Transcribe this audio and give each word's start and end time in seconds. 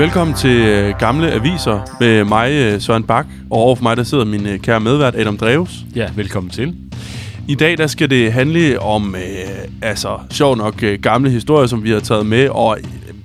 Velkommen 0.00 0.36
til 0.36 0.60
øh, 0.60 0.94
Gamle 0.98 1.32
Aviser 1.32 1.96
med 2.00 2.24
mig, 2.24 2.52
øh, 2.52 2.80
Søren 2.80 3.04
Bak, 3.04 3.26
og 3.50 3.58
overfor 3.58 3.82
mig 3.82 3.96
der 3.96 4.02
sidder 4.02 4.24
min 4.24 4.46
øh, 4.46 4.58
kære 4.58 4.80
medvært, 4.80 5.14
Adam 5.14 5.36
Dreves. 5.36 5.70
Ja, 5.96 6.10
velkommen 6.16 6.50
til. 6.50 6.76
I 7.48 7.54
dag 7.54 7.78
der 7.78 7.86
skal 7.86 8.10
det 8.10 8.32
handle 8.32 8.80
om, 8.80 9.14
øh, 9.14 9.20
altså 9.82 10.18
sjov 10.30 10.56
nok, 10.56 10.82
øh, 10.82 10.98
gamle 11.02 11.30
historier, 11.30 11.66
som 11.66 11.84
vi 11.84 11.90
har 11.90 12.00
taget 12.00 12.26
med, 12.26 12.48
og 12.48 12.78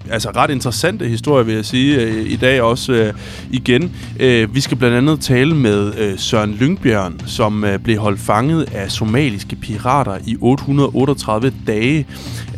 altså 0.10 0.30
ret 0.36 0.52
interessante 0.52 1.08
historier, 1.08 1.44
vil 1.44 1.56
jeg 1.56 1.66
sige, 1.66 2.02
øh, 2.02 2.32
i 2.32 2.36
dag 2.36 2.62
også 2.62 2.94
øh, 2.94 3.14
igen. 3.52 3.92
Øh, 4.20 4.56
vi 4.56 4.62
skal 4.62 4.78
blandt 4.78 4.98
andet 4.98 5.20
tale 5.20 5.56
med 5.56 5.94
øh, 5.98 6.20
Søren 6.20 6.54
Lyngbjørn, 6.54 7.22
som 7.26 7.64
øh, 7.64 7.80
blev 7.80 7.98
holdt 7.98 8.20
fanget 8.20 8.74
af 8.74 8.92
somaliske 8.92 9.56
pirater 9.56 10.18
i 10.26 10.38
838 10.42 11.54
dage. 11.68 12.06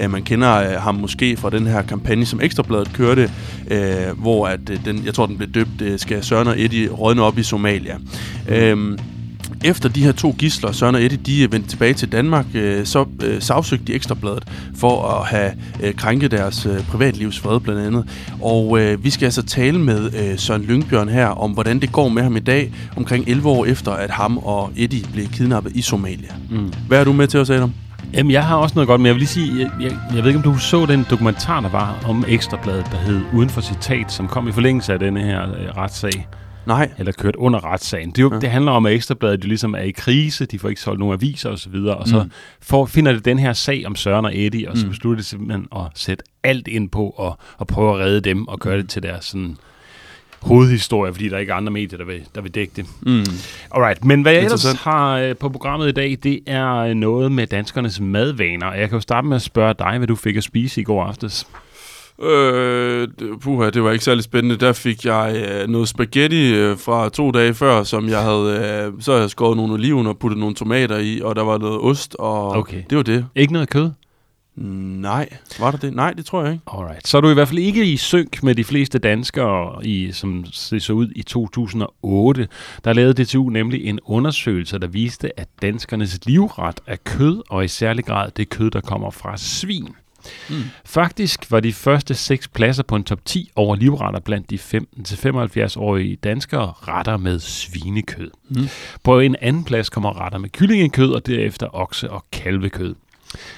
Øh, 0.02 0.12
man 0.12 0.24
kender 0.24 0.56
øh, 0.56 0.82
ham 0.82 0.96
måske 0.96 1.38
fra 1.38 1.50
den 1.50 1.68
her 1.68 1.82
kampagne, 1.82 2.26
som 2.26 2.42
Ekstrabladet 2.42 2.94
kørte, 2.94 3.32
øh, 3.72 4.20
hvor 4.22 4.48
at, 4.48 4.70
øh, 4.70 4.86
den, 4.86 5.06
jeg 5.06 5.14
tror, 5.14 5.26
den 5.26 5.38
blev 5.38 5.50
døbt, 5.50 5.82
øh, 5.82 6.00
skal 6.00 6.24
Søren 6.24 6.48
og 6.48 6.62
Eddie 6.62 6.90
rådne 6.90 7.22
op 7.22 7.38
i 7.38 7.44
Somalia. 7.44 7.98
Øh, 8.50 8.98
efter 9.64 9.90
de 9.90 10.04
her 10.04 10.12
to 10.12 10.36
gisler, 10.38 10.72
Søren 10.72 10.96
og 10.96 11.04
Eddie, 11.04 11.18
de 11.18 11.44
er 11.44 11.48
vendt 11.48 11.70
tilbage 11.70 11.94
til 11.94 12.12
Danmark, 12.12 12.46
øh, 12.54 12.86
så 12.86 13.06
øh, 13.24 13.42
sagsøgte 13.42 13.86
de 13.86 13.94
Ekstrabladet 13.94 14.44
for 14.76 15.04
at 15.04 15.28
have 15.28 15.52
øh, 15.84 15.94
krænket 15.94 16.32
deres 16.32 16.66
øh, 16.66 16.84
privatlivs 16.84 17.40
fred 17.40 17.60
blandt 17.60 17.82
andet. 17.82 18.06
Og 18.42 18.80
øh, 18.80 19.04
vi 19.04 19.10
skal 19.10 19.26
altså 19.26 19.44
tale 19.44 19.80
med 19.80 20.14
øh, 20.14 20.40
Søren 20.40 20.62
Lyngbjørn 20.62 21.10
her 21.10 21.28
om, 21.28 21.52
hvordan 21.52 21.80
det 21.80 21.92
går 21.92 22.10
med 22.10 22.24
ham 22.24 22.38
i 22.38 22.40
dag, 22.40 22.74
omkring 22.96 23.28
11 23.28 23.50
år 23.50 23.66
efter, 23.66 23.92
at 23.92 24.10
ham 24.10 24.38
og 24.38 24.72
Eddie 24.76 25.06
blev 25.14 25.28
kidnappet 25.28 25.76
i 25.76 25.82
Somalia. 25.82 26.30
Mm. 26.50 26.74
Hvad 26.88 27.00
er 27.00 27.04
du 27.04 27.14
med 27.14 27.28
til 27.28 27.40
os, 27.40 27.50
Adam? 27.50 27.74
Jamen, 28.14 28.32
jeg 28.32 28.46
har 28.46 28.56
også 28.56 28.76
noget 28.76 28.88
godt, 28.88 29.02
men 29.02 29.06
jeg 29.06 29.14
vil 29.14 29.20
lige 29.20 29.30
sige, 29.30 29.60
jeg, 29.60 29.72
jeg, 29.82 29.92
jeg 30.16 30.24
ved 30.24 30.28
ikke, 30.28 30.38
om 30.38 30.44
du 30.44 30.58
så 30.58 30.86
den 30.86 31.06
dokumentar, 31.10 31.62
der 31.62 31.70
var 31.70 32.00
om 32.06 32.26
Ekstrabladet, 32.28 32.86
der 32.92 32.98
hed 32.98 33.22
Uden 33.34 33.50
for 33.50 33.62
citat, 33.62 34.12
som 34.12 34.28
kom 34.28 34.48
i 34.48 34.52
forlængelse 34.52 34.94
af 34.94 35.00
denne 35.00 35.22
her 35.22 35.42
øh, 35.44 35.78
retssag. 35.78 36.28
Nej. 36.68 36.92
Eller 36.98 37.12
kørt 37.12 37.36
under 37.36 37.66
retssagen. 37.66 38.12
Det, 38.12 38.22
jo, 38.22 38.34
ja. 38.34 38.40
det 38.40 38.50
handler 38.50 38.72
om, 38.72 38.86
at 38.86 38.94
Ekstrabladet 38.94 39.44
jo 39.44 39.48
ligesom 39.48 39.74
er 39.74 39.80
i 39.80 39.92
krise, 39.92 40.46
de 40.46 40.60
får 40.60 40.70
ikke 40.70 40.82
solgt 40.82 41.00
nogen 41.00 41.14
aviser 41.14 41.50
osv., 41.50 41.76
og, 41.76 41.98
og 41.98 42.08
så 42.08 42.24
mm. 42.24 42.32
får, 42.62 42.86
finder 42.86 43.12
det 43.12 43.26
den 43.26 43.40
her 43.40 43.54
sag 43.54 43.84
om 43.86 43.96
Søren 43.96 44.26
og 44.26 44.38
Eddie, 44.38 44.70
og 44.72 44.78
så 44.78 44.86
mm. 44.86 44.90
beslutter 44.90 45.16
det 45.16 45.26
simpelthen 45.26 45.68
at 45.76 45.82
sætte 45.96 46.24
alt 46.44 46.68
ind 46.68 46.90
på 46.90 47.10
og, 47.10 47.38
og 47.58 47.68
prøve 47.68 47.94
at 47.94 48.00
redde 48.00 48.22
dem 48.22 48.48
og 48.48 48.60
gøre 48.60 48.78
det 48.78 48.90
til 48.90 49.04
deres 49.04 49.26
sådan, 49.26 49.58
hovedhistorie, 50.42 51.14
fordi 51.14 51.30
der 51.30 51.36
er 51.36 51.40
ikke 51.40 51.54
andre 51.54 51.72
medier, 51.72 51.98
der 51.98 52.06
vil, 52.06 52.22
der 52.36 52.42
vil 52.42 52.56
dække 52.56 52.74
det. 52.76 52.86
Mm. 53.02 53.26
Alright, 53.72 54.06
men 54.06 54.22
hvad 54.22 54.34
jeg 54.34 54.44
ellers 54.44 54.74
har 54.74 55.18
øh, 55.18 55.36
på 55.36 55.50
programmet 55.50 55.88
i 55.88 55.92
dag, 55.92 56.18
det 56.24 56.40
er 56.48 56.94
noget 56.94 57.32
med 57.32 57.48
danskernes 57.48 58.00
madvaner. 58.00 58.74
Jeg 58.74 58.90
kan 58.90 58.96
jo 58.96 59.02
starte 59.02 59.28
med 59.28 59.36
at 59.36 59.42
spørge 59.42 59.76
dig, 59.80 59.98
hvad 59.98 60.08
du 60.08 60.16
fik 60.16 60.36
at 60.36 60.44
spise 60.44 60.82
i 60.82 60.84
går 60.84 61.04
aftes. 61.04 61.48
Øh, 62.22 63.08
puha, 63.42 63.70
det 63.70 63.84
var 63.84 63.92
ikke 63.92 64.06
særlig 64.06 64.24
spændende. 64.24 64.58
Der 64.58 64.74
fik 64.74 65.06
jeg 65.06 65.46
øh, 65.50 65.68
noget 65.70 65.88
spaghetti 65.88 66.54
øh, 66.54 66.78
fra 66.78 67.10
to 67.10 67.32
dage 67.32 67.54
før, 67.54 67.84
som 67.84 68.10
jeg 68.10 68.22
havde... 68.22 68.88
Øh, 68.88 69.02
så 69.02 69.12
havde 69.12 69.22
jeg 69.22 69.30
skåret 69.30 69.58
nogle 69.58 69.74
oliven 69.74 70.08
og 70.08 70.18
puttet 70.18 70.40
nogle 70.40 70.56
tomater 70.56 70.98
i, 70.98 71.22
og 71.22 71.36
der 71.36 71.44
var 71.44 71.58
noget 71.58 71.80
ost, 71.82 72.16
og 72.20 72.52
okay. 72.52 72.84
det 72.90 72.98
var 72.98 73.04
det. 73.04 73.26
Ikke 73.36 73.54
noget 73.54 73.70
kød? 73.70 73.92
Nej, 74.58 75.30
var 75.60 75.72
der 75.72 75.78
det? 75.78 75.94
Nej, 75.94 76.14
det 76.14 76.26
tror 76.26 76.44
jeg 76.44 76.54
ikke. 76.54 76.64
Alright. 76.68 77.08
Så 77.08 77.18
er 77.18 77.22
du 77.22 77.30
i 77.30 77.34
hvert 77.34 77.48
fald 77.48 77.60
ikke 77.60 77.86
i 77.86 77.98
synk 77.98 78.44
med 78.44 78.56
de 78.56 78.64
fleste 78.64 79.00
danskere, 79.00 79.86
i, 79.86 80.12
som 80.12 80.46
det 80.70 80.84
så 80.84 80.94
ud 80.94 81.08
i 81.16 81.24
2008. 81.24 82.48
Der 82.84 82.94
lavede 82.94 83.24
DTU 83.24 83.50
nemlig 83.50 83.86
en 83.86 84.00
undersøgelse, 84.06 84.80
der 84.80 84.88
viste, 84.88 85.40
at 85.40 85.48
danskernes 85.62 86.20
livret 86.26 86.80
er 86.88 86.96
kød, 87.06 87.44
og 87.50 87.66
i 87.66 87.68
særlig 87.68 88.06
grad 88.06 88.32
det 88.38 88.50
kød, 88.50 88.72
der 88.72 88.82
kommer 88.82 89.12
fra 89.12 89.38
svin. 89.38 89.96
Mm. 90.50 90.64
Faktisk 90.86 91.52
var 91.52 91.60
de 91.60 91.74
første 91.74 92.14
seks 92.14 92.48
pladser 92.48 92.84
på 92.84 92.96
en 92.96 93.04
top 93.04 93.20
10 93.26 93.52
over 93.56 93.76
livretter 93.76 94.20
blandt 94.20 94.50
de 94.50 94.56
15-75-årige 94.56 96.16
danskere 96.16 96.74
retter 96.88 97.18
med 97.18 97.40
svinekød. 97.40 98.32
Mm. 98.50 98.68
På 99.04 99.20
en 99.20 99.36
anden 99.42 99.64
plads 99.64 99.90
kommer 99.90 100.26
retter 100.26 100.40
med 100.40 100.50
kyllingekød, 100.50 101.12
og 101.12 101.28
derefter 101.28 101.68
okse- 101.68 102.10
og 102.10 102.26
kalvekød. 102.32 102.96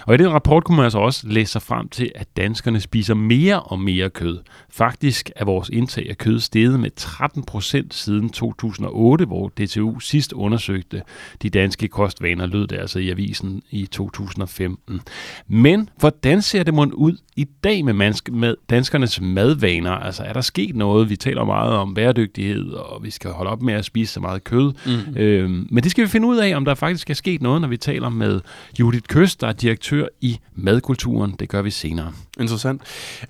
Og 0.05 0.13
i 0.15 0.17
den 0.17 0.29
rapport 0.29 0.63
kunne 0.63 0.75
man 0.75 0.83
altså 0.83 0.99
også 0.99 1.27
læse 1.27 1.51
sig 1.51 1.61
frem 1.61 1.89
til, 1.89 2.11
at 2.15 2.27
danskerne 2.37 2.79
spiser 2.79 3.13
mere 3.13 3.59
og 3.59 3.79
mere 3.79 4.09
kød. 4.09 4.39
Faktisk 4.69 5.31
er 5.35 5.45
vores 5.45 5.69
indtag 5.69 6.09
af 6.09 6.17
kød 6.17 6.39
steget 6.39 6.79
med 6.79 6.89
13 6.95 7.43
procent 7.43 7.93
siden 7.93 8.29
2008, 8.29 9.25
hvor 9.25 9.47
DTU 9.47 9.99
sidst 9.99 10.33
undersøgte 10.33 11.01
de 11.41 11.49
danske 11.49 11.87
kostvaner, 11.87 12.45
lød 12.45 12.67
det 12.67 12.77
altså 12.77 12.99
i 12.99 13.09
avisen 13.09 13.63
i 13.69 13.85
2015. 13.85 15.01
Men 15.47 15.89
hvordan 15.97 16.41
ser 16.41 16.63
det 16.63 16.73
mon 16.73 16.93
ud 16.93 17.17
i 17.39 17.45
dag 17.63 17.85
med, 17.85 17.93
mansk- 17.93 18.31
med 18.31 18.55
danskernes 18.69 19.21
madvaner? 19.21 19.91
Altså 19.91 20.23
er 20.23 20.33
der 20.33 20.41
sket 20.41 20.75
noget? 20.75 21.09
Vi 21.09 21.15
taler 21.15 21.43
meget 21.43 21.73
om 21.73 21.93
bæredygtighed, 21.93 22.69
og 22.71 23.03
vi 23.03 23.11
skal 23.11 23.31
holde 23.31 23.51
op 23.51 23.61
med 23.61 23.73
at 23.73 23.85
spise 23.85 24.13
så 24.13 24.19
meget 24.19 24.43
kød. 24.43 24.73
Mm. 24.85 25.17
Øhm, 25.17 25.67
men 25.71 25.83
det 25.83 25.91
skal 25.91 26.03
vi 26.03 26.09
finde 26.09 26.27
ud 26.27 26.37
af, 26.37 26.55
om 26.55 26.65
der 26.65 26.75
faktisk 26.75 27.09
er 27.09 27.13
sket 27.13 27.41
noget, 27.41 27.61
når 27.61 27.67
vi 27.67 27.77
taler 27.77 28.09
med 28.09 28.41
Judith 28.79 29.03
Køst, 29.07 29.41
der 29.41 29.47
er 29.47 29.53
direktør 29.53 30.05
i 30.21 30.39
Madkulturen. 30.55 31.35
Det 31.39 31.49
gør 31.49 31.61
vi 31.61 31.71
senere. 31.71 32.11
Interessant. 32.39 32.81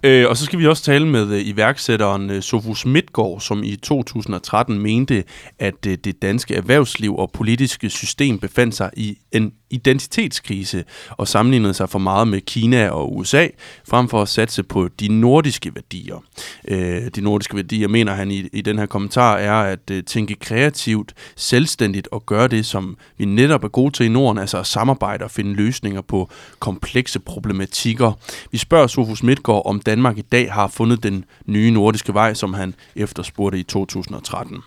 Øh, 0.04 0.30
og 0.30 0.38
så 0.38 0.46
skal 0.46 0.60
vi 0.60 0.68
også 0.68 0.84
tale 0.84 1.08
med 1.08 1.28
øh, 1.28 1.48
iværksætteren 1.48 2.30
øh, 2.30 2.42
Sofus 2.42 2.86
Midtgaard, 2.86 3.40
som 3.40 3.64
i 3.64 3.76
2013 3.76 4.80
mente, 4.80 5.24
at 5.60 5.86
øh, 5.88 5.98
det 6.04 6.22
danske 6.22 6.56
erhvervsliv 6.56 7.18
og 7.18 7.32
politiske 7.32 7.90
system 7.90 8.40
befandt 8.40 8.76
sig 8.76 8.90
i 8.94 9.18
en 9.32 9.54
identitetskrise 9.70 10.84
og 11.10 11.28
sammenlignede 11.28 11.74
sig 11.74 11.90
for 11.90 12.00
meget 12.00 12.28
med 12.28 12.42
Kina 12.42 12.90
og 12.90 13.18
USA, 13.18 13.48
frem 13.88 14.10
for 14.10 14.22
at 14.22 14.30
satse 14.30 14.64
på 14.64 14.88
de 15.00 15.08
nordiske 15.08 15.76
værdier. 15.76 16.24
Øh, 16.68 17.08
de 17.16 17.22
nordiske 17.22 17.56
værdier, 17.56 17.88
mener 17.88 18.14
han 18.14 18.32
i, 18.32 18.48
i 18.54 18.62
den 18.62 18.80
her 18.80 18.86
kommentar, 18.86 19.38
er 19.38 19.54
at 19.54 19.92
øh, 19.92 20.04
tænke 20.04 20.36
kreativt, 20.36 21.14
selvstændigt 21.36 22.08
og 22.12 22.26
gøre 22.26 22.48
det, 22.48 22.66
som 22.66 22.98
vi 23.18 23.26
netop 23.26 23.64
er 23.64 23.68
gode 23.68 23.92
til 23.92 24.06
i 24.06 24.10
Norden, 24.10 24.38
altså 24.38 24.58
at 24.60 24.68
samarbejde 24.68 25.24
og 25.24 25.32
finde 25.32 25.54
løsninger 25.54 26.02
på 26.02 26.30
komplekse 26.60 27.20
problematikker. 27.20 28.12
Vi 28.52 28.58
spørger 28.58 28.88
Sofus 29.00 29.24
Midtgaard, 29.24 29.62
om 29.66 29.80
Danmark 29.80 30.18
i 30.18 30.22
dag 30.22 30.54
har 30.54 30.68
fundet 30.68 31.04
den 31.04 31.26
nye 31.46 31.72
nordiske 31.72 32.14
vej, 32.14 32.34
som 32.34 32.54
han 32.54 32.76
efterspurgte 32.96 33.60
i 33.60 33.64
2013. 33.64 34.58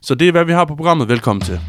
Så 0.00 0.14
det 0.14 0.28
er, 0.28 0.32
hvad 0.32 0.44
vi 0.44 0.52
har 0.52 0.64
på 0.64 0.74
programmet. 0.74 1.08
Velkommen 1.08 1.42
til. 1.42 1.60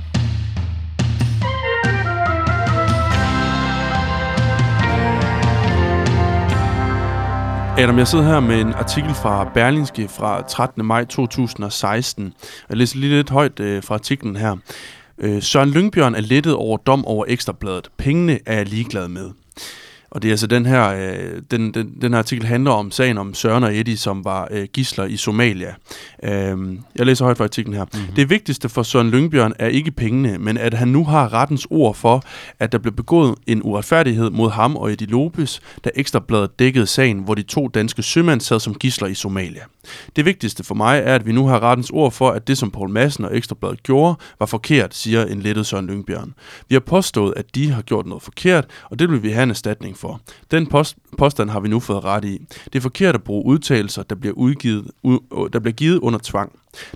Adam, 7.78 7.98
jeg 7.98 8.08
sidder 8.08 8.26
her 8.26 8.40
med 8.40 8.62
en 8.62 8.74
artikel 8.74 9.14
fra 9.14 9.52
Berlingske 9.54 10.08
fra 10.08 10.42
13. 10.42 10.86
maj 10.86 11.06
2016. 11.06 12.34
Jeg 12.70 12.78
læser 12.78 12.98
lige 12.98 13.16
lidt 13.16 13.30
højt 13.30 13.60
øh, 13.60 13.84
fra 13.84 13.96
artiklen 13.96 14.36
her. 14.36 14.56
Øh, 15.18 15.42
Søren 15.42 15.70
Lyngbjørn 15.70 16.16
er 16.16 16.22
lettet 16.22 16.54
over 16.54 16.78
dom 16.78 17.06
over 17.06 17.26
Ekstrabladet. 17.28 17.90
Pengene 17.98 18.40
er 18.46 18.56
jeg 18.56 18.66
ligeglad 18.66 19.08
med. 19.08 19.32
Og 20.12 20.22
det 20.22 20.28
er 20.28 20.34
altså 20.34 20.48
den 20.48 20.66
her, 20.66 20.90
øh, 20.90 21.42
den, 21.52 21.74
den, 21.74 21.94
den 22.02 22.12
her 22.12 22.20
artikel 22.20 22.46
handler 22.46 22.72
om 22.72 22.92
sagen 22.92 23.18
om 23.18 23.34
Søren 23.34 23.64
og 23.64 23.76
Eddie, 23.78 23.98
som 23.98 24.26
var 24.26 24.48
øh, 24.52 24.68
gisler 24.74 25.06
i 25.06 25.18
Somalia. 25.18 25.74
Øh, 26.24 26.58
jeg 26.96 27.06
læser 27.06 27.26
højt 27.26 27.38
fra 27.38 27.44
artiklen 27.44 27.76
her. 27.76 27.86
Mm-hmm. 27.94 28.16
Det 28.16 28.30
vigtigste 28.30 28.70
for 28.70 28.84
Søren 28.84 29.10
Lyngbjørn 29.10 29.54
er 29.60 29.68
ikke 29.68 29.92
pengene, 29.92 30.38
men 30.38 30.58
at 30.58 30.74
han 30.74 30.88
nu 30.88 31.04
har 31.06 31.34
rettens 31.34 31.68
ord 31.70 31.96
for, 31.96 32.24
at 32.60 32.72
der 32.72 32.78
blev 32.78 32.94
begået 32.94 33.36
en 33.48 33.62
uretfærdighed 33.64 34.30
mod 34.30 34.50
ham 34.50 34.76
og 34.76 34.92
Eddie 34.92 35.08
Lopez, 35.08 35.60
da 35.84 35.90
Ekstrabladet 35.96 36.60
dækkede 36.60 36.88
sagen, 36.88 37.20
hvor 37.20 37.36
de 37.36 37.42
to 37.42 37.68
danske 37.68 38.04
sømænd 38.04 38.42
sad 38.42 38.60
som 38.60 38.76
gisler 38.76 39.08
i 39.08 39.14
Somalia. 39.14 39.62
Det 40.16 40.26
vigtigste 40.26 40.64
for 40.64 40.76
mig 40.76 41.00
er, 41.00 41.16
at 41.16 41.26
vi 41.26 41.32
nu 41.32 41.48
har 41.48 41.64
rettens 41.64 41.90
ord 41.90 42.12
for, 42.12 42.30
at 42.30 42.48
det 42.48 42.58
som 42.58 42.72
Paul 42.72 42.90
Madsen 42.90 43.26
og 43.26 43.38
Ekstrabladet 43.38 43.84
gjorde, 43.84 44.16
var 44.40 44.46
forkert, 44.46 44.96
siger 44.96 45.26
en 45.26 45.42
lettet 45.42 45.66
Søren 45.66 45.88
Lyngbjørn. 45.88 46.34
Vi 46.70 46.76
har 46.76 46.80
påstået, 46.80 47.34
at 47.38 47.56
de 47.56 47.72
har 47.72 47.82
gjort 47.82 48.06
noget 48.06 48.24
forkert, 48.24 48.66
og 48.84 49.00
det 49.00 49.12
vil 49.12 49.24
vi 49.24 49.30
have 49.30 49.44
en 49.44 49.50
erstatning 49.50 49.98
for. 49.98 50.22
Den 50.52 50.68
post, 50.68 50.98
påstand 51.18 51.50
har 51.50 51.60
vi 51.60 51.68
nu 51.68 51.80
fået 51.80 52.04
ret 52.04 52.26
i. 52.26 52.42
Det 52.66 52.76
er 52.76 52.82
forkert 52.82 53.16
at 53.16 53.24
bruge 53.24 53.46
udtalelser, 53.46 54.04
der 54.04 54.16
bliver, 54.16 54.34
udgivet, 54.34 54.92
der 55.54 55.60
bliver 55.60 55.74
givet 55.74 56.00
under 56.00 56.20
tvang. 56.24 56.52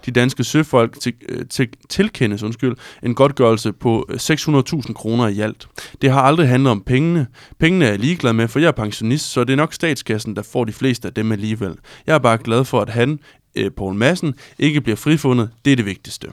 De 0.06 0.12
danske 0.12 0.44
søfolk 0.44 1.00
til, 1.00 1.14
øh, 1.30 1.46
til, 1.50 1.70
tilkendes 1.90 2.44
undskyld, 2.44 2.76
en 3.04 3.16
godtgørelse 3.16 3.74
på 3.74 4.06
øh, 4.10 4.16
600.000 4.16 4.94
kroner 4.94 5.28
i 5.28 5.40
alt. 5.40 5.68
Det 6.02 6.12
har 6.12 6.22
aldrig 6.22 6.48
handlet 6.48 6.72
om 6.72 6.82
pengene. 6.82 7.28
Pengene 7.60 7.86
er 7.86 7.90
jeg 7.90 8.00
ligeglad 8.00 8.34
med, 8.34 8.48
for 8.48 8.60
jeg 8.60 8.68
er 8.68 8.72
pensionist, 8.72 9.32
så 9.32 9.44
det 9.44 9.54
er 9.54 9.58
nok 9.58 9.74
statskassen, 9.74 10.36
der 10.36 10.42
får 10.42 10.66
de 10.66 10.74
fleste 10.74 11.08
af 11.08 11.14
dem 11.14 11.32
alligevel. 11.32 11.76
Jeg 12.08 12.14
er 12.14 12.20
bare 12.20 12.38
glad 12.38 12.66
for, 12.66 12.82
at 12.82 12.90
han, 12.90 13.20
øh, 13.56 13.72
Poul 13.78 13.96
Madsen, 13.96 14.34
ikke 14.60 14.82
bliver 14.82 14.98
frifundet. 14.98 15.50
Det 15.66 15.72
er 15.72 15.76
det 15.76 15.86
vigtigste. 15.86 16.28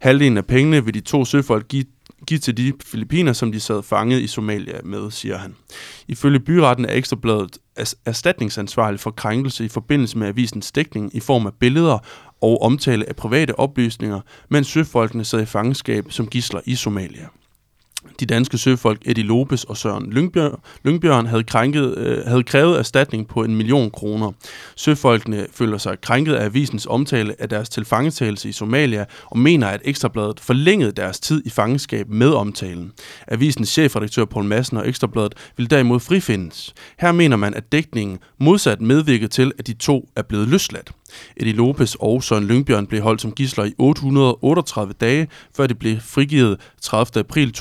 Halvdelen 0.00 0.36
af 0.36 0.46
pengene 0.46 0.84
vil 0.84 0.94
de 0.94 1.00
to 1.00 1.24
søfolk 1.24 1.68
give 1.68 1.84
give 2.26 2.40
til 2.40 2.56
de 2.56 2.72
filipiner, 2.84 3.32
som 3.32 3.52
de 3.52 3.60
sad 3.60 3.82
fanget 3.82 4.20
i 4.20 4.26
Somalia 4.26 4.80
med, 4.84 5.10
siger 5.10 5.38
han. 5.38 5.54
Ifølge 6.08 6.40
byretten 6.40 6.84
er 6.84 6.92
Ekstrabladet 6.92 7.58
erstatningsansvarlig 8.06 9.00
for 9.00 9.10
krænkelse 9.10 9.64
i 9.64 9.68
forbindelse 9.68 10.18
med 10.18 10.26
avisens 10.26 10.72
dækning 10.72 11.16
i 11.16 11.20
form 11.20 11.46
af 11.46 11.52
billeder 11.60 11.98
og 12.40 12.62
omtale 12.62 13.08
af 13.08 13.16
private 13.16 13.58
oplysninger, 13.58 14.20
mens 14.48 14.66
søfolkene 14.66 15.24
sad 15.24 15.42
i 15.42 15.46
fangenskab 15.46 16.06
som 16.12 16.26
gisler 16.26 16.60
i 16.64 16.74
Somalia. 16.74 17.28
De 18.20 18.26
danske 18.26 18.58
søfolk 18.58 19.02
Eddie 19.06 19.24
Lopes 19.24 19.64
og 19.64 19.76
Søren 19.76 20.10
Lyngbjørn, 20.10 20.60
Lyngbjørn 20.84 21.26
havde, 21.26 21.44
krænket, 21.44 21.98
øh, 21.98 22.26
havde 22.26 22.42
krævet 22.42 22.78
erstatning 22.78 23.28
på 23.28 23.44
en 23.44 23.56
million 23.56 23.90
kroner. 23.90 24.32
Søfolkene 24.76 25.46
føler 25.52 25.78
sig 25.78 26.00
krænket 26.00 26.34
af 26.34 26.44
avisens 26.44 26.86
omtale 26.86 27.34
af 27.38 27.48
deres 27.48 27.68
tilfangetagelse 27.68 28.48
i 28.48 28.52
Somalia 28.52 29.04
og 29.26 29.38
mener, 29.38 29.68
at 29.68 29.80
Ekstrabladet 29.84 30.40
forlængede 30.40 30.92
deres 30.92 31.20
tid 31.20 31.42
i 31.46 31.50
fangenskab 31.50 32.08
med 32.08 32.30
omtalen. 32.30 32.92
Avisens 33.28 33.68
chefredaktør 33.68 34.24
Poul 34.24 34.44
Madsen 34.44 34.76
og 34.76 34.88
Ekstrabladet 34.88 35.34
vil 35.56 35.70
derimod 35.70 36.00
frifindes. 36.00 36.74
Her 36.98 37.12
mener 37.12 37.36
man, 37.36 37.54
at 37.54 37.72
dækningen 37.72 38.18
modsat 38.40 38.80
medvirket 38.80 39.30
til, 39.30 39.52
at 39.58 39.66
de 39.66 39.74
to 39.74 40.08
er 40.16 40.22
blevet 40.22 40.48
løsladt. 40.48 40.90
Eddie 41.36 41.52
Lopes 41.52 41.96
og 42.00 42.22
Søren 42.22 42.44
Lyngbjørn 42.44 42.86
blev 42.86 43.02
holdt 43.02 43.20
som 43.20 43.32
gisler 43.32 43.64
i 43.64 43.72
838 43.78 44.92
dage, 45.00 45.28
før 45.56 45.66
de 45.66 45.74
blev 45.74 46.00
frigivet 46.00 46.60
30. 46.82 47.20
april 47.20 47.52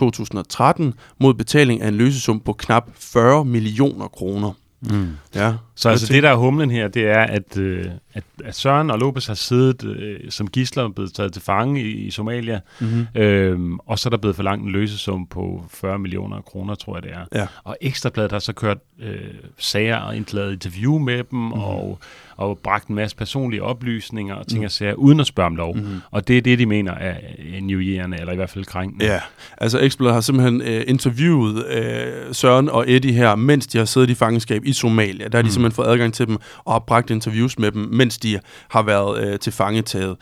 2013 0.42 0.94
mod 1.20 1.34
betaling 1.34 1.82
af 1.82 1.88
en 1.88 1.96
løsesum 1.96 2.40
på 2.40 2.54
knap 2.54 2.90
40 2.94 3.46
millioner 3.46 4.08
kroner. 4.08 4.52
Mm. 4.82 5.10
Ja. 5.36 5.54
Så 5.76 5.90
altså 5.90 6.14
det, 6.14 6.24
der 6.24 6.30
er 6.30 6.36
humlen 6.36 6.72
her, 6.72 6.88
det 6.88 7.08
er, 7.08 7.22
at, 7.22 7.58
øh, 7.58 7.86
at, 8.14 8.24
at 8.44 8.56
Søren 8.56 8.92
og 8.92 9.00
Lopez 9.00 9.28
har 9.28 9.34
siddet 9.34 9.84
øh, 9.84 10.20
som 10.30 10.48
gisler 10.48 10.84
og 10.84 10.96
blevet 10.96 11.14
taget 11.14 11.34
til 11.34 11.42
fange 11.42 11.82
i, 11.82 11.92
i 11.92 12.12
Somalia, 12.12 12.60
mm-hmm. 12.80 13.08
øhm, 13.16 13.80
og 13.80 14.00
så 14.00 14.10
er 14.10 14.12
der 14.12 14.18
blevet 14.18 14.36
forlangt 14.36 14.66
en 14.66 14.72
løsesum 14.72 15.28
på 15.28 15.66
40 15.72 16.00
millioner 16.00 16.42
kroner, 16.42 16.76
tror 16.76 16.96
jeg 16.96 17.04
det 17.04 17.12
er. 17.12 17.40
Ja. 17.40 17.48
Og 17.64 17.78
Ekstrabladet 17.82 18.32
har 18.32 18.40
så 18.40 18.54
kørt 18.54 18.78
øh, 19.00 19.16
sager 19.58 19.98
og 19.98 20.16
indladet 20.16 20.54
interview 20.54 20.98
med 20.98 21.18
dem, 21.18 21.40
mm-hmm. 21.40 21.54
og, 21.54 22.00
og 22.38 22.60
bragt 22.64 22.88
en 22.88 22.96
masse 22.96 23.18
personlige 23.18 23.64
oplysninger 23.64 24.36
og 24.36 24.48
ting 24.48 24.60
mm. 24.60 24.66
og 24.66 24.72
sager, 24.72 24.94
uden 24.94 25.20
at 25.20 25.28
spørge 25.28 25.48
om 25.48 25.56
lov. 25.56 25.76
Mm-hmm. 25.76 26.00
Og 26.12 26.28
det 26.28 26.38
er 26.38 26.42
det, 26.42 26.60
de 26.60 26.66
mener 26.66 26.92
er, 26.92 27.16
er 27.56 27.62
newierende, 27.62 28.20
eller 28.20 28.34
i 28.34 28.36
hvert 28.36 28.50
fald 28.50 28.66
krænkende. 28.66 29.06
Ja, 29.06 29.20
altså 29.58 29.80
Ekstrabladet 29.80 30.14
har 30.14 30.22
simpelthen 30.22 30.62
øh, 30.62 30.84
interviewet 30.88 31.66
øh, 31.68 32.34
Søren 32.34 32.70
og 32.70 32.86
Eddie 32.88 33.14
her, 33.14 33.36
mens 33.36 33.68
de 33.68 33.78
har 33.78 33.86
siddet 33.86 34.10
i 34.10 34.16
fangenskab 34.16 34.66
i 34.66 34.74
Somalia. 34.74 35.28
Der 35.28 35.38
har 35.38 35.42
de 35.42 35.48
mm. 35.48 35.52
Simpelthen 35.64 35.84
fået 35.84 35.94
adgang 35.94 36.14
til 36.14 36.28
dem 36.28 36.38
og 36.66 36.74
har 36.74 36.80
bragt 36.80 37.10
interviews 37.10 37.60
med 37.60 37.72
dem, 37.72 37.82
mens 37.82 38.18
de 38.18 38.40
har 38.70 38.82
været 38.82 39.28
øh, 39.28 39.40
til 39.40 39.54
fangetaget. 39.54 40.16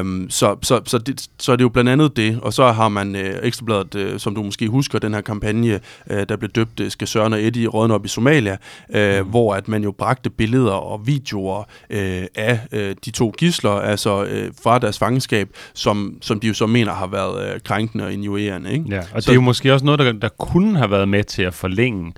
Um, 0.00 0.26
så, 0.30 0.56
så, 0.62 0.80
så, 0.84 0.98
det, 0.98 1.26
så 1.38 1.52
er 1.52 1.56
det 1.56 1.64
jo 1.64 1.68
blandt 1.68 1.90
andet 1.90 2.16
det, 2.16 2.38
og 2.42 2.52
så 2.52 2.72
har 2.72 2.88
man 2.88 3.16
øh, 3.16 3.38
Ekstrabladet, 3.42 3.94
øh, 3.94 4.18
som 4.18 4.34
du 4.34 4.42
måske 4.42 4.68
husker, 4.68 4.98
den 4.98 5.14
her 5.14 5.20
kampagne, 5.20 5.80
øh, 6.10 6.26
der 6.28 6.36
blev 6.36 6.50
døbt 6.50 6.80
øh, 6.80 6.90
Skal 6.90 7.08
Søren 7.08 7.32
og 7.32 7.42
Eddie 7.42 7.66
rådne 7.66 7.94
op 7.94 8.04
i 8.04 8.08
Somalia, 8.08 8.56
øh, 8.94 9.20
mm. 9.20 9.30
hvor 9.30 9.54
at 9.54 9.68
man 9.68 9.82
jo 9.82 9.92
bragte 9.92 10.30
billeder 10.30 10.72
og 10.72 11.06
videoer 11.06 11.64
øh, 11.90 12.24
af 12.34 12.60
øh, 12.72 12.94
de 13.04 13.10
to 13.10 13.34
gisler, 13.38 13.70
altså 13.70 14.24
øh, 14.24 14.52
fra 14.62 14.78
deres 14.78 14.98
fangenskab, 14.98 15.48
som, 15.74 16.16
som 16.20 16.40
de 16.40 16.46
jo 16.46 16.54
så 16.54 16.66
mener 16.66 16.92
har 16.92 17.06
været 17.06 17.54
øh, 17.54 17.60
krænkende 17.60 18.04
og 18.04 18.12
injurerende. 18.12 18.72
Ikke? 18.72 18.84
Ja, 18.88 18.98
og 18.98 19.22
så, 19.22 19.26
det 19.26 19.28
er 19.28 19.34
jo 19.34 19.40
måske 19.40 19.72
også 19.72 19.84
noget, 19.84 19.98
der, 19.98 20.12
der 20.12 20.28
kunne 20.28 20.78
have 20.78 20.90
været 20.90 21.08
med 21.08 21.24
til 21.24 21.42
at 21.42 21.54
forlænge 21.54 22.12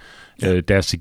øh, 0.45 0.63
deres, 0.69 0.95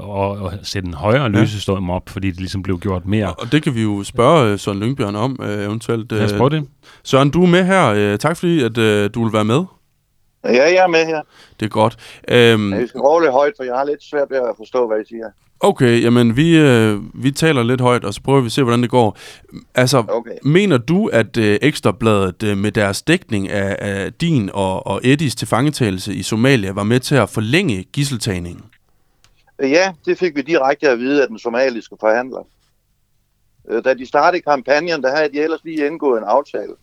og, 0.00 0.30
og 0.30 0.52
sætte 0.62 0.86
en 0.88 0.94
højere 0.94 1.28
løsestorm 1.28 1.90
op, 1.90 2.08
fordi 2.08 2.30
det 2.30 2.38
ligesom 2.38 2.62
blev 2.62 2.78
gjort 2.78 3.06
mere. 3.06 3.26
Og, 3.26 3.34
og 3.38 3.52
det 3.52 3.62
kan 3.62 3.74
vi 3.74 3.82
jo 3.82 4.02
spørge 4.04 4.52
øh, 4.52 4.58
Søren 4.58 4.80
Lyngbjørn 4.80 5.16
om, 5.16 5.38
øh, 5.42 5.64
eventuelt. 5.64 6.12
Lad 6.12 6.24
os 6.24 6.32
prøve 6.32 6.50
det. 6.50 6.66
Søren, 7.04 7.30
du 7.30 7.42
er 7.42 7.46
med 7.48 7.64
her. 7.64 7.86
Øh, 7.86 8.18
tak 8.18 8.36
fordi, 8.36 8.62
at 8.62 8.78
øh, 8.78 9.10
du 9.14 9.24
vil 9.24 9.32
være 9.32 9.44
med. 9.44 9.64
Ja, 10.44 10.50
jeg 10.64 10.76
er 10.84 10.88
med 10.88 11.06
her. 11.06 11.20
Det 11.60 11.66
er 11.66 11.70
godt. 11.70 11.96
Øhm, 12.28 12.72
Jeg 12.72 12.88
skal 12.88 13.00
råbe 13.00 13.24
lidt 13.24 13.32
højt, 13.32 13.52
for 13.56 13.64
jeg 13.64 13.74
har 13.74 13.84
lidt 13.84 14.04
svært 14.10 14.26
ved 14.30 14.36
at 14.38 14.54
forstå, 14.56 14.86
hvad 14.88 14.96
I 15.00 15.04
siger. 15.08 15.24
okay, 15.60 16.02
jamen 16.02 16.36
vi, 16.36 16.58
øh, 16.58 16.98
vi 17.14 17.30
taler 17.30 17.62
lidt 17.62 17.80
højt, 17.80 18.04
og 18.04 18.14
så 18.14 18.20
prøver 18.22 18.40
vi 18.40 18.46
at 18.46 18.52
se, 18.52 18.62
hvordan 18.62 18.82
det 18.82 18.90
går. 18.90 19.18
Altså, 19.74 19.98
Okay. 20.08 20.30
mener 20.44 20.78
du, 20.78 21.06
at 21.06 21.36
øh, 21.36 21.58
Ekstrabladet 21.62 22.42
øh, 22.42 22.56
med 22.58 22.72
deres 22.72 23.02
dækning 23.02 23.48
af, 23.50 23.76
af 23.78 24.12
din 24.12 24.50
og, 24.52 24.86
og 24.86 25.00
Eddies 25.04 25.34
tilfangetagelse 25.34 26.14
i 26.14 26.22
Somalia 26.22 26.72
var 26.72 26.82
med 26.82 27.00
til 27.00 27.14
at 27.14 27.28
forlænge 27.30 27.84
gisseltagningen? 27.92 28.62
Ja, 29.62 29.92
det 30.06 30.18
fik 30.18 30.36
vi 30.36 30.42
direkte 30.42 30.88
at 30.88 30.98
vide 30.98 31.22
af 31.22 31.28
den 31.28 31.38
somaliske 31.38 31.96
forhandler. 32.00 32.46
Øh, 33.68 33.84
da 33.84 33.94
de 33.94 34.06
startede 34.06 34.42
kampagnen, 34.42 35.02
der 35.02 35.16
havde 35.16 35.32
de 35.32 35.40
ellers 35.40 35.64
lige 35.64 35.86
indgået 35.86 36.18
en 36.18 36.24
aftale. 36.24 36.74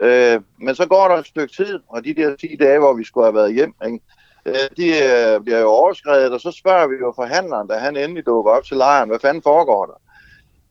Øh, 0.00 0.40
Men 0.58 0.74
så 0.74 0.86
går 0.86 1.08
der 1.08 1.16
et 1.16 1.26
stykke 1.26 1.54
tid, 1.54 1.78
og 1.88 2.04
de 2.04 2.14
der 2.14 2.36
10 2.36 2.56
dage, 2.60 2.78
hvor 2.78 2.94
vi 2.94 3.04
skulle 3.04 3.24
have 3.26 3.34
været 3.34 3.54
hjem, 3.54 3.74
ikke? 3.86 4.00
Øh, 4.46 4.54
de 4.76 4.88
øh, 4.88 5.40
bliver 5.40 5.58
jo 5.58 5.68
overskrevet, 5.68 6.32
og 6.32 6.40
så 6.40 6.50
spørger 6.50 6.86
vi 6.86 6.94
jo 7.00 7.12
forhandleren, 7.16 7.68
da 7.68 7.74
han 7.74 7.96
endelig 7.96 8.26
dukker 8.26 8.52
op 8.52 8.64
til 8.64 8.76
lejren, 8.76 9.08
hvad 9.08 9.18
fanden 9.20 9.42
foregår 9.42 9.86
der? 9.86 10.00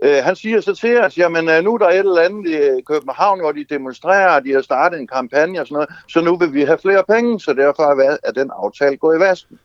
Øh, 0.03 0.23
han 0.23 0.35
siger 0.35 0.61
så 0.61 0.75
til 0.75 1.01
os, 1.01 1.17
jamen 1.17 1.49
øh, 1.49 1.63
nu 1.63 1.73
er 1.73 1.77
der 1.77 1.89
et 1.89 1.97
eller 1.97 2.21
andet 2.21 2.49
i 2.51 2.81
København, 2.81 3.39
hvor 3.39 3.51
de 3.51 3.65
demonstrerer, 3.69 4.35
og 4.35 4.45
de 4.45 4.51
har 4.53 4.61
startet 4.61 4.99
en 4.99 5.07
kampagne 5.07 5.61
og 5.61 5.67
sådan 5.67 5.73
noget, 5.73 5.89
så 6.07 6.21
nu 6.21 6.37
vil 6.37 6.53
vi 6.53 6.63
have 6.63 6.77
flere 6.77 7.03
penge, 7.03 7.39
så 7.39 7.53
derfor 7.53 7.83
er 8.23 8.31
den 8.31 8.51
aftale 8.63 8.97
gået 8.97 9.17
i 9.17 9.19
vasken. 9.19 9.59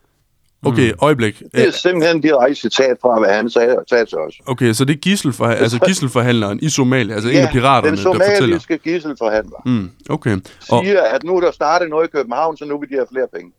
Okay, 0.65 0.93
øjeblik. 0.99 1.43
Det 1.55 1.69
er 1.69 1.71
simpelthen 1.71 2.21
direkte 2.21 2.55
citat 2.55 2.97
fra, 3.03 3.19
hvad 3.19 3.29
han 3.35 3.51
sagde, 3.51 3.77
sagde 3.89 4.07
til 4.07 4.19
os. 4.19 4.35
Okay, 4.47 4.73
så 4.73 4.85
det 4.85 4.93
er 4.95 4.99
gisselfor, 4.99 5.47
altså 5.47 5.79
gisselforhandleren 5.79 6.59
i 6.63 6.69
Somalia, 6.69 7.15
altså 7.15 7.31
en 7.31 7.37
af 7.37 7.53
piraterne, 7.53 7.97
den 7.97 8.05
der 8.05 8.13
fortæller. 8.13 8.37
somaliske 8.39 8.79
gisselforhandler 8.79 9.63
Mm, 9.67 9.91
okay. 10.11 10.37
Og, 10.71 10.85
siger, 10.85 11.03
at 11.03 11.25
nu 11.25 11.37
er 11.37 11.41
der 11.41 11.53
startet 11.53 11.89
noget 11.89 12.09
i 12.09 12.11
København, 12.11 12.57
så 12.57 12.65
nu 12.65 12.79
vil 12.79 12.89
de 12.89 12.95
have 12.95 13.07
flere 13.13 13.27
penge. 13.35 13.53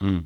Mm. 0.00 0.20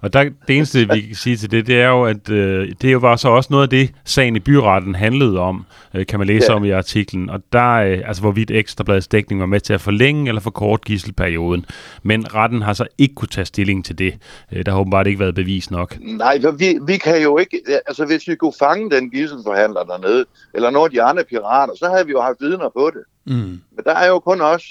Og 0.00 0.12
der, 0.12 0.24
det 0.48 0.56
eneste, 0.56 0.88
vi 0.92 1.00
kan 1.00 1.14
sige 1.16 1.36
til 1.36 1.50
det, 1.50 1.66
det 1.66 1.80
er 1.80 1.88
jo, 1.88 2.04
at 2.04 2.30
øh, 2.30 2.72
det 2.82 2.92
jo 2.92 2.98
var 2.98 3.16
så 3.16 3.28
også 3.28 3.48
noget 3.50 3.62
af 3.62 3.68
det, 3.70 3.90
sagen 4.04 4.36
i 4.36 4.40
byretten 4.40 4.94
handlede 4.94 5.38
om, 5.38 5.66
øh, 5.94 6.06
kan 6.06 6.18
man 6.18 6.26
læse 6.28 6.46
Ja. 6.50 6.56
om 6.56 6.64
i 6.64 6.70
artiklen. 6.70 7.30
Og 7.30 7.40
der, 7.52 7.72
øh, 7.72 7.98
altså 8.06 8.22
hvorvidt 8.22 8.50
Ekstrabladets 8.50 9.08
dækning 9.08 9.40
var 9.40 9.46
med 9.46 9.60
til 9.60 9.72
at 9.72 9.80
forlænge 9.80 10.28
eller 10.28 10.40
forkorte 10.40 10.82
gisselperioden. 10.86 11.64
Men 12.02 12.34
retten 12.34 12.62
har 12.62 12.72
så 12.72 12.86
ikke 12.98 13.14
kunne 13.14 13.28
tage 13.28 13.44
stilling 13.44 13.84
til 13.84 13.98
det. 13.98 14.14
Øh, 14.52 14.66
der 14.66 14.72
har 14.72 14.78
åbenbart 14.80 15.06
ikke 15.06 15.20
været 15.20 15.34
bevis 15.34 15.70
nok. 15.70 15.96
Nej, 16.00 16.38
vi, 16.58 16.78
vi 16.86 16.96
kan 16.96 17.22
jo 17.22 17.38
ikke... 17.38 17.60
Altså, 17.86 18.04
hvis 18.04 18.28
vi 18.28 18.34
kunne 18.34 18.52
fange 18.58 18.90
den 18.90 19.10
gisselforhandler 19.10 19.82
dernede, 19.82 20.24
eller 20.54 20.70
nogle 20.70 20.84
af 20.84 20.90
de 20.90 21.02
andre 21.02 21.24
pirater, 21.24 21.72
så 21.76 21.88
havde 21.94 22.06
vi 22.06 22.12
jo 22.12 22.20
haft 22.20 22.36
vidner 22.40 22.68
på 22.76 22.90
det. 22.94 23.32
mm. 23.34 23.60
Men 23.76 23.84
der 23.84 23.94
er 23.94 24.08
jo 24.08 24.18
kun 24.18 24.40
os. 24.40 24.62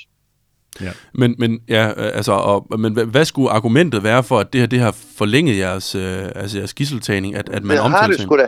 Men, 1.14 1.36
men, 1.38 1.60
ja, 1.68 1.88
øh, 1.88 2.12
altså, 2.14 2.32
og, 2.32 2.80
men 2.80 2.94
hvad, 2.94 3.26
skulle 3.26 3.50
argumentet 3.50 4.04
være 4.04 4.24
for, 4.24 4.40
at 4.40 4.54
det 4.54 4.62
her 4.62 4.68
det 4.68 4.80
har 4.80 4.96
forlænget 5.18 5.58
jeres, 5.58 5.96
øh, 5.96 6.30
altså 6.36 6.58
jeres 6.58 6.74
gisseltagning, 6.74 7.36
at, 7.36 7.50
at 7.50 7.64
man 7.64 7.78
Det 7.78 7.84
har 7.84 7.86
omtaler 7.86 8.18
det 8.18 8.22
sgu 8.22 8.38
da. 8.38 8.48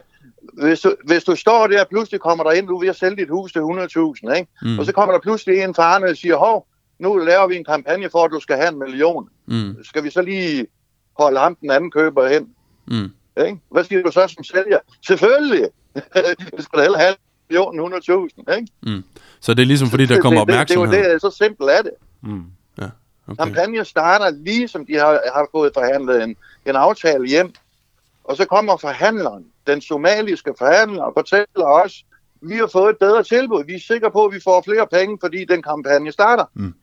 Hvis 0.68 0.80
du, 0.80 0.96
hvis 1.06 1.24
du 1.24 1.36
står 1.36 1.68
der, 1.68 1.84
pludselig 1.84 2.20
kommer 2.20 2.44
der 2.44 2.52
ind, 2.52 2.68
du 2.68 2.80
ved 2.80 2.88
at 2.88 2.96
sælge 2.96 3.16
dit 3.16 3.30
hus 3.30 3.52
til 3.52 3.60
100.000, 3.60 4.36
ikke? 4.36 4.48
Mm. 4.62 4.80
Og 4.80 4.86
så 4.86 4.92
kommer 4.92 5.14
der 5.14 5.20
pludselig 5.20 5.64
en 5.64 5.76
farne 5.76 6.06
og 6.06 6.18
siger, 6.18 6.36
hov, 6.36 6.68
nu 7.00 7.18
laver 7.18 7.48
vi 7.48 7.56
en 7.56 7.66
kampagne 7.66 8.10
for, 8.12 8.26
at 8.26 8.32
du 8.32 8.40
skal 8.40 8.56
have 8.56 8.70
en 8.70 8.80
million. 8.80 9.30
Mm, 9.48 9.76
Skal 9.84 10.04
vi 10.04 10.10
så 10.10 10.22
lige 10.22 10.68
holde 11.20 11.40
ham 11.40 11.56
den 11.62 11.72
anden 11.72 11.92
køber 11.92 12.28
hen? 12.30 12.48
mm. 12.88 13.12
Ikke? 13.46 13.60
Hvad 13.72 13.84
siger 13.84 14.04
du 14.04 14.12
så 14.12 14.28
som 14.28 14.44
sælger? 14.44 14.80
Selvfølgelig! 15.08 15.68
Vi 16.58 16.62
skal 16.62 16.80
da 16.80 16.82
hellere 16.82 17.02
have 17.02 17.10
en 17.10 17.18
million 17.50 17.94
100.000, 17.94 18.56
ikke? 18.58 18.68
Så 19.42 19.54
det 19.54 19.62
er 19.62 19.66
ligesom 19.66 19.88
fordi, 19.90 20.06
der 20.06 20.22
kommer 20.22 20.40
det, 20.40 20.48
det, 20.48 20.56
opmærksomhed? 20.56 20.88
det, 20.88 20.98
det 20.98 21.06
er 21.06 21.10
jo 21.10 21.14
det, 21.14 21.22
så 21.22 21.32
simpelt 21.32 21.70
er 21.70 21.82
det. 21.82 21.92
Mm. 22.22 22.46
Okay. 23.28 23.44
Kampagnen 23.44 23.86
starter 23.86 24.30
lige 24.30 24.68
som 24.68 24.86
de 24.86 24.94
har, 24.94 25.22
har 25.34 25.48
fået 25.52 25.72
forhandlet 25.74 26.24
en, 26.24 26.36
en 26.66 26.76
aftale 26.76 27.28
hjem. 27.28 27.54
Og 28.24 28.38
så 28.38 28.46
kommer 28.46 28.78
forhandleren, 28.78 29.46
den 29.68 29.82
somaliske 29.82 30.54
forhandler, 30.58 31.04
og 31.04 31.14
fortæller 31.18 31.66
os, 31.66 32.06
vi 32.42 32.56
har 32.56 32.68
fået 32.68 32.90
et 32.90 32.98
bedre 33.00 33.24
tilbud. 33.24 33.64
Vi 33.66 33.74
er 33.74 33.80
sikre 33.80 34.12
på, 34.12 34.26
at 34.26 34.34
vi 34.34 34.40
får 34.44 34.62
flere 34.62 34.88
penge, 34.88 35.18
fordi 35.22 35.46
den 35.46 35.62
kampagne 35.62 36.12
starter. 36.12 36.46
Mm. 36.54 36.74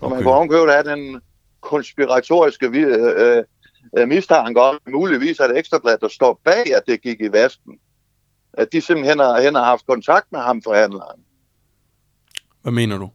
Og 0.00 0.10
man 0.10 0.18
Okay. 0.18 0.22
kan 0.22 0.32
omkøbe 0.32 0.72
af 0.72 0.84
den 0.84 1.20
konspiratoriske 1.60 2.70
vi- 2.70 2.80
øh, 2.80 3.44
øh, 3.98 4.08
mistanke 4.08 4.60
om, 4.60 4.78
muligvis 4.88 5.38
er 5.40 5.46
det 5.48 5.58
ekstrablad, 5.58 5.98
der 5.98 6.08
står 6.08 6.40
bag, 6.44 6.74
at 6.76 6.82
det 6.86 7.02
gik 7.02 7.20
i 7.20 7.32
vasken. 7.32 7.78
At 8.52 8.68
de 8.72 8.80
simpelthen 8.80 9.18
har, 9.18 9.40
hen 9.40 9.54
har 9.54 9.64
haft 9.64 9.86
kontakt 9.86 10.32
med 10.32 10.40
ham, 10.40 10.62
forhandleren. 10.62 11.20
Hvad 12.62 12.72
mener 12.72 12.98
du? 12.98 13.10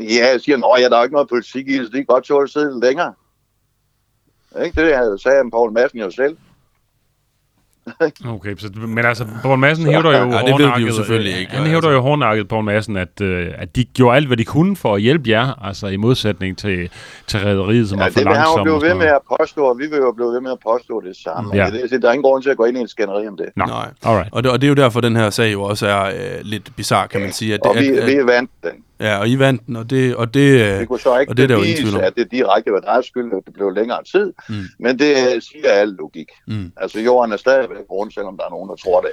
Ja, 0.00 0.30
jeg 0.32 0.40
siger, 0.40 0.74
at 0.74 0.82
ja, 0.82 0.88
der 0.88 0.96
er 0.96 1.02
ikke 1.02 1.12
noget 1.12 1.28
politik 1.28 1.68
i 1.68 1.78
det, 1.78 1.86
så 1.86 1.90
det 1.90 1.92
kan 1.92 2.04
godt 2.04 2.24
tåle 2.24 2.42
at 2.42 2.50
sidde 2.50 2.72
lidt 2.72 2.84
længere. 2.84 3.14
Ikke? 4.64 4.86
Det 4.86 4.96
havde 4.96 5.18
sagde 5.18 5.50
Poul 5.50 5.72
Madsen 5.72 5.98
jo 5.98 6.10
selv. 6.10 6.36
Okay, 8.34 8.56
så, 8.56 8.70
men 8.88 9.04
altså, 9.04 9.26
Poul 9.42 9.58
Madsen 9.58 9.86
hævder 9.86 10.10
jo 10.10 10.30
Ja, 10.32 10.38
det 10.38 10.58
ved 10.58 10.70
vi 10.76 10.82
jo 10.86 10.92
selvfølgelig 10.92 11.38
ikke, 11.38 11.50
Han 11.52 11.60
altså. 11.60 11.70
hævder 11.70 11.90
jo 11.90 12.00
hårdnakket, 12.00 12.48
Poul 12.48 12.64
Madsen, 12.64 12.96
at, 12.96 13.20
øh, 13.20 13.52
at 13.58 13.76
de 13.76 13.84
gjorde 13.84 14.16
alt, 14.16 14.26
hvad 14.26 14.36
de 14.36 14.44
kunne 14.44 14.76
for 14.76 14.94
at 14.94 15.00
hjælpe 15.00 15.30
jer, 15.30 15.64
altså 15.64 15.86
i 15.86 15.96
modsætning 15.96 16.58
til, 16.58 16.90
til 17.26 17.40
rædderiet, 17.40 17.88
som 17.88 17.98
Ja, 17.98 18.02
var 18.04 18.08
det 18.08 18.14
for 18.14 18.28
vil 18.28 18.36
han 18.36 18.46
jo 18.56 18.62
blive 18.62 18.82
ved 18.82 18.94
med 18.94 19.06
at 19.06 19.20
påstå, 19.38 19.64
og 19.64 19.78
vi 19.78 19.86
vil 19.86 19.96
jo 19.98 20.12
blive 20.12 20.28
ved 20.28 20.40
med 20.40 20.50
at 20.50 20.58
påstå 20.66 21.00
det 21.00 21.16
samme. 21.16 21.56
Ja. 21.56 21.64
Ja. 21.64 21.70
Det, 21.70 22.02
der 22.02 22.08
er 22.08 22.12
ingen 22.12 22.22
grund 22.22 22.42
til 22.42 22.50
at 22.50 22.56
gå 22.56 22.64
ind 22.64 22.76
i 22.76 22.80
en 22.80 22.88
skænderi 22.88 23.28
om 23.28 23.36
det. 23.36 23.46
Nå, 23.56 23.64
Nej. 23.64 23.88
alright. 24.02 24.32
Og 24.32 24.42
det, 24.42 24.52
og 24.52 24.60
det 24.60 24.66
er 24.66 24.68
jo 24.68 24.74
derfor, 24.74 25.00
den 25.00 25.16
her 25.16 25.30
sag 25.30 25.52
jo 25.52 25.62
også 25.62 25.86
er 25.86 26.04
øh, 26.04 26.40
lidt 26.42 26.76
bizarre, 26.76 27.08
kan 27.08 27.20
man 27.20 27.32
sige. 27.32 27.54
At, 27.54 27.60
Og 27.66 27.74
vi, 27.74 27.88
at, 27.88 28.06
vi 28.06 28.12
at, 28.12 28.26
vandt 28.26 28.50
den. 28.62 28.72
Ja, 29.00 29.18
og 29.18 29.28
I 29.28 29.38
vandt 29.38 29.66
den, 29.66 29.76
og 29.76 29.90
det, 29.90 30.16
og 30.16 30.34
det, 30.34 30.54
Vi 30.54 30.80
øh, 30.80 30.86
kunne 30.86 31.00
så 31.00 31.18
ikke 31.18 31.32
og 31.32 31.36
det 31.36 31.42
er 31.42 31.46
der 31.48 31.56
ingen 31.56 31.76
tvivl 31.76 31.94
om. 31.96 32.00
at 32.00 32.12
det 32.16 32.30
direkte 32.30 32.72
var 32.72 32.80
deres 32.80 33.06
skyld, 33.06 33.32
at 33.32 33.42
det 33.46 33.54
blev 33.54 33.70
længere 33.70 33.98
tid. 34.12 34.32
Mm. 34.48 34.54
Men 34.78 34.98
det 34.98 35.10
øh, 35.34 35.42
siger 35.42 35.68
al 35.70 35.88
logik. 35.88 36.28
Mm. 36.48 36.72
Altså, 36.76 37.00
jorden 37.00 37.32
er 37.32 37.36
stadigvæk 37.36 37.76
rundt, 37.90 38.14
selvom 38.14 38.36
der 38.36 38.44
er 38.44 38.50
nogen, 38.50 38.68
der 38.68 38.76
tror 38.76 39.00
det. 39.00 39.10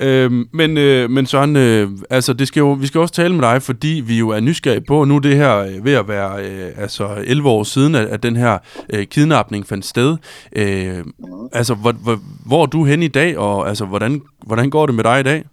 Øhm, 0.00 0.48
men, 0.52 0.78
øh, 0.78 1.10
men 1.10 1.26
Søren, 1.26 1.56
øh, 1.56 1.90
altså 2.10 2.32
det 2.32 2.48
skal 2.48 2.60
jo, 2.60 2.72
vi 2.72 2.86
skal 2.86 3.00
også 3.00 3.14
tale 3.14 3.34
med 3.34 3.42
dig, 3.42 3.62
fordi 3.62 4.02
vi 4.06 4.18
jo 4.18 4.28
er 4.28 4.40
nysgerrige 4.40 4.84
på, 4.88 5.04
nu 5.04 5.18
det 5.18 5.36
her 5.36 5.56
øh, 5.58 5.84
ved 5.84 5.92
at 5.94 6.08
være 6.08 6.44
øh, 6.44 6.70
altså 6.76 7.08
11 7.24 7.48
år 7.48 7.62
siden, 7.62 7.94
at, 7.94 8.06
at 8.06 8.22
den 8.22 8.36
her 8.36 8.58
øh, 8.94 9.06
kidnapning 9.06 9.66
fandt 9.66 9.84
sted. 9.84 10.16
Øh, 10.56 10.98
Mhm. 10.98 11.04
altså, 11.52 11.74
hvor, 11.74 11.92
hvor, 11.92 12.18
hvor 12.46 12.62
er 12.62 12.66
du 12.66 12.84
hen 12.84 13.02
i 13.02 13.08
dag, 13.08 13.38
og 13.38 13.68
altså, 13.68 13.84
hvordan, 13.84 14.22
hvordan 14.46 14.70
går 14.70 14.86
det 14.86 14.94
med 14.94 15.04
dig 15.04 15.20
i 15.20 15.22
dag? 15.22 15.44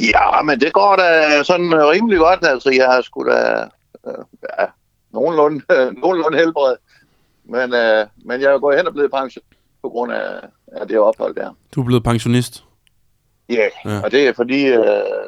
Ja, 0.00 0.42
men 0.42 0.60
det 0.60 0.72
går 0.72 0.96
da 0.96 1.42
sådan 1.42 1.72
rimelig 1.90 2.18
godt. 2.18 2.46
Altså, 2.46 2.70
jeg 2.70 2.86
har 2.86 3.00
sgu 3.02 3.24
da 3.30 3.68
øh, 4.06 4.24
ja, 4.58 4.64
nogenlunde, 5.12 5.60
øh, 5.72 5.92
nogenlunde 6.02 6.38
helbred. 6.38 6.76
Men, 7.48 7.74
øh, 7.74 8.06
men 8.24 8.40
jeg 8.40 8.52
er 8.52 8.58
gået 8.58 8.76
hen 8.76 8.86
og 8.86 8.92
blevet 8.92 9.10
pension 9.10 9.44
på 9.82 9.88
grund 9.88 10.12
af, 10.12 10.26
af 10.72 10.88
det 10.88 10.98
ophold 10.98 11.34
der. 11.34 11.50
Du 11.74 11.80
er 11.80 11.84
blevet 11.84 12.04
pensionist. 12.04 12.64
Ja, 13.48 13.54
Ja. 13.84 13.90
yeah. 13.90 14.02
og 14.04 14.10
det 14.10 14.28
er 14.28 14.32
fordi, 14.32 14.66
øh, 14.66 14.76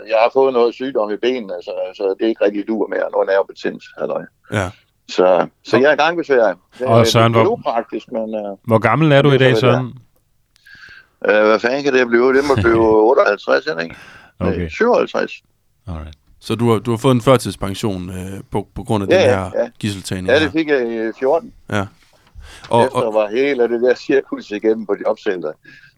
jeg 0.08 0.18
har 0.22 0.30
fået 0.32 0.52
noget 0.52 0.74
sygdom 0.74 1.10
i 1.10 1.16
benene, 1.16 1.52
så, 1.62 1.70
så 1.96 2.14
det 2.18 2.24
er 2.24 2.28
ikke 2.28 2.44
rigtig 2.44 2.68
dur 2.68 2.86
mere. 2.88 3.26
Nervebetændelse, 3.26 3.88
halløj. 3.98 4.22
Ja. 4.52 4.70
Så, 5.08 5.46
så 5.64 5.76
jeg 5.76 5.88
er 5.88 5.92
i 5.92 5.96
gang 5.96 6.16
med 6.16 6.24
ferie. 6.24 6.54
Det, 6.78 6.86
Og 6.86 7.06
Søren, 7.06 7.34
det 7.34 7.40
er 7.40 7.44
hvor- 7.44 7.52
upraktisk, 7.52 8.12
men 8.12 8.34
øh, 8.34 8.56
Hvor 8.64 8.78
gammel 8.78 9.12
er 9.12 9.22
du 9.22 9.30
i 9.32 9.38
dag, 9.38 9.56
Søren? 9.56 9.86
øh, 11.28 11.44
hvad 11.46 11.58
fanden 11.60 11.84
kan 11.84 11.92
det 11.94 12.08
blive? 12.08 12.34
Det 12.36 12.44
må 12.48 12.54
blive 12.54 12.88
58, 13.10 13.66
er 13.66 13.74
det 13.74 13.82
ikke? 13.82 13.96
Okay, 14.40 14.58
Nej, 14.58 14.68
57. 14.68 15.42
alright. 15.86 16.14
Så 16.40 16.54
du 16.54 16.70
har, 16.70 16.78
du 16.78 16.90
har 16.90 16.98
fået 16.98 17.14
en 17.14 17.20
førtidspension 17.20 18.10
øh, 18.10 18.40
på, 18.50 18.68
på 18.74 18.84
grund 18.84 19.04
af 19.04 19.08
Ja, 19.08 19.20
den 19.20 19.24
ja, 19.30 19.36
her 19.36 19.50
ja. 19.62 19.68
gisseltagning 19.78 20.28
Ja, 20.28 20.40
det 20.44 20.52
fik 20.52 20.68
jeg 20.68 21.08
i 21.08 21.12
14. 21.18 21.52
Og, 21.68 21.86
Og, 22.68 22.84
Efter 22.84 22.98
og, 22.98 23.14
var 23.14 23.30
hele 23.30 23.62
det 23.62 23.82
der 23.82 23.94
cirkus 23.94 24.50
igennem 24.50 24.86
på 24.86 24.94
de 24.94 25.04
opsætter. 25.06 25.52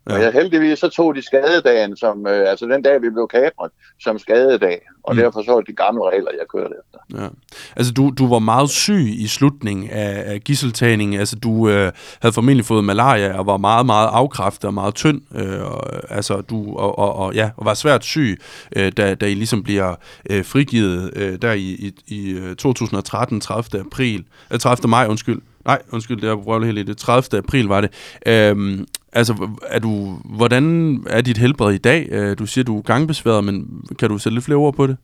Ja. 0.09 0.15
Og 0.15 0.23
jeg, 0.23 0.33
heldigvis 0.33 0.79
så 0.79 0.89
tog 0.89 1.15
de 1.15 1.23
skadedagen, 1.23 1.97
som, 1.97 2.27
øh, 2.27 2.51
altså 2.51 2.67
den 2.67 2.83
dag, 2.83 3.03
vi 3.03 3.11
blev 3.11 3.29
kapret, 3.29 3.71
som 4.01 4.19
skadedag. 4.19 4.81
Og 5.03 5.15
Mm. 5.15 5.21
derfor 5.23 5.43
så 5.43 5.51
var 5.53 5.59
det 5.61 5.67
de 5.69 5.73
gamle 5.75 6.03
regler, 6.11 6.31
jeg 6.39 6.47
kørte 6.55 6.75
efter. 6.85 7.23
ja. 7.23 7.29
Altså, 7.77 7.93
du, 7.93 8.13
du 8.19 8.29
var 8.29 8.39
meget 8.39 8.71
syg 8.71 9.07
i 9.19 9.27
slutningen 9.27 9.91
af, 9.91 10.33
af 10.33 10.41
gisseltagningen. 10.41 11.21
Altså, 11.21 11.37
du 11.37 11.69
øh, 11.69 11.93
havde 12.23 12.33
formentlig 12.33 12.65
fået 12.67 12.85
malaria 12.85 13.39
og 13.39 13.47
var 13.47 13.57
meget, 13.57 13.87
meget 13.87 14.09
afkræftet 14.13 14.65
og 14.65 14.75
meget 14.75 14.95
tynd. 14.95 15.21
Øh, 15.35 15.61
og, 15.73 15.81
altså, 16.15 16.41
du, 16.41 16.77
og, 16.77 16.99
og, 16.99 17.17
og, 17.17 17.35
ja, 17.35 17.51
og 17.57 17.65
var 17.65 17.75
svært 17.75 18.05
syg, 18.05 18.39
øh, 18.77 18.93
da, 18.97 19.15
da 19.15 19.27
I 19.27 19.35
ligesom 19.35 19.63
bliver 19.63 19.95
øh, 20.31 20.45
frigivet 20.45 21.11
øh, 21.17 21.39
der 21.43 21.53
i, 21.53 21.61
i, 21.63 21.93
i 22.07 22.31
øh, 22.31 22.57
2013, 22.57 23.41
30. 23.41 23.81
april. 23.81 24.25
Øh, 24.53 24.59
30. 24.59 24.89
maj, 24.89 25.07
undskyld. 25.07 25.41
Nej, 25.69 25.83
undskyld, 25.93 26.21
det 26.21 26.31
er 26.31 26.37
på 26.37 26.61
helt 26.61 26.87
det. 26.87 26.97
30. 26.99 27.39
april 27.39 27.65
var 27.65 27.81
det. 27.81 27.91
Øhm, 28.27 28.87
altså, 29.13 29.49
er 29.67 29.79
du, 29.79 30.19
hvordan 30.25 30.97
er 31.11 31.21
dit 31.21 31.39
helbred 31.39 31.75
i 31.75 31.79
dag? 31.79 32.09
Øh, 32.11 32.39
Du 32.39 32.47
siger, 32.47 32.65
du 32.65 32.79
er 32.79 32.83
gangbesværet, 32.83 33.45
men 33.45 33.85
kan 33.99 34.09
du 34.09 34.19
sætte 34.19 34.37
lidt 34.37 34.45
flere 34.45 34.59
ord 34.59 34.75
på 34.75 34.87
det? 34.87 34.97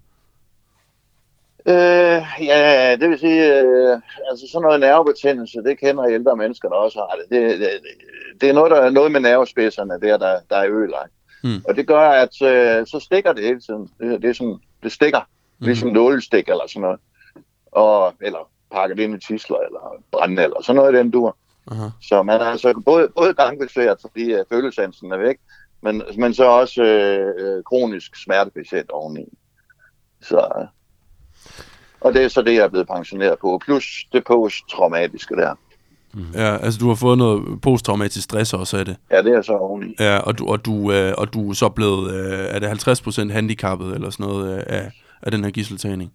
Øh, 1.68 2.22
ja, 2.40 2.96
det 3.00 3.10
vil 3.10 3.18
sige, 3.18 3.60
øh, 3.60 3.98
altså 4.30 4.46
sådan 4.52 4.62
noget 4.62 4.80
nervebetændelse, 4.80 5.58
det 5.58 5.80
kender 5.80 6.04
ældre 6.04 6.36
mennesker, 6.36 6.68
der 6.68 6.76
også 6.76 6.98
har 6.98 7.16
det. 7.16 7.24
Det, 7.30 7.60
det, 7.60 7.70
det 8.40 8.48
er 8.48 8.52
noget, 8.52 8.70
der 8.70 8.76
er 8.76 8.90
noget 8.90 9.12
med 9.12 9.20
nervespidserne 9.20 10.00
der, 10.02 10.16
der, 10.18 10.38
der 10.50 10.56
er 10.56 10.70
ødelagt. 10.70 11.12
Mm. 11.44 11.62
Og 11.68 11.76
det 11.76 11.86
gør, 11.86 12.08
at 12.08 12.42
øh, 12.42 12.86
så 12.86 13.00
stikker 13.00 13.32
det 13.32 13.44
hele 13.44 13.60
tiden. 13.60 13.88
Det, 14.00 14.22
det, 14.22 14.30
er 14.30 14.34
sådan, 14.34 14.58
det 14.82 14.92
stikker, 14.92 15.20
mm. 15.58 15.66
ligesom 15.66 15.88
nålestik 15.88 16.48
eller 16.48 16.66
sådan 16.68 16.82
noget. 16.82 17.00
Og, 17.72 18.14
eller 18.20 18.53
pakket 18.74 18.98
ind 18.98 19.14
i 19.14 19.26
tisler 19.26 19.56
eller 19.66 20.02
brænde 20.12 20.42
eller 20.42 20.62
sådan 20.62 20.76
noget 20.76 20.94
i 20.94 20.98
den 20.98 21.10
dur. 21.10 21.36
Aha. 21.70 21.88
Så 22.02 22.22
man 22.22 22.40
er 22.40 22.44
altså 22.44 22.82
både, 22.84 23.08
både 23.16 23.34
gangbesværet, 23.34 23.98
fordi 24.00 24.34
uh, 24.34 24.40
følelsansen 24.52 25.12
er 25.12 25.18
væk, 25.18 25.36
men, 25.82 26.02
men 26.18 26.34
så 26.34 26.44
også 26.44 26.82
øh, 26.82 27.32
øh, 27.38 27.62
kronisk 27.64 28.16
smertepatient 28.24 28.90
oveni. 28.90 29.24
Så, 30.22 30.38
øh, 30.58 30.66
og 32.00 32.14
det 32.14 32.24
er 32.24 32.28
så 32.28 32.42
det, 32.42 32.54
jeg 32.54 32.64
er 32.64 32.68
blevet 32.68 32.88
pensioneret 32.88 33.38
på, 33.40 33.60
plus 33.64 34.06
det 34.12 34.24
posttraumatiske 34.24 35.36
der. 35.36 35.54
Ja, 36.34 36.56
altså 36.56 36.80
du 36.80 36.88
har 36.88 36.94
fået 36.94 37.18
noget 37.18 37.60
posttraumatisk 37.60 38.24
stress 38.24 38.52
også 38.52 38.76
af 38.78 38.84
det. 38.84 38.96
Ja, 39.10 39.22
det 39.22 39.32
er 39.32 39.42
så 39.42 39.52
oveni. 39.52 39.94
Ja, 40.00 40.18
og 40.18 40.38
du, 40.38 40.46
og 40.46 40.64
du, 40.64 40.92
øh, 40.92 41.14
og 41.18 41.34
du 41.34 41.50
er 41.50 41.54
så 41.54 41.68
blevet, 41.68 42.14
øh, 42.14 42.46
er 42.48 42.58
det 42.58 42.66
50% 43.28 43.32
handicappet 43.32 43.94
eller 43.94 44.10
sådan 44.10 44.26
noget 44.26 44.56
øh, 44.56 44.62
af, 44.66 44.90
af 45.22 45.30
den 45.30 45.44
her 45.44 45.50
gisseltagning? 45.50 46.12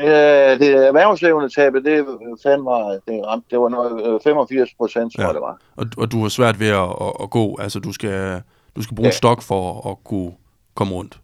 Øh, 0.00 0.58
det 0.60 0.86
erhvervsevne 0.86 1.48
tabet, 1.50 1.84
det 1.84 2.04
fandt 2.42 2.64
mig, 2.64 2.98
det, 3.08 3.26
ramte, 3.26 3.46
det 3.50 3.58
var 3.60 3.68
noget, 3.68 4.14
øh, 4.14 4.20
85 4.24 4.70
procent, 4.78 5.14
tror 5.16 5.22
Ja. 5.24 5.32
det 5.32 5.40
var. 5.40 5.56
Og, 5.76 5.86
og 5.96 6.12
du 6.12 6.22
har 6.22 6.28
svært 6.28 6.60
ved 6.60 6.68
at, 6.68 6.74
at, 7.00 7.12
at 7.22 7.30
gå, 7.30 7.56
altså 7.60 7.78
du 7.78 7.92
skal, 7.92 8.42
du 8.76 8.82
skal 8.82 8.94
bruge 8.96 9.06
en 9.06 9.10
Ja. 9.12 9.16
stok 9.16 9.42
for 9.42 9.90
at 9.90 9.96
kunne 10.04 10.32
komme 10.74 10.94
rundt. 10.94 11.18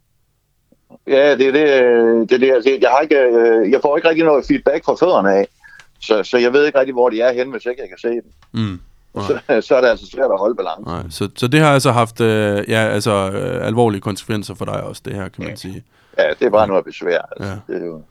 Ja, 1.07 1.35
det 1.35 1.47
er 1.47 1.51
det, 1.51 1.83
øh, 1.83 2.19
det, 2.19 2.29
det 2.41 2.47
jeg, 2.47 2.63
siger. 2.63 2.77
jeg, 2.81 2.89
har 2.89 2.99
ikke, 2.99 3.15
øh, 3.19 3.71
jeg 3.71 3.79
får 3.81 3.97
ikke 3.97 4.09
rigtig 4.09 4.25
noget 4.25 4.45
feedback 4.47 4.85
fra 4.85 4.93
fødderne 4.95 5.33
af, 5.33 5.47
så, 6.01 6.23
så 6.23 6.37
jeg 6.37 6.53
ved 6.53 6.65
ikke 6.65 6.79
rigtig, 6.79 6.93
hvor 6.93 7.09
de 7.09 7.21
er 7.21 7.33
henne, 7.33 7.51
hvis 7.51 7.65
ikke 7.65 7.81
jeg 7.81 7.89
kan 7.89 7.97
se 7.97 8.07
dem. 8.07 8.31
Mm. 8.53 8.79
Nej. 9.15 9.25
Så, 9.27 9.61
så 9.67 9.75
er 9.75 9.81
det 9.81 9.87
altså 9.87 10.05
svært 10.05 10.31
at 10.31 10.39
holde 10.39 10.55
balance. 10.55 10.81
Nej, 10.85 11.03
så, 11.09 11.29
så 11.35 11.47
det 11.47 11.59
har 11.59 11.73
altså 11.73 11.91
haft 11.91 12.21
øh, 12.21 12.63
ja, 12.69 12.79
altså, 12.79 13.11
øh, 13.31 13.67
alvorlige 13.67 14.01
konsekvenser 14.01 14.55
for 14.55 14.65
dig 14.65 14.83
også, 14.83 15.01
det 15.05 15.13
her, 15.13 15.29
kan 15.29 15.43
man 15.43 15.57
sige. 15.57 15.83
Ja, 16.19 16.29
det 16.39 16.45
er 16.45 16.49
bare 16.49 16.67
noget 16.67 16.85
besvær. 16.85 17.21
Altså. 17.37 17.49
Ja. 17.67 17.73
Det 17.73 17.81
er 17.81 17.85
jo... 17.85 18.01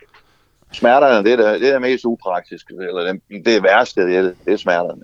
Smerterne, 0.73 1.25
det 1.31 1.33
er 1.41 1.53
det, 1.53 1.61
det 1.61 1.75
er 1.75 1.79
mest 1.79 2.05
upraktiske, 2.05 2.75
eller 2.89 3.13
det, 3.13 3.47
det 3.47 3.63
værste, 3.63 4.01
det 4.01 4.17
er, 4.17 4.23
det 4.23 4.53
er 4.53 4.57
smerterne. 4.57 5.03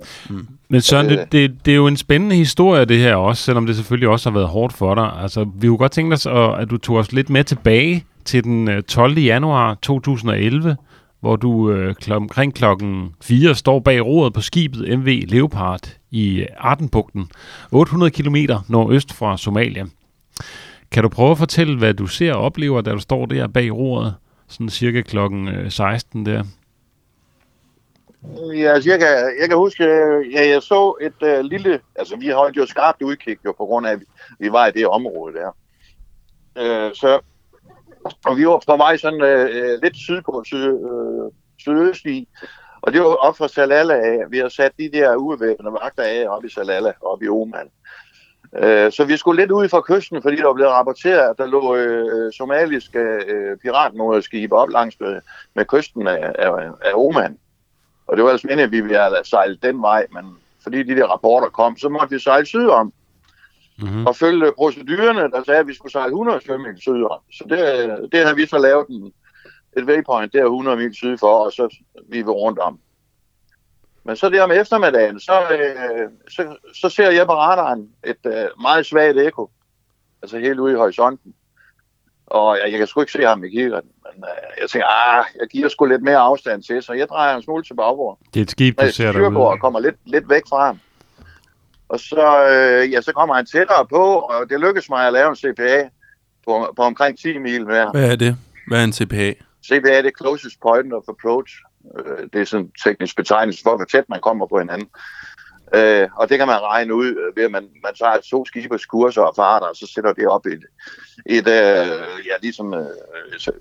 Men 0.69 0.81
Søren, 0.81 1.07
Øh. 1.11 1.12
det, 1.19 1.33
det, 1.33 1.57
det 1.64 1.73
er 1.73 1.76
jo 1.76 1.87
en 1.87 1.97
spændende 1.97 2.37
historie, 2.37 2.85
det 2.85 2.99
her 2.99 3.14
også, 3.14 3.42
selvom 3.42 3.66
det 3.66 3.76
selvfølgelig 3.76 4.09
også 4.09 4.31
har 4.31 4.35
været 4.35 4.49
hårdt 4.49 4.73
for 4.73 4.95
dig. 4.95 5.12
Altså, 5.23 5.47
vi 5.54 5.66
kunne 5.69 5.78
godt 5.78 5.92
tænke 5.92 6.14
os, 6.14 6.26
at, 6.61 6.71
du 6.71 6.76
tog 6.78 6.97
os 6.97 7.12
lidt 7.12 7.31
med 7.31 7.45
tilbage 7.45 8.04
til 8.25 8.45
den 8.45 8.69
øh, 8.69 8.83
12. 8.83 9.19
januar 9.19 9.75
2011, 9.83 10.76
hvor 11.21 11.37
du 11.37 11.71
øh, 11.71 11.95
kl- 12.04 12.12
omkring 12.14 12.54
klokken 12.54 13.14
4 13.23 13.54
står 13.54 13.81
bag 13.81 14.07
roret 14.07 14.33
på 14.33 14.40
skibet 14.40 14.99
MV 14.99 15.23
Leopard 15.28 15.81
i 16.11 16.47
Adenbugten, 16.64 17.28
800 17.73 18.11
km 18.11 18.37
nordøst 18.69 19.12
fra 19.12 19.37
Somalia. 19.38 19.85
Kan 20.90 21.02
du 21.02 21.09
prøve 21.09 21.31
at 21.31 21.38
fortælle, 21.38 21.78
hvad 21.78 21.95
du 21.95 22.07
ser 22.07 22.35
og 22.35 22.42
oplever, 22.42 22.81
da 22.81 22.90
du 22.90 22.99
står 22.99 23.26
der 23.26 23.47
bag 23.47 23.73
roret, 23.75 24.14
sådan 24.53 24.69
cirka 24.69 25.03
klokken 25.03 25.49
øh, 25.49 25.71
16 25.71 26.27
der? 26.27 26.45
Ja, 28.57 28.73
altså, 28.75 28.91
jeg, 28.91 28.99
kan, 28.99 29.09
jeg 29.41 29.49
kan 29.49 29.57
huske, 29.57 29.85
øh, 29.85 30.33
ja, 30.33 30.49
jeg 30.49 30.63
så 30.63 30.95
et 31.01 31.39
uh, 31.39 31.45
lille, 31.45 31.81
altså 31.97 32.17
vi 32.17 32.29
holdt 32.29 32.57
jo 32.57 32.67
skarpt 32.67 33.03
udkig 33.03 33.37
jo 33.45 33.53
på 33.53 33.67
grund 33.67 33.87
af, 33.87 33.93
at 33.93 34.01
vi, 34.01 34.05
vi 34.39 34.53
var 34.53 34.67
i 34.67 34.73
det 34.73 34.87
område 34.87 35.35
der. 35.35 35.51
Uh, 36.57 36.95
så, 36.95 37.21
og 38.25 38.37
vi 38.37 38.47
var 38.47 38.63
på 38.67 38.77
vej 38.77 38.97
sådan 38.97 39.23
uh, 39.23 39.83
lidt 39.83 39.97
sydpå, 39.97 40.43
syd, 40.47 40.73
uh, 40.73 41.33
sydøstlig, 41.59 42.27
og 42.83 42.93
det 42.93 43.01
var 43.01 43.07
op 43.07 43.37
fra 43.37 43.49
Salala 43.49 43.95
af. 43.95 44.19
Vi 44.31 44.39
har 44.39 44.49
sat 44.49 44.73
de 44.79 44.91
der 44.93 45.17
ubevæbnede 45.17 45.73
vagter 45.83 46.03
af 46.03 46.27
op 46.29 46.45
i 46.45 46.51
Salala, 46.51 46.93
op 47.01 47.23
i 47.23 47.29
Oman. 47.29 47.71
Uh, 48.59 48.93
så 48.93 49.05
vi 49.05 49.17
skulle 49.17 49.43
lidt 49.43 49.51
ud 49.51 49.69
fra 49.69 49.81
kysten, 49.81 50.23
fordi 50.23 50.37
der 50.37 50.47
var 50.47 50.53
blevet 50.53 50.73
rapporteret, 50.73 51.31
at 51.31 51.39
der 51.39 51.47
lå 51.47 51.77
uh, 51.77 52.33
somaliske 52.33 52.99
uh, 52.99 53.59
piratmoderskibe 53.63 54.57
op 54.57 54.69
langs 54.69 55.01
med, 55.01 55.21
med 55.55 55.65
kysten 55.65 56.09
af, 56.09 56.33
af, 56.39 56.51
af 56.85 56.93
Oman. 56.95 57.39
Og 58.07 58.17
det 58.17 58.25
var 58.25 58.31
altså 58.31 58.47
meningen, 58.47 58.65
at 58.65 58.73
vi 58.73 58.81
ville 58.81 58.99
have 58.99 59.25
sejlet 59.25 59.63
den 59.63 59.83
vej, 59.83 60.07
men 60.13 60.25
fordi 60.63 60.83
de 60.83 60.97
der 60.97 61.07
rapporter 61.07 61.49
kom, 61.49 61.77
så 61.77 61.89
måtte 61.89 62.11
vi 62.11 62.19
sejle 62.19 62.47
sydom 62.47 62.93
Mm-hmm. 63.79 64.07
og 64.07 64.17
følge 64.17 64.53
procedurerne, 64.57 65.31
der 65.31 65.43
sagde, 65.47 65.61
at 65.61 65.67
vi 65.67 65.75
skulle 65.75 65.93
sejle 65.93 66.11
100 66.11 66.41
km 66.41 66.67
sydom. 66.77 67.21
Så 67.33 67.45
det, 67.49 68.13
det 68.13 68.27
har 68.27 68.35
vi 68.35 68.47
så 68.47 68.59
lavet 68.59 68.89
en, 68.89 69.13
et 69.77 69.85
waypoint 69.85 70.33
der 70.33 70.45
100 70.45 70.77
mil 70.77 70.95
syd 70.95 71.19
for, 71.19 71.45
og 71.45 71.53
så 71.53 71.77
vi 72.09 72.19
er 72.19 72.25
rundt 72.25 72.59
om. 72.59 72.79
Men 74.05 74.17
så 74.17 74.29
der 74.29 74.43
om 74.43 74.51
eftermiddagen, 74.51 75.21
så, 75.21 75.33
øh, 75.51 76.09
så, 76.29 76.57
så 76.75 76.89
ser 76.89 77.11
jeg 77.11 77.27
på 77.27 77.33
radaren 77.33 77.89
et 78.05 78.27
øh, 78.27 78.49
meget 78.61 78.87
svagt 78.87 79.19
ekko. 79.19 79.51
Altså 80.23 80.39
helt 80.39 80.59
ude 80.59 80.73
i 80.73 80.77
horisonten. 80.77 81.35
Og 82.27 82.59
jeg, 82.63 82.71
jeg 82.71 82.79
kan 82.79 82.87
sgu 82.87 83.01
ikke 83.01 83.13
se 83.13 83.23
ham 83.23 83.45
i 83.45 83.49
kiggerten, 83.49 83.91
men 84.05 84.25
øh, 84.25 84.61
jeg 84.61 84.71
tænker, 84.71 84.87
ah, 84.87 85.25
jeg 85.41 85.49
giver 85.49 85.69
sgu 85.69 85.85
lidt 85.85 86.03
mere 86.03 86.17
afstand 86.19 86.63
til, 86.63 86.83
så 86.83 86.93
jeg 86.93 87.09
drejer 87.09 87.37
en 87.37 87.43
smule 87.43 87.65
til 87.65 87.75
bagbord. 87.75 88.19
Det 88.35 88.41
er 88.41 88.45
et 88.45 88.51
skib, 88.51 88.79
du 88.79 88.85
med 88.85 88.93
ser 88.93 89.13
derude. 89.13 89.37
og 89.37 89.61
kommer 89.61 89.81
lidt, 89.81 89.97
lidt 90.05 90.29
væk 90.29 90.43
fra 90.49 90.67
ham. 90.67 90.81
Og 91.89 92.01
så, 92.01 92.49
øh, 92.51 92.93
ja, 92.93 93.01
så 93.01 93.13
kommer 93.13 93.35
han 93.35 93.47
tættere 93.47 93.87
på, 93.87 94.05
og 94.05 94.51
det 94.51 94.61
lykkedes 94.61 94.91
mig 94.91 95.07
at 95.07 95.13
lave 95.13 95.29
en 95.29 95.37
CPA 95.37 95.89
på, 96.47 96.73
på 96.77 96.83
omkring 96.83 97.19
10 97.19 97.39
mil 97.39 97.65
hver. 97.65 97.91
Hvad 97.91 98.11
er 98.11 98.17
det? 98.17 98.37
Hvad 98.69 98.81
er 98.81 98.85
en 98.85 98.93
CPA? 98.93 99.35
CPA 99.67 99.99
er 99.99 100.03
det 100.03 100.13
closest 100.19 100.61
point 100.61 100.93
of 100.93 101.03
approach. 101.09 101.53
Øh, 101.99 102.29
det 102.33 102.41
er 102.41 102.45
sådan 102.45 102.67
en 102.67 102.73
teknisk 102.85 103.17
betegnelse 103.17 103.62
for, 103.62 103.77
hvor 103.77 103.85
tæt 103.85 104.05
man 104.09 104.21
kommer 104.21 104.47
på 104.47 104.59
hinanden. 104.59 104.89
Øh, 105.75 106.09
og 106.17 106.29
det 106.29 106.39
kan 106.39 106.47
man 106.47 106.61
regne 106.62 106.95
ud 106.95 107.07
øh, 107.07 107.37
ved, 107.37 107.45
at 107.45 107.51
man, 107.51 107.69
man 107.83 107.95
tager 107.95 108.19
to 108.31 108.45
skibers 108.45 108.87
kurser 108.87 109.23
og 109.23 109.33
farter, 109.37 109.67
og 109.67 109.77
så 109.77 109.87
sætter 109.95 110.12
det 110.12 110.29
op 110.29 110.47
i 110.47 110.51
et, 110.53 110.65
et 111.27 111.49
øh, 111.49 112.27
ja, 112.27 112.35
ligesom, 112.43 112.75
øh, 112.75 112.87
så, 113.39 113.53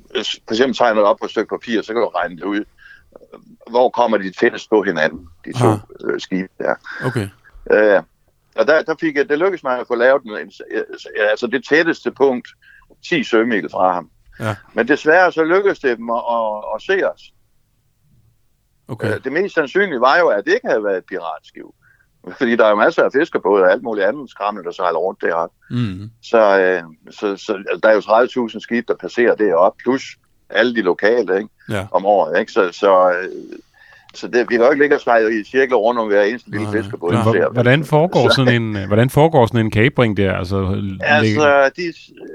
for 0.48 0.51
eksempel 0.54 0.78
tegner 0.78 1.00
det 1.01 1.10
op 1.10 1.18
på 1.20 1.25
et 1.25 1.32
stykke 1.32 1.50
papir, 1.50 1.82
så 1.82 1.94
kan 1.94 2.01
du 2.01 2.08
regne 2.08 2.36
det 2.36 2.44
ud. 2.44 2.58
Øh, 2.60 3.40
Hvor 3.70 3.90
kommer 3.90 4.18
de 4.18 4.32
tættest 4.32 4.70
på 4.70 4.84
hinanden, 4.84 5.28
de 5.46 5.60
to 5.60 5.68
Ah. 5.68 5.80
øh, 6.04 6.20
skibe 6.20 6.50
der. 6.58 6.75
Okay. 7.06 7.28
Øh, 7.72 8.01
Og 8.56 8.68
der, 8.68 8.82
der 8.82 8.96
fik 9.00 9.16
jeg, 9.16 9.30
det 9.30 9.40
lykkedes 9.40 9.63
mig 9.63 9.80
at 9.80 9.88
få 9.88 9.96
lavet 9.96 10.24
en, 10.24 10.32
en, 10.38 10.51
altså 11.30 11.48
det 11.48 11.66
tætteste 11.70 12.12
punkt 12.12 12.48
10 13.10 13.24
sømil 13.24 13.70
fra 13.72 13.94
ham. 13.94 14.10
Ja. 14.40 14.56
Men 14.74 14.88
desværre 14.88 15.32
så 15.32 15.44
lykkedes 15.44 15.80
det 15.80 15.98
dem 15.98 16.10
at, 16.10 16.22
at, 16.32 16.63
at 16.75 16.82
se 16.82 17.12
os. 17.12 17.22
Okay. 18.88 19.14
Øh, 19.16 19.24
Det 19.24 19.32
mest 19.32 19.56
sandsynlige 19.56 20.02
var 20.02 20.18
jo, 20.20 20.28
at 20.28 20.46
det 20.46 20.54
ikke 20.54 20.68
havde 20.68 20.84
været 20.84 20.98
et 20.98 21.06
piratskib. 21.10 21.64
Fordi 22.38 22.56
der 22.56 22.66
er 22.66 22.70
jo 22.70 22.76
masser 22.76 23.04
af 23.04 23.10
fiskerbåde 23.20 23.64
og 23.64 23.72
alt 23.72 23.84
muligt 23.84 24.06
andet 24.08 24.30
skrammel, 24.30 24.64
der 24.64 24.72
sejler 24.72 25.00
rundt 25.00 25.22
deroppe. 25.22 25.56
Mm. 25.70 26.10
Så, 26.24 26.60
øh, 26.60 26.82
så, 27.12 27.20
så 27.38 27.54
altså, 27.54 27.80
der 27.84 27.90
er 27.90 27.94
jo 27.94 28.48
30.000 28.50 28.60
skib, 28.60 28.88
der 28.88 28.96
passerer 28.96 29.36
deroppe, 29.36 29.82
plus 29.84 30.04
alle 30.50 30.76
de 30.76 30.82
lokale 30.82 31.38
ikke, 31.38 31.50
Ja. 31.70 31.88
om 31.92 32.06
året. 32.06 32.40
Ikke? 32.40 32.52
Så, 32.52 32.70
så, 32.72 33.10
øh, 33.12 33.30
så 34.16 34.28
det, 34.28 34.50
vi 34.50 34.56
kan 34.56 34.66
jo 34.66 34.72
ikke 34.72 34.84
ligge 34.84 34.96
og 34.96 35.02
sejle 35.02 35.40
i 35.40 35.44
cirkler 35.44 35.78
rundt 35.78 36.00
om 36.00 36.08
hver 36.08 36.22
eneste 36.22 36.50
lille 36.50 36.66
Nej. 36.66 36.74
fiskerbåd. 36.82 37.12
Nå. 37.14 37.24
ser. 37.24 37.30
Hvor- 37.42 37.50
Hvordan 37.54 37.84
foregår 37.86 38.30
sådan 38.36 38.62
en, 38.62 38.78
øh, 38.78 38.88
hvordan 38.88 39.10
foregår 39.10 39.46
sådan 39.46 39.60
en 39.66 39.72
kapring 39.72 40.18
der? 40.18 40.34
Altså, 40.34 40.72
ligge- 40.76 41.06
Altså, 41.06 41.72
de, 41.78 41.94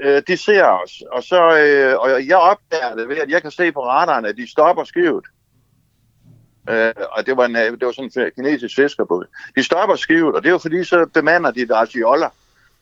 øh, 0.09 0.23
de 0.29 0.37
ser 0.37 0.65
os, 0.65 1.03
og 1.13 1.23
så 1.23 1.43
øh, 1.59 1.99
og 1.99 2.27
jeg 2.27 2.37
opdager 2.37 2.95
det 2.97 3.09
ved, 3.09 3.17
at 3.17 3.31
jeg 3.31 3.43
kan 3.43 3.51
se 3.51 3.73
på 3.73 3.81
radaren, 3.87 4.25
at 4.25 4.37
de 4.37 4.51
stopper 4.51 4.85
skivet. 4.85 5.25
Øh, 6.71 6.93
og 7.13 7.27
det 7.27 7.37
var, 7.37 7.45
en, 7.45 7.57
øh, 7.57 7.63
det 7.63 7.87
var 7.87 7.93
sådan 7.93 8.11
en 8.27 8.31
kinesisk 8.37 8.77
fiskerbåd. 8.77 9.27
De 9.57 9.63
stopper 9.63 9.97
skivet, 9.97 10.35
og 10.35 10.43
det 10.43 10.49
er 10.49 10.53
jo 10.53 10.59
fordi, 10.59 10.85
så 10.85 11.07
bemander 11.15 11.51
de 11.51 11.69
deres 11.69 11.97
joller. 11.97 12.29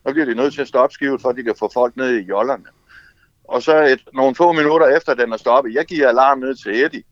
Så 0.06 0.12
bliver 0.12 0.26
de 0.26 0.34
nødt 0.34 0.54
til 0.54 0.60
at 0.60 0.68
stoppe 0.68 0.94
skivet, 0.94 1.20
for 1.22 1.28
at 1.28 1.36
de 1.36 1.42
kan 1.42 1.54
få 1.58 1.70
folk 1.74 1.96
ned 1.96 2.10
i 2.10 2.20
jollerne. 2.22 2.64
Og 3.48 3.62
så 3.62 3.82
et, 3.84 4.00
nogle 4.14 4.34
få 4.34 4.52
minutter 4.52 4.96
efter 4.96 5.14
den 5.14 5.32
er 5.32 5.36
stoppet, 5.36 5.74
jeg 5.74 5.84
giver 5.84 6.08
alarm 6.08 6.38
ned 6.38 6.54
til 6.54 6.84
Eddie, 6.84 7.02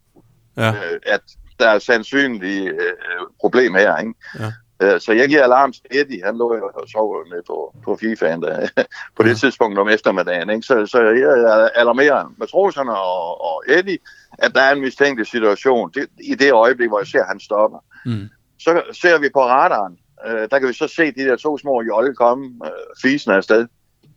Ja. 0.56 0.68
øh, 0.68 1.00
at 1.06 1.20
der 1.58 1.68
er 1.68 1.78
sandsynlige 1.78 2.68
øh, 2.68 3.26
problem 3.40 3.74
her. 3.74 3.96
Ikke? 3.96 4.14
Ja. 4.38 4.52
Øh, 4.82 5.00
så 5.00 5.12
jeg 5.12 5.28
giver 5.28 5.42
alarm 5.44 5.72
til 5.72 5.82
Eddie, 5.90 6.24
han 6.24 6.38
lå 6.38 6.56
jo 6.56 6.70
og 6.74 6.88
sov 6.88 7.24
nede 7.30 7.42
på, 7.46 7.74
på 7.84 7.98
FIFA'en 8.02 8.40
der, 8.40 8.68
på 9.16 9.22
det 9.22 9.28
Ja. 9.28 9.34
tidspunkt 9.34 9.78
om 9.78 9.88
eftermiddagen. 9.88 10.50
Ikke? 10.50 10.62
Så, 10.62 10.86
så 10.86 11.00
jeg 11.02 11.70
alarmerer 11.74 12.34
matroserne 12.36 12.92
og, 12.92 13.44
og 13.44 13.64
Eddie, 13.68 13.98
at 14.38 14.54
der 14.54 14.60
er 14.60 14.72
en 14.72 14.80
mistænkelig 14.80 15.26
situation. 15.26 15.90
Det, 15.94 16.06
I 16.20 16.34
det 16.34 16.52
øjeblik, 16.52 16.88
hvor 16.88 16.98
jeg 16.98 17.06
ser, 17.06 17.20
at 17.20 17.28
han 17.28 17.40
stopper. 17.40 17.78
Mm. 18.06 18.28
Så 18.58 18.82
ser 18.92 19.18
vi 19.18 19.28
på 19.34 19.40
radaren, 19.46 19.98
øh, 20.26 20.48
der 20.50 20.58
kan 20.58 20.68
vi 20.68 20.72
så 20.72 20.88
se 20.88 21.12
de 21.12 21.20
der 21.20 21.36
to 21.36 21.58
små 21.58 21.82
jolle 21.82 22.14
komme 22.14 22.60
øh, 22.64 22.70
fisende 23.02 23.36
afsted. 23.36 23.66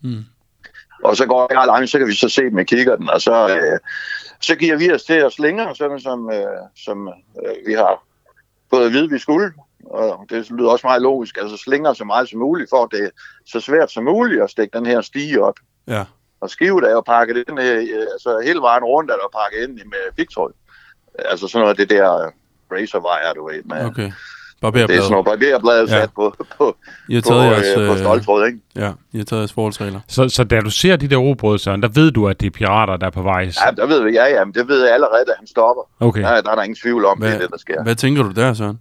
Mm. 0.03 0.24
Og 1.03 1.17
så 1.17 1.25
går 1.25 1.53
jeg 1.53 1.67
langt, 1.67 1.89
så 1.89 1.98
kan 1.98 2.07
vi 2.07 2.15
så 2.15 2.29
se 2.29 2.41
dem 2.41 2.60
i 2.60 2.63
kikkerten, 2.63 3.10
og 3.10 3.22
så, 3.22 3.50
øh, 3.50 3.79
så 4.41 4.55
giver 4.55 4.77
vi 4.77 4.91
os 4.91 5.03
til 5.03 5.13
at 5.13 5.31
slinge, 5.34 5.75
sådan 5.75 6.00
som, 6.00 6.31
øh, 6.34 6.45
som 6.75 7.07
øh, 7.07 7.67
vi 7.67 7.74
har 7.74 8.03
fået 8.69 8.86
at 8.86 8.91
vide, 8.93 9.10
vi 9.10 9.19
skulle. 9.19 9.53
Og 9.86 10.25
det 10.30 10.51
lyder 10.51 10.70
også 10.70 10.88
meget 10.88 11.01
logisk, 11.01 11.38
altså 11.42 11.58
slinger 11.58 11.94
så 11.94 12.04
meget 12.04 12.30
som 12.30 12.39
muligt, 12.39 12.70
for 12.70 12.84
at 12.84 12.89
det 12.92 13.04
er 13.04 13.10
så 13.46 13.60
svært 13.60 13.92
som 13.92 14.04
muligt 14.04 14.44
at 14.44 14.50
stikke 14.50 14.77
den 14.77 14.86
her 14.86 15.01
stige 15.01 15.44
op. 15.44 15.56
Ja. 15.88 16.04
Og 16.42 16.50
skivet 16.50 16.84
er 16.84 16.92
jo 16.92 17.01
pakket 17.01 17.38
ind, 17.50 17.60
øh, 17.60 17.77
altså 18.13 18.42
hele 18.46 18.60
vejen 18.60 18.84
rundt 18.84 19.12
er 19.12 19.15
der 19.15 19.39
pakket 19.42 19.70
ind 19.70 19.75
med 19.86 20.13
pigtråd. 20.18 20.51
Altså 21.20 21.48
sådan 21.48 21.62
noget 21.63 21.80
af 21.80 21.88
det 21.88 21.89
der 21.98 22.15
øh, 22.25 22.32
razorwire, 22.72 23.34
du 23.36 23.48
ved. 23.48 23.63
Med, 23.65 23.86
Okay. 23.86 24.12
Det 24.62 24.72
er 24.72 24.72
sådan 24.72 24.72
Barberblad. 24.72 25.10
noget 25.10 25.25
barberblad 25.25 25.88
Ja. 25.88 26.00
sat 26.01 26.10
på, 26.15 26.36
på, 26.58 26.75
I 27.10 27.13
har 27.15 27.22
på, 27.22 27.27
taget 27.27 27.46
jeres, 27.51 27.68
øh, 27.77 27.88
på 27.88 27.94
øh, 27.94 28.00
stoltråd, 28.00 28.46
ikke? 28.46 28.60
ja, 28.75 28.92
I 29.13 29.18
har 29.18 29.25
taget 29.25 29.39
jeres 29.39 29.54
forholdsregler. 29.54 30.00
Så, 30.08 30.30
så 30.30 30.44
da 30.44 30.60
du 30.60 30.70
ser 30.70 30.96
de 30.96 31.08
der 31.08 31.18
robrød, 31.18 31.58
Søren, 31.58 31.82
der 31.84 31.88
ved 31.88 32.12
du, 32.12 32.27
at 32.27 32.39
det 32.39 32.48
er 32.48 32.51
pirater, 32.51 32.98
der 32.98 33.06
er 33.08 33.12
på 33.12 33.22
vej. 33.22 33.42
Ja, 33.42 33.72
der 33.77 33.86
ved 33.86 34.04
vi, 34.04 34.12
ja, 34.12 34.25
ja, 34.25 34.46
men 34.46 34.54
det 34.54 34.68
ved 34.68 34.84
jeg 34.86 34.94
allerede, 34.94 35.25
da 35.27 35.32
han 35.38 35.48
stopper. 35.48 35.84
Okay. 36.00 36.22
Ja, 36.22 36.27
der 36.27 36.51
er 36.51 36.56
der 36.56 36.63
ingen 36.63 36.75
tvivl 36.84 37.06
om, 37.06 37.18
det 37.20 37.25
er 37.25 37.30
Hvad, 37.32 37.39
det, 37.39 37.51
der 37.51 37.58
sker. 37.58 37.84
hvad 37.84 37.96
tænker 37.96 38.24
du 38.24 38.32
der, 38.32 38.54
Søren? 38.54 38.80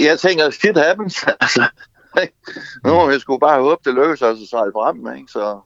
Jeg 0.00 0.18
tænker, 0.18 0.50
shit 0.50 0.76
happens. 0.76 1.24
altså, 1.40 1.64
nu 2.84 2.94
må 2.94 3.06
vi 3.10 3.18
sgu 3.18 3.38
bare 3.38 3.62
håbe, 3.62 3.80
det 3.84 3.94
lykkes 3.94 4.22
os 4.22 4.38
at 4.42 4.48
sejle 4.50 4.72
frem, 4.74 5.16
ikke? 5.16 5.32
Så 5.32 5.58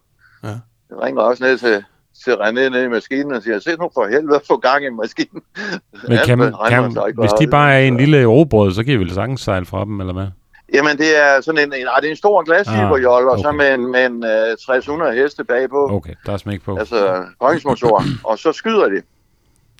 Ja. 0.45 0.49
jeg 0.91 1.03
ringer 1.03 1.23
også 1.23 1.45
ned 1.45 1.59
til, 1.59 1.85
til 2.25 2.31
René 2.33 2.51
ned 2.51 2.85
i 2.85 2.89
maskinen 2.89 3.33
og 3.33 3.43
siger, 3.43 3.59
se 3.59 3.77
nu 3.77 3.91
for 3.95 4.07
helvede, 4.09 4.41
få 4.47 4.57
gang 4.57 4.85
i 4.85 4.91
maskinen. 4.91 5.43
Men 6.09 6.19
kan, 6.25 6.39
man, 6.39 6.55
kan, 6.69 6.93
sig 6.93 7.03
hvis 7.19 7.31
de 7.41 7.47
bare 7.47 7.75
er 7.75 7.79
en 7.79 7.97
lille 7.97 8.27
robrød, 8.27 8.73
så 8.73 8.85
kan 8.85 8.95
I 8.95 8.97
vel 8.97 9.15
sagtens 9.15 9.41
sejle 9.41 9.67
fra 9.67 9.85
dem, 9.85 10.01
eller 10.01 10.13
hvad? 10.13 10.27
Jamen, 10.75 10.99
det 10.99 11.19
er 11.19 11.41
sådan 11.41 11.61
en, 11.61 11.73
en, 11.73 11.85
nej, 11.85 11.97
det 12.01 12.07
er 12.07 12.11
en 12.11 12.17
stor 12.17 12.43
glasfiberjolle, 12.43 13.29
Ah, 13.29 13.33
og 13.33 13.39
så 13.39 13.49
okay. 13.49 13.57
med 13.57 13.75
en, 13.75 13.91
med 13.93 14.07
en 14.07 14.25
uh, 14.51 14.57
300 14.67 15.15
heste 15.15 15.45
bagpå. 15.45 15.89
Okay, 15.93 16.15
der 16.27 16.33
er 16.33 16.37
smæk 16.37 16.63
på. 16.63 16.77
Altså, 16.77 17.25
højningsmotor. 17.41 18.05
og 18.25 18.39
så 18.39 18.53
skyder 18.53 18.89
de. 18.89 19.03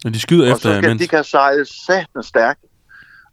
Og 0.05 0.15
de 0.15 0.21
skyder 0.21 0.45
og 0.45 0.51
efter 0.51 0.73
så 0.73 0.79
skal, 0.79 0.91
mens... 0.91 1.03
de 1.03 1.09
kan 1.09 1.25
sejle 1.25 1.65
satan 1.87 2.23
stærkt. 2.23 2.61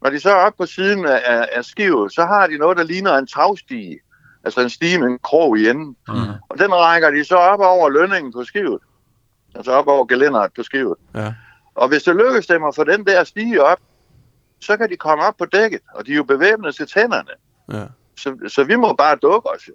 Når 0.01 0.10
de 0.10 0.19
så 0.19 0.29
er 0.29 0.36
oppe 0.36 0.57
på 0.57 0.65
siden 0.65 1.05
af, 1.05 1.47
af, 1.51 1.65
skivet, 1.65 2.13
så 2.13 2.25
har 2.25 2.47
de 2.47 2.57
noget, 2.57 2.77
der 2.77 2.83
ligner 2.83 3.17
en 3.17 3.27
tagstige. 3.27 3.99
Altså 4.43 4.62
en 4.62 4.69
stige 4.69 4.99
med 4.99 5.07
en 5.07 5.19
krog 5.19 5.57
i 5.57 5.69
enden. 5.69 5.95
Mm. 6.07 6.15
Og 6.49 6.60
den 6.60 6.73
rækker 6.75 7.12
de 7.12 7.23
så 7.23 7.36
op 7.36 7.60
over 7.60 7.89
lønningen 7.89 8.33
på 8.33 8.43
skivet. 8.43 8.81
Altså 9.55 9.71
op 9.71 9.88
over 9.88 10.05
gelænderet 10.05 10.53
på 10.53 10.63
skivet. 10.63 10.95
Ja. 11.15 11.33
Og 11.75 11.88
hvis 11.88 12.03
det 12.03 12.15
lykkes 12.15 12.47
dem 12.47 12.63
at 12.63 12.75
få 12.75 12.83
den 12.83 13.05
der 13.05 13.23
stige 13.23 13.63
op, 13.63 13.79
så 14.62 14.77
kan 14.77 14.89
de 14.89 14.97
komme 14.97 15.23
op 15.23 15.38
på 15.38 15.45
dækket, 15.45 15.81
og 15.93 16.05
de 16.05 16.12
er 16.12 16.15
jo 16.15 16.23
bevæbnet 16.23 16.75
til 16.75 16.88
tænderne. 16.88 17.31
Ja. 17.71 17.86
Så, 18.17 18.38
så 18.47 18.63
vi 18.63 18.75
må 18.75 18.93
bare 18.93 19.15
dukke 19.15 19.49
os. 19.49 19.69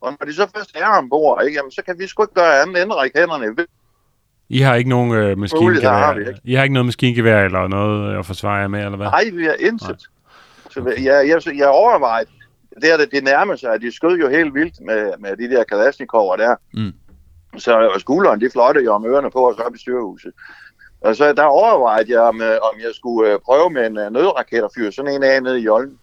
Og 0.00 0.16
når 0.20 0.26
de 0.26 0.34
så 0.34 0.48
først 0.56 0.70
er 0.74 0.86
ombord, 0.86 1.44
ikke, 1.44 1.56
jamen, 1.56 1.72
så 1.72 1.82
kan 1.82 1.98
vi 1.98 2.06
sgu 2.06 2.22
ikke 2.22 2.34
gøre 2.34 2.62
andet 2.62 2.82
end 2.82 2.92
at 2.92 2.98
række 2.98 3.18
hænderne 3.18 3.56
i 4.48 4.60
har 4.60 4.74
ikke 4.74 4.90
nogen 4.90 5.12
øh, 5.12 5.38
Muligheder 5.38 5.90
har 5.90 6.14
vi 6.14 6.20
maskingevær? 6.20 6.28
ikke. 6.28 6.40
I 6.44 6.54
har 6.54 6.62
ikke 6.62 6.72
noget 6.72 6.86
maskingevær 6.86 7.44
eller 7.44 7.68
noget 7.68 8.12
øh, 8.12 8.18
at 8.18 8.26
forsvare 8.26 8.60
jer 8.60 8.68
med, 8.68 8.84
eller 8.84 8.96
hvad? 8.96 9.06
Nej, 9.06 9.24
vi 9.32 9.44
har 9.44 9.56
intet. 9.58 10.08
Så 10.70 10.94
jeg, 10.98 11.28
jeg, 11.28 11.56
jeg 11.56 11.68
overvejede, 11.68 12.30
det 12.82 12.92
er 12.92 12.96
det, 12.96 13.10
det 13.10 13.24
nærmer 13.24 13.56
sig, 13.56 13.80
de 13.80 13.94
skød 13.94 14.18
jo 14.18 14.28
helt 14.28 14.54
vildt 14.54 14.80
med, 14.80 15.12
med 15.18 15.36
de 15.36 15.54
der 15.54 15.64
kalasnikover 15.64 16.36
der. 16.36 16.56
Mm. 16.74 16.92
Så 17.56 17.90
og 17.94 18.00
skulderen, 18.00 18.40
de 18.40 18.50
flotte 18.52 18.80
jo 18.80 18.94
om 18.94 19.06
ørerne 19.06 19.30
på 19.30 19.50
os 19.50 19.58
op 19.58 19.74
i 19.74 19.78
styrhuset. 19.78 20.32
Og 21.00 21.16
så 21.16 21.32
der 21.32 21.42
overvejede 21.42 22.12
jeg, 22.12 22.20
om, 22.20 22.40
øh, 22.40 22.56
om 22.62 22.80
jeg 22.80 22.90
skulle 22.94 23.32
øh, 23.32 23.38
prøve 23.44 23.70
med 23.70 23.86
en 23.86 23.98
øh, 23.98 24.10
nødraket 24.12 24.62
og 24.62 24.70
fyre 24.76 24.92
sådan 24.92 25.14
en 25.14 25.22
af 25.22 25.42
ned 25.42 25.56
i 25.56 25.64
Jollen. 25.64 25.98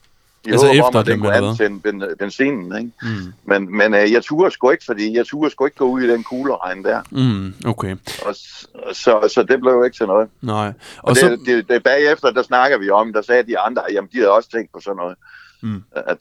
I 0.46 0.52
Altså 0.52 0.68
håb 0.68 0.74
om, 0.74 0.88
efter 0.88 1.00
at 1.00 1.06
den 1.06 1.20
kunne 1.20 1.34
antænde 1.34 1.80
ben, 1.80 2.04
benzinen, 2.20 2.78
ikke? 2.78 2.92
Mm. 3.02 3.34
Men, 3.44 3.78
men 3.78 3.94
øh, 3.94 4.12
jeg 4.12 4.24
turde 4.24 4.52
sgu 4.52 4.70
ikke, 4.70 4.86
fordi 4.86 5.18
jeg 5.18 5.26
turde 5.26 5.52
sgu 5.52 5.66
ikke 5.66 5.78
gå 5.78 5.86
ud 5.86 6.02
i 6.02 6.10
den 6.10 6.24
kugleregn 6.24 6.84
der. 6.84 7.02
Mm. 7.12 7.54
Okay. 7.66 7.96
Og, 8.26 8.36
så, 8.96 9.30
så 9.34 9.46
det 9.48 9.60
blev 9.62 9.74
jo 9.74 9.84
ikke 9.84 9.98
til 9.98 10.08
noget. 10.08 10.30
Nej. 10.42 10.68
Og, 10.68 10.74
Og 11.04 11.16
så... 11.16 11.30
det, 11.30 11.40
det, 11.46 11.70
det, 11.70 11.84
bagefter, 11.84 12.32
der 12.32 12.44
snakker 12.44 12.78
vi 12.78 12.90
om, 12.90 13.14
der 13.14 13.22
sagde 13.22 13.44
de 13.44 13.60
andre, 13.60 13.82
jamen 13.92 14.10
de 14.14 14.18
havde 14.18 14.32
også 14.32 14.50
tænkt 14.50 14.74
på 14.74 14.80
sådan 14.80 14.98
noget. 14.98 15.18
Mm. 15.66 15.84
At, 15.96 16.18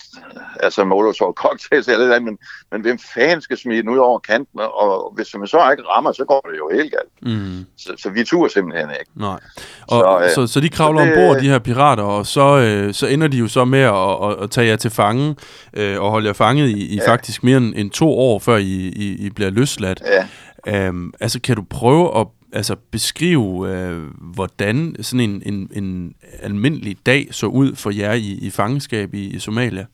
altså 0.61 0.85
Molotov 0.85 1.35
cocktails 1.35 1.89
eller 1.89 2.07
noget, 2.07 2.23
men, 2.23 2.39
men 2.73 2.81
hvem 2.81 2.99
fanden 3.15 3.41
skal 3.41 3.57
smide 3.59 3.83
den 3.83 3.89
ud 3.89 3.99
over 3.99 4.19
kanten? 4.19 4.61
Og 4.61 5.13
hvis 5.17 5.35
man 5.39 5.47
så 5.47 5.71
ikke 5.71 5.83
rammer, 5.83 6.13
så 6.13 6.25
går 6.25 6.49
det 6.53 6.59
jo 6.59 6.71
helt 6.73 6.91
galt. 6.93 7.37
Mm. 7.37 7.65
Så, 7.77 7.93
så 7.99 8.11
vi 8.11 8.25
turer 8.25 8.49
simpelthen 8.49 8.91
ikke. 8.91 9.11
Nej. 9.15 9.41
Og, 9.89 10.01
så, 10.01 10.21
øh, 10.25 10.31
så, 10.31 10.53
så 10.53 10.61
de 10.61 10.69
kravler 10.69 11.01
så 11.01 11.11
det- 11.11 11.19
ombord, 11.19 11.41
de 11.43 11.49
her 11.49 11.59
pirater, 11.59 12.03
og 12.03 12.27
så, 12.27 12.59
øh, 12.59 12.95
så 12.95 13.07
ender 13.07 13.29
de 13.29 13.37
jo 13.37 13.49
så 13.49 13.65
med 13.65 13.81
at, 13.81 14.31
at, 14.31 14.43
at 14.43 14.51
tage 14.51 14.67
jer 14.67 14.77
til 14.77 14.91
fange, 14.91 15.37
øh, 15.75 16.01
og 16.03 16.11
holde 16.11 16.27
jer 16.27 16.33
fanget 16.33 16.69
i, 16.69 16.87
i 16.95 16.97
Ja. 16.97 17.11
faktisk 17.11 17.45
mere 17.45 17.57
end, 17.57 17.73
end 17.77 17.91
to 17.91 18.11
år, 18.19 18.39
før 18.39 18.57
I, 18.57 18.63
I, 18.97 19.27
I 19.27 19.31
bliver 19.31 19.51
løsladt. 19.51 20.03
Ja. 20.07 20.89
Um, 20.89 21.15
altså, 21.21 21.41
kan 21.41 21.57
du 21.57 21.63
prøve 21.71 22.21
at 22.21 22.27
altså, 22.55 22.77
beskrive, 22.91 23.69
øh, 23.69 24.03
hvordan 24.21 24.97
sådan 25.01 25.21
en, 25.21 25.43
en, 25.47 25.71
en 25.73 26.15
almindelig 26.43 26.97
dag 27.07 27.29
så 27.31 27.47
ud 27.47 27.77
for 27.77 27.91
jer 27.91 28.13
i, 28.13 28.39
i 28.43 28.51
fangenskab 28.51 29.15
i, 29.15 29.27
i 29.27 29.39
Somalia? 29.39 29.87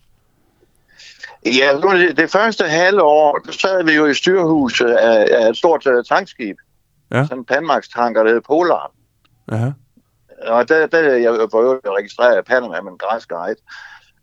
Ja, 1.46 1.78
det, 2.16 2.30
første 2.30 2.64
halve 2.64 3.02
år, 3.02 3.38
der 3.38 3.52
sad 3.52 3.84
vi 3.84 3.92
jo 3.92 4.06
i 4.06 4.14
styrhuset 4.14 4.90
af, 4.90 5.28
af 5.30 5.48
et 5.48 5.56
stort 5.56 5.86
uh, 5.86 6.04
tankskib. 6.08 6.56
Ja. 7.10 7.24
Sådan 7.24 7.38
en 7.38 7.44
Panmax-tanker, 7.44 8.22
der 8.22 8.32
hed 8.32 8.40
Polar. 8.40 8.92
Aha. 9.48 9.70
Og 10.46 10.68
der, 10.68 10.86
der 10.86 11.00
jeg 11.00 11.32
var 11.32 11.60
jo 11.62 11.80
registreret 11.84 12.38
i 12.38 12.42
Panama 12.42 12.80
med 12.80 12.92
en 12.92 12.98
græsk 12.98 13.28
guide. 13.28 13.60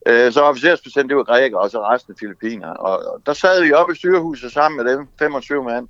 Øh, 0.07 0.31
så 0.31 0.41
officersbetjent, 0.41 1.09
det 1.09 1.17
var 1.17 1.23
græker, 1.23 1.57
og 1.57 1.69
så 1.69 1.81
resten 1.81 2.15
filipiner. 2.19 2.69
Og, 2.69 3.13
og 3.13 3.21
der 3.25 3.33
sad 3.33 3.63
vi 3.63 3.73
oppe 3.73 3.93
i 3.93 3.97
styrehuset 3.97 4.51
sammen 4.51 4.83
med 4.83 4.93
dem, 4.93 5.07
25 5.19 5.63
mand. 5.63 5.87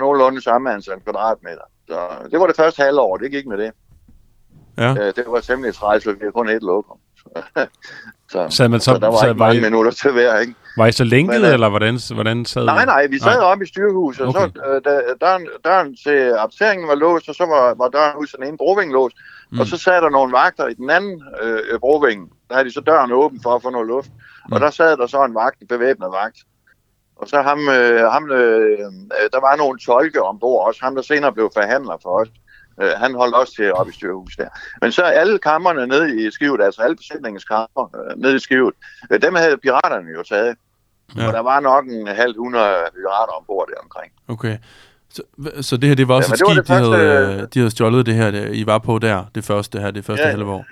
Nogenlunde 0.00 0.42
samme 0.42 0.72
antal 0.72 1.00
kvadratmeter. 1.04 1.66
Så 1.88 1.98
det 2.30 2.40
var 2.40 2.46
det 2.46 2.56
første 2.56 2.82
halvår, 2.82 3.16
det 3.16 3.30
gik 3.30 3.46
med 3.46 3.58
det. 3.58 3.70
Ja. 4.78 4.90
Øh, 4.90 5.12
det 5.16 5.24
var 5.26 5.40
temmelig 5.40 5.74
træls, 5.74 6.04
for 6.04 6.12
vi 6.12 6.18
havde 6.20 6.32
kun 6.32 6.48
et 6.48 6.62
lokum. 6.62 6.96
så, 8.32 8.46
Sad 8.50 8.68
man 8.68 8.80
så, 8.80 8.84
så 8.84 8.98
der 8.98 9.06
var 9.06 9.16
sad, 9.16 9.28
ikke 9.28 9.38
mange 9.38 9.56
I, 9.56 9.60
minutter 9.60 9.90
til 9.92 10.10
hver, 10.12 10.38
ikke? 10.38 10.54
var 10.76 10.86
I 10.86 10.92
så 10.92 11.04
lænket, 11.04 11.40
Men, 11.40 11.48
øh, 11.48 11.52
eller 11.52 11.68
hvordan, 11.68 11.98
hvordan 12.14 12.44
sad? 12.44 12.64
Nej, 12.64 12.84
nej, 12.84 13.06
vi 13.06 13.18
sad 13.18 13.38
oppe 13.38 13.64
i 13.64 13.68
styrhuset, 13.68 14.26
og 14.26 14.32
så 14.32 14.38
Okay. 14.38 14.60
øh, 14.74 14.80
da, 14.84 15.00
døren, 15.20 15.46
døren 15.64 15.96
til 15.96 16.32
apteringen 16.38 16.88
var 16.88 16.94
låst, 16.94 17.28
og 17.28 17.34
så 17.34 17.44
var, 17.46 17.74
var 17.74 17.88
døren 17.88 18.16
ud 18.16 18.26
til 18.26 18.38
den 18.38 18.46
ene 18.48 18.56
broving 18.56 18.92
låst. 18.92 19.16
Mm. 19.52 19.60
Og 19.60 19.66
så 19.66 19.76
sad 19.76 20.02
der 20.02 20.10
nogle 20.10 20.32
vagter 20.32 20.66
i 20.68 20.74
den 20.74 20.90
anden 20.90 21.22
øh, 21.42 21.78
broving. 21.80 22.32
Der 22.48 22.54
havde 22.54 22.68
de 22.68 22.74
så 22.74 22.80
døren 22.80 23.12
åben 23.12 23.42
for 23.42 23.54
at 23.54 23.62
få 23.62 23.70
noget 23.70 23.86
luft. 23.88 24.10
Mm. 24.46 24.52
Og 24.52 24.60
der 24.60 24.70
sad 24.70 24.96
der 24.96 25.06
så 25.06 25.24
en 25.24 25.34
vagt, 25.34 25.60
en 25.60 25.66
bevæbnet 25.66 26.08
vagt. 26.22 26.38
Og 27.20 27.28
så 27.28 27.42
ham, 27.42 27.68
øh, 27.68 28.10
ham 28.14 28.30
øh, 28.30 28.70
øh, 28.80 29.26
der 29.34 29.40
var 29.40 29.56
nogle 29.56 29.78
tolke 29.78 30.22
ombord 30.22 30.66
også. 30.66 30.80
Ham, 30.82 30.94
der 30.94 31.02
senere 31.02 31.32
blev 31.32 31.50
forhandler 31.54 31.96
for 32.02 32.20
os. 32.20 32.28
Øh, 32.82 32.90
han 32.96 33.14
holdt 33.14 33.34
også 33.34 33.52
til 33.56 33.72
op 33.72 33.88
i 33.88 33.92
styrhus 33.92 34.36
der. 34.36 34.48
Men 34.82 34.92
så 34.92 35.02
alle 35.02 35.38
kammerne 35.38 35.86
nede 35.86 36.26
i 36.26 36.30
skivet, 36.30 36.60
altså 36.62 36.82
alle 36.82 36.96
besætningens 36.96 37.44
kammer 37.44 37.82
øh, 37.96 38.18
nede 38.22 38.36
i 38.36 38.38
skivet, 38.38 38.74
øh, 39.12 39.22
dem 39.22 39.34
havde 39.34 39.56
piraterne 39.62 40.10
jo 40.18 40.22
taget. 40.22 40.56
Ja. 41.16 41.26
Og 41.26 41.32
der 41.32 41.40
var 41.40 41.60
nok 41.60 41.84
en 41.84 42.06
halv 42.06 42.34
hundrede 42.38 42.74
pirater 42.94 43.32
ombord 43.38 43.68
der 43.68 43.80
omkring. 43.82 44.12
Okay. 44.28 44.56
Så, 45.14 45.22
så 45.60 45.76
det 45.76 45.88
her, 45.88 45.96
det 45.96 46.08
var 46.08 46.14
også 46.14 46.34
Ja, 46.46 46.52
ja, 46.52 46.58
et 46.60 46.66
skib, 46.66 46.68
det 46.68 46.68
de, 46.68 46.72
første- 46.72 46.96
havde, 46.96 47.48
de 47.54 47.58
havde 47.58 47.70
stjålet 47.70 48.06
det 48.06 48.14
her, 48.14 48.30
det, 48.30 48.54
I 48.54 48.66
var 48.66 48.78
på 48.78 48.98
der, 48.98 49.24
det 49.34 49.44
første 49.44 49.78
her, 49.80 49.90
det 49.90 50.04
første 50.04 50.22
Ja. 50.22 50.28
ja. 50.28 50.34
halve 50.36 50.50
år. 50.50 50.64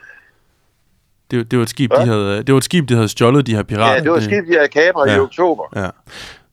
Det, 1.31 1.51
det, 1.51 1.59
var 1.59 1.63
et 1.63 1.69
skib, 1.71 1.91
de 1.91 1.97
Hvad? 1.97 2.07
havde, 2.07 2.43
det 2.43 2.53
var 2.53 2.59
et 2.59 2.65
skib, 2.65 2.89
de 2.89 2.95
havde 2.95 3.09
stjålet, 3.09 3.47
de 3.47 3.57
her 3.57 3.63
pirater. 3.63 3.93
Ja, 3.95 4.01
det 4.01 4.11
var 4.11 4.17
et 4.17 4.23
skib, 4.23 4.47
de 4.47 4.55
havde 4.57 4.69
kapret 4.69 5.07
ja. 5.07 5.13
i 5.13 5.15
Ja. 5.17 5.23
oktober, 5.23 5.65
Ja. 5.77 5.89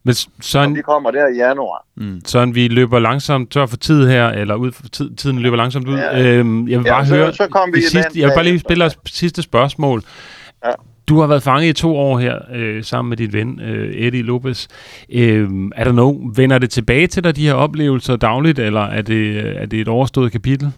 Men 0.05 0.11
og 0.37 0.43
Søren, 0.43 0.75
de 0.75 0.81
kommer 0.81 1.11
der 1.11 1.27
i 1.27 1.35
januar. 1.35 1.85
Mm. 1.95 2.21
Søren, 2.25 2.55
vi 2.55 2.67
løber 2.67 2.99
langsomt 2.99 3.51
tør 3.51 3.65
for 3.65 3.77
tid 3.77 4.07
her, 4.07 4.27
eller 4.29 4.55
ud 4.55 4.71
for 4.71 4.83
tid, 4.91 5.15
tiden 5.15 5.39
løber 5.39 5.57
langsomt 5.57 5.87
ud. 5.87 5.97
Ja. 5.97 6.23
Øhm, 6.23 6.67
jeg 6.67 6.79
vil 6.79 6.85
Ja, 6.85 6.93
bare 6.93 7.05
så- 7.05 7.15
høre, 7.15 7.33
så 7.33 7.47
kom 7.51 7.73
vi 7.73 7.81
sidste, 7.81 8.19
jeg 8.19 8.27
vil 8.27 8.33
bare 8.35 8.43
lige 8.43 8.59
spille 8.59 8.85
os 8.85 8.97
sidste 9.05 9.41
spørgsmål. 9.41 10.03
Ja. 10.65 10.71
Du 11.09 11.19
har 11.19 11.27
været 11.27 11.43
fanget 11.43 11.67
i 11.69 11.73
to 11.73 11.95
år 11.97 12.19
her, 12.19 12.39
øh, 12.53 12.83
sammen 12.83 13.09
med 13.09 13.17
dit 13.17 13.33
ven, 13.33 13.59
øh, 13.61 13.93
Eddie 13.95 14.21
Lopez. 14.21 14.67
Øh, 15.13 15.49
er 15.75 15.83
der 15.83 15.91
nogen, 15.91 16.37
vender 16.37 16.57
det 16.59 16.69
tilbage 16.69 17.07
til 17.07 17.23
dig, 17.23 17.35
de 17.35 17.47
her 17.47 17.53
oplevelser 17.53 18.15
dagligt, 18.15 18.59
eller 18.59 18.81
er 18.81 19.01
det, 19.01 19.43
øh, 19.43 19.55
er 19.55 19.65
det 19.65 19.81
et 19.81 19.87
overstået 19.87 20.31
kapitel? 20.31 20.71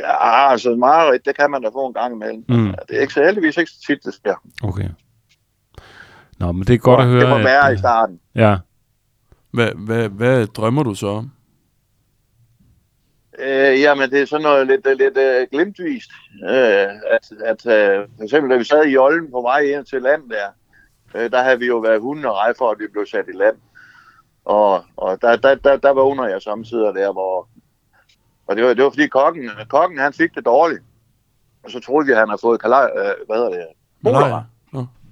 Ja, 0.00 0.50
altså 0.52 0.74
meget 0.76 1.20
det 1.24 1.36
kan 1.38 1.50
man 1.50 1.62
da 1.62 1.68
få 1.68 1.86
en 1.86 1.94
gang 1.94 2.14
imellem. 2.14 2.44
Mm. 2.48 2.74
Det 2.88 2.96
er 2.96 3.00
ikke 3.00 3.12
så 3.14 3.24
heldigvis 3.24 3.56
ikke 3.56 3.70
så 3.70 3.84
tit, 3.86 3.98
det 4.04 4.14
sker. 4.14 4.34
Okay. 4.62 4.88
Nå, 6.38 6.52
men 6.52 6.62
det 6.62 6.74
er 6.74 6.78
godt 6.78 7.00
at 7.00 7.06
høre. 7.06 7.20
Det 7.20 7.30
var 7.30 7.38
værre 7.38 7.68
at, 7.68 7.74
i 7.74 7.78
starten. 7.78 8.20
Ja, 8.34 8.56
Hvad, 9.50 9.70
hvad, 9.76 10.08
hvad 10.08 10.46
drømmer 10.46 10.82
du 10.82 10.94
så 10.94 11.06
om? 11.06 11.30
Øh, 13.38 13.80
jamen, 13.80 14.10
det 14.10 14.20
er 14.20 14.26
sådan 14.26 14.42
noget 14.42 14.66
lidt, 14.66 14.86
lidt 14.98 15.18
uh, 15.18 15.50
glimtvist. 15.52 16.10
Øh, 16.44 16.88
at, 17.10 17.32
at 17.44 17.66
uh, 17.66 18.08
for 18.16 18.24
eksempel, 18.24 18.50
da 18.50 18.56
vi 18.56 18.64
sad 18.64 18.86
i 18.86 18.96
Olden 18.96 19.30
på 19.30 19.40
vej 19.42 19.60
ind 19.60 19.84
til 19.84 20.02
land 20.02 20.30
der, 20.30 20.48
øh, 21.14 21.30
der 21.30 21.42
havde 21.42 21.58
vi 21.58 21.66
jo 21.66 21.78
været 21.78 22.00
hunden 22.00 22.24
og 22.24 22.34
rej 22.34 22.52
for, 22.58 22.70
at 22.70 22.78
vi 22.78 22.86
blev 22.92 23.06
sat 23.06 23.24
i 23.28 23.36
land. 23.36 23.56
Og, 24.44 24.84
og 24.96 25.22
der, 25.22 25.36
der, 25.36 25.54
der, 25.54 25.76
der 25.76 25.92
vågner 25.92 26.26
jeg 26.26 26.42
samtidig 26.42 26.94
der, 26.94 27.12
hvor... 27.12 27.48
Og 28.46 28.56
det 28.56 28.64
var, 28.64 28.74
det 28.74 28.84
var 28.84 28.90
fordi 28.90 29.06
kokken, 29.06 29.50
kokken, 29.68 29.98
han 29.98 30.12
fik 30.12 30.34
det 30.34 30.44
dårligt. 30.44 30.82
Og 31.64 31.70
så 31.70 31.80
troede 31.80 32.06
vi, 32.06 32.12
at 32.12 32.18
han 32.18 32.28
havde 32.28 32.40
fået 32.40 32.60
kalaj, 32.60 32.90
øh, 32.96 33.26
hvad 33.26 33.36
hedder 33.36 33.50
det? 33.50 33.66
Kolera. 34.04 34.44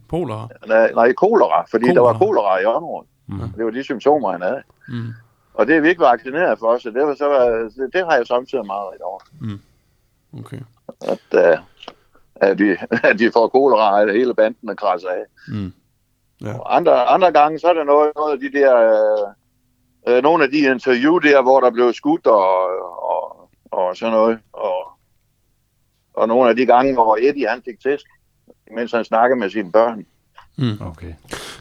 Polar. 0.08 0.48
Nej, 0.66 0.92
nej, 0.92 1.12
kolera, 1.12 1.64
fordi 1.70 1.84
kolera. 1.84 1.94
der 1.94 2.12
var 2.12 2.18
Kolera. 2.18 2.60
i 2.60 2.64
området. 2.64 3.08
Mm. 3.26 3.52
Det 3.56 3.64
var 3.64 3.70
de 3.70 3.84
symptomer, 3.84 4.32
han 4.32 4.42
havde. 4.42 4.62
Mm. 4.88 5.12
Og 5.54 5.66
det 5.66 5.76
er 5.76 5.80
vi 5.80 5.88
ikke 5.88 6.00
vaccineret 6.00 6.58
for, 6.58 6.78
så 6.78 6.90
det, 6.90 7.06
var, 7.06 7.14
så 7.14 7.24
var, 7.24 7.44
det, 7.48 7.92
det 7.92 8.04
har 8.04 8.16
jeg 8.16 8.26
samtidig 8.26 8.66
meget 8.66 8.90
rigtig 8.92 9.04
over. 9.04 9.20
Okay. 10.38 10.60
at, 11.00 11.58
uh, 11.58 11.64
at, 12.36 12.58
de, 12.58 12.76
at 13.10 13.18
de 13.18 13.30
får 13.32 13.48
kolera, 13.48 14.02
at 14.02 14.12
hele 14.12 14.34
banden 14.34 14.68
er 14.68 14.74
krasser 14.74 15.08
af. 15.08 15.24
Mm. 15.48 15.72
Ja. 16.40 16.58
Og 16.58 16.76
andre, 16.76 17.04
andre 17.04 17.32
gange, 17.32 17.58
så 17.58 17.66
er 17.66 17.72
der 17.72 17.84
noget, 17.84 18.12
noget 18.16 18.32
af 18.32 18.38
de 18.40 18.58
der, 18.58 18.76
øh, 18.76 20.16
øh, 20.16 20.22
nogle 20.22 20.44
af 20.44 20.50
de 20.50 20.58
interview 20.58 21.18
der, 21.18 21.42
hvor 21.42 21.60
der 21.60 21.70
blev 21.70 21.92
skudt 21.92 22.26
og, 22.26 22.68
og, 23.12 23.50
og 23.70 23.96
sådan 23.96 24.12
noget. 24.12 24.38
Og, 24.52 24.88
og 26.14 26.28
nogle 26.28 26.50
af 26.50 26.56
de 26.56 26.66
gange, 26.66 26.94
hvor 26.94 27.16
Eddie 27.16 27.48
han 27.48 27.62
fik 27.64 27.80
tæsk, 27.82 28.06
mens 28.76 28.92
han 28.92 29.04
snakkede 29.04 29.40
med 29.40 29.50
sine 29.50 29.72
børn. 29.72 30.04
okay. 30.80 31.12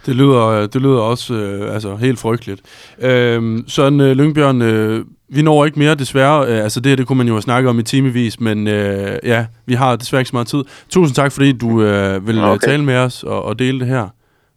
Det 0.05 0.15
lyder, 0.15 0.45
øh, 0.45 0.69
det 0.73 0.81
lyder 0.81 0.99
også 0.99 1.33
øh, 1.33 1.73
altså, 1.73 1.95
helt 1.95 2.19
frygteligt. 2.19 2.61
Øhm, 2.99 3.63
Søren 3.67 3.99
øh, 3.99 4.11
Lyngbjørn, 4.11 4.61
øh, 4.61 5.05
vi 5.29 5.41
når 5.41 5.65
ikke 5.65 5.79
mere 5.79 5.95
desværre. 5.95 6.47
Øh, 6.47 6.63
altså 6.63 6.79
det 6.79 6.89
her, 6.89 6.95
det 6.95 7.07
kunne 7.07 7.17
man 7.17 7.27
jo 7.27 7.41
snakke 7.41 7.69
om 7.69 7.79
i 7.79 7.83
timevis, 7.83 8.39
men 8.39 8.67
øh, 8.67 9.19
ja, 9.23 9.45
vi 9.65 9.73
har 9.73 9.95
desværre 9.95 10.21
ikke 10.21 10.29
så 10.29 10.35
meget 10.35 10.47
tid. 10.47 10.63
Tusind 10.89 11.15
tak, 11.15 11.31
fordi 11.31 11.51
du 11.51 11.81
øh, 11.81 12.27
vil 12.27 12.39
okay. 12.39 12.49
Okay. 12.49 12.67
tale 12.67 12.83
med 12.83 12.95
os 12.95 13.23
og, 13.23 13.43
og 13.43 13.59
dele 13.59 13.79
det 13.79 13.87
her. 13.87 14.07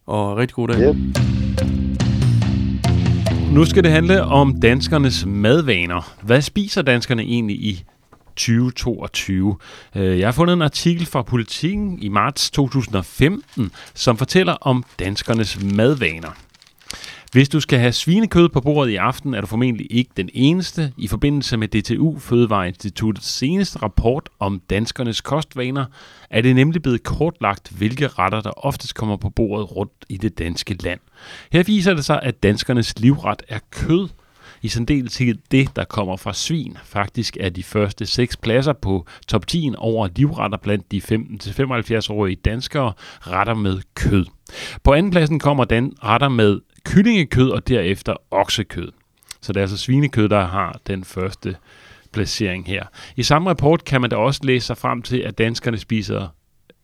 Og 0.07 0.37
rigtig 0.37 0.55
god 0.55 0.67
dag. 0.67 0.81
Yep. 0.81 0.95
Nu 3.51 3.65
skal 3.65 3.83
det 3.83 3.91
handle 3.91 4.23
om 4.23 4.61
danskernes 4.61 5.25
madvaner. 5.25 6.13
Hvad 6.21 6.41
spiser 6.41 6.81
danskerne 6.81 7.21
egentlig 7.21 7.55
i 7.55 7.83
2022? 8.37 9.57
Øh, 9.95 10.19
jeg 10.19 10.27
har 10.27 10.31
fundet 10.31 10.53
en 10.53 10.61
artikel 10.61 11.05
fra 11.05 11.21
Politiken 11.21 11.99
i 12.01 12.07
marts 12.07 12.51
2015, 12.51 13.71
som 13.93 14.17
fortæller 14.17 14.53
om 14.53 14.83
danskernes 14.99 15.61
madvaner. 15.61 16.31
Hvis 17.31 17.49
du 17.49 17.59
skal 17.59 17.79
have 17.79 17.91
svinekød 17.91 18.49
på 18.49 18.61
bordet 18.61 18.91
i 18.91 18.95
aften, 18.95 19.33
er 19.33 19.41
du 19.41 19.47
formentlig 19.47 19.87
ikke 19.89 20.11
den 20.17 20.29
eneste. 20.33 20.93
I 20.97 21.07
forbindelse 21.07 21.57
med 21.57 21.67
DTU 21.67 22.19
Fødevareinstituttets 22.19 23.27
seneste 23.27 23.79
rapport 23.79 24.29
om 24.39 24.61
danskernes 24.69 25.21
kostvaner, 25.21 25.85
er 26.29 26.41
det 26.41 26.55
nemlig 26.55 26.81
blevet 26.81 27.03
kortlagt, 27.03 27.69
hvilke 27.69 28.07
retter, 28.07 28.41
der 28.41 28.65
oftest 28.65 28.95
kommer 28.95 29.17
på 29.17 29.29
bordet 29.29 29.75
rundt 29.75 30.05
i 30.09 30.17
det 30.17 30.39
danske 30.39 30.77
land. 30.83 30.99
Her 31.51 31.63
viser 31.63 31.93
det 31.93 32.05
sig, 32.05 32.19
at 32.23 32.43
danskernes 32.43 32.99
livret 32.99 33.43
er 33.47 33.59
kød, 33.71 34.09
i 34.67 34.69
særdeleshed 34.69 35.35
det, 35.51 35.75
der 35.75 35.83
kommer 35.83 36.17
fra 36.17 36.33
svin. 36.33 36.77
Faktisk 36.83 37.37
er 37.39 37.49
de 37.49 37.63
første 37.63 38.05
seks 38.05 38.37
pladser 38.37 38.73
på 38.73 39.07
top 39.27 39.47
10 39.47 39.71
over 39.77 40.09
livretter 40.15 40.57
blandt 40.57 40.91
de 40.91 41.01
15-75-årige 41.11 42.35
danskere 42.35 42.93
retter 43.19 43.53
med 43.53 43.81
kød. 43.95 44.25
På 44.83 44.93
anden 44.93 45.11
pladsen 45.11 45.39
kommer 45.39 45.65
den 45.65 45.93
retter 46.03 46.29
med 46.29 46.59
kyllingekød 46.85 47.49
og 47.49 47.67
derefter 47.67 48.15
oksekød. 48.31 48.91
Så 49.41 49.53
det 49.53 49.57
er 49.57 49.63
altså 49.63 49.77
svinekød, 49.77 50.29
der 50.29 50.45
har 50.45 50.79
den 50.87 51.03
første 51.03 51.55
placering 52.13 52.67
her. 52.67 52.83
I 53.15 53.23
samme 53.23 53.49
rapport 53.49 53.83
kan 53.83 54.01
man 54.01 54.09
da 54.09 54.15
også 54.15 54.41
læse 54.43 54.67
sig 54.67 54.77
frem 54.77 55.01
til, 55.01 55.17
at 55.17 55.37
danskerne 55.37 55.77
spiser 55.77 56.27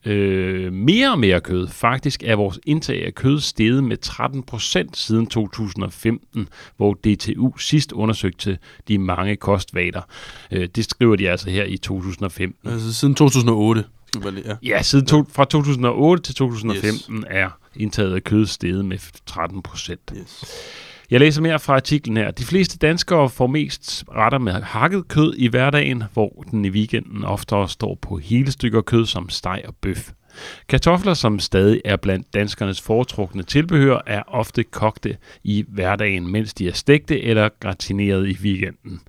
øh, 0.04 0.72
mere 0.72 1.10
og 1.10 1.18
mere 1.18 1.40
kød. 1.40 1.68
Faktisk 1.68 2.22
er 2.22 2.36
vores 2.36 2.60
indtag 2.66 3.06
af 3.06 3.14
kød 3.14 3.40
steget 3.40 3.84
med 3.84 3.96
13% 4.06 4.90
siden 4.94 5.26
2015, 5.26 6.48
hvor 6.76 6.94
DTU 6.94 7.58
sidst 7.58 7.92
undersøgte 7.92 8.58
de 8.88 8.98
mange 8.98 9.36
kostvaler. 9.36 10.02
Øh, 10.50 10.68
det 10.74 10.84
skriver 10.84 11.16
de 11.16 11.30
altså 11.30 11.50
her 11.50 11.64
i 11.64 11.76
2015. 11.76 12.70
Altså 12.70 12.94
siden 12.94 13.14
2008. 13.14 13.84
Skal 14.06 14.20
vi 14.20 14.24
bare 14.24 14.34
lige, 14.34 14.48
ja. 14.48 14.76
Ja, 14.76 14.82
siden 14.82 15.06
to, 15.06 15.24
fra 15.32 15.44
2008 15.44 16.22
til 16.22 16.34
2015 16.34 17.16
yes. 17.16 17.24
er 17.30 17.50
indtaget 17.76 18.14
af 18.14 18.24
kød 18.24 18.46
steget 18.46 18.84
med 18.84 18.98
13 19.26 19.62
procent. 19.62 20.12
Yes. 20.16 20.44
Jeg 21.10 21.20
læser 21.20 21.42
mere 21.42 21.58
fra 21.58 21.76
artiklen 21.76 22.16
her. 22.16 22.30
De 22.30 22.44
fleste 22.44 22.78
danskere 22.78 23.30
får 23.30 23.46
mest 23.46 24.04
retter 24.14 24.38
med 24.38 24.52
hakket 24.52 25.08
kød 25.08 25.34
i 25.36 25.48
hverdagen, 25.48 26.02
hvor 26.12 26.44
den 26.50 26.64
i 26.64 26.70
weekenden 26.70 27.24
oftere 27.24 27.68
står 27.68 27.98
på 28.02 28.16
hele 28.16 28.52
stykker 28.52 28.80
kød 28.80 29.06
som 29.06 29.28
steg 29.28 29.62
og 29.68 29.74
bøf. 29.82 30.10
Kartofler, 30.68 31.14
som 31.14 31.38
stadig 31.38 31.80
er 31.84 31.96
blandt 31.96 32.34
danskernes 32.34 32.80
foretrukne 32.80 33.42
tilbehør, 33.42 34.00
er 34.06 34.22
ofte 34.28 34.62
kogte 34.64 35.16
i 35.44 35.64
hverdagen, 35.68 36.32
mens 36.32 36.54
de 36.54 36.68
er 36.68 36.72
stegte 36.72 37.22
eller 37.22 37.48
gratineret 37.60 38.28
i 38.28 38.38
weekenden. 38.42 39.00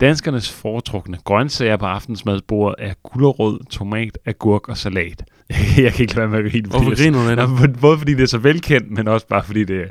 Danskernes 0.00 0.52
foretrukne 0.52 1.18
grøntsager 1.24 1.76
på 1.76 1.86
aftensmadsbordet 1.86 2.74
er 2.78 2.94
gulerod, 3.02 3.58
tomat, 3.70 4.18
agurk 4.26 4.68
og 4.68 4.76
salat. 4.76 5.24
Jeg 5.76 5.92
kan 5.92 6.02
ikke 6.02 6.14
lade 6.14 6.32
være 6.32 6.42
med 6.42 6.44
at 6.44 6.52
grine. 6.52 6.68
Hvorfor 6.68 7.02
griner 7.02 7.46
du 7.46 7.80
Både 7.80 7.98
fordi 7.98 8.14
det 8.14 8.22
er 8.22 8.26
så 8.26 8.38
velkendt, 8.38 8.90
men 8.90 9.08
også 9.08 9.26
bare 9.26 9.44
fordi 9.44 9.64
det, 9.64 9.90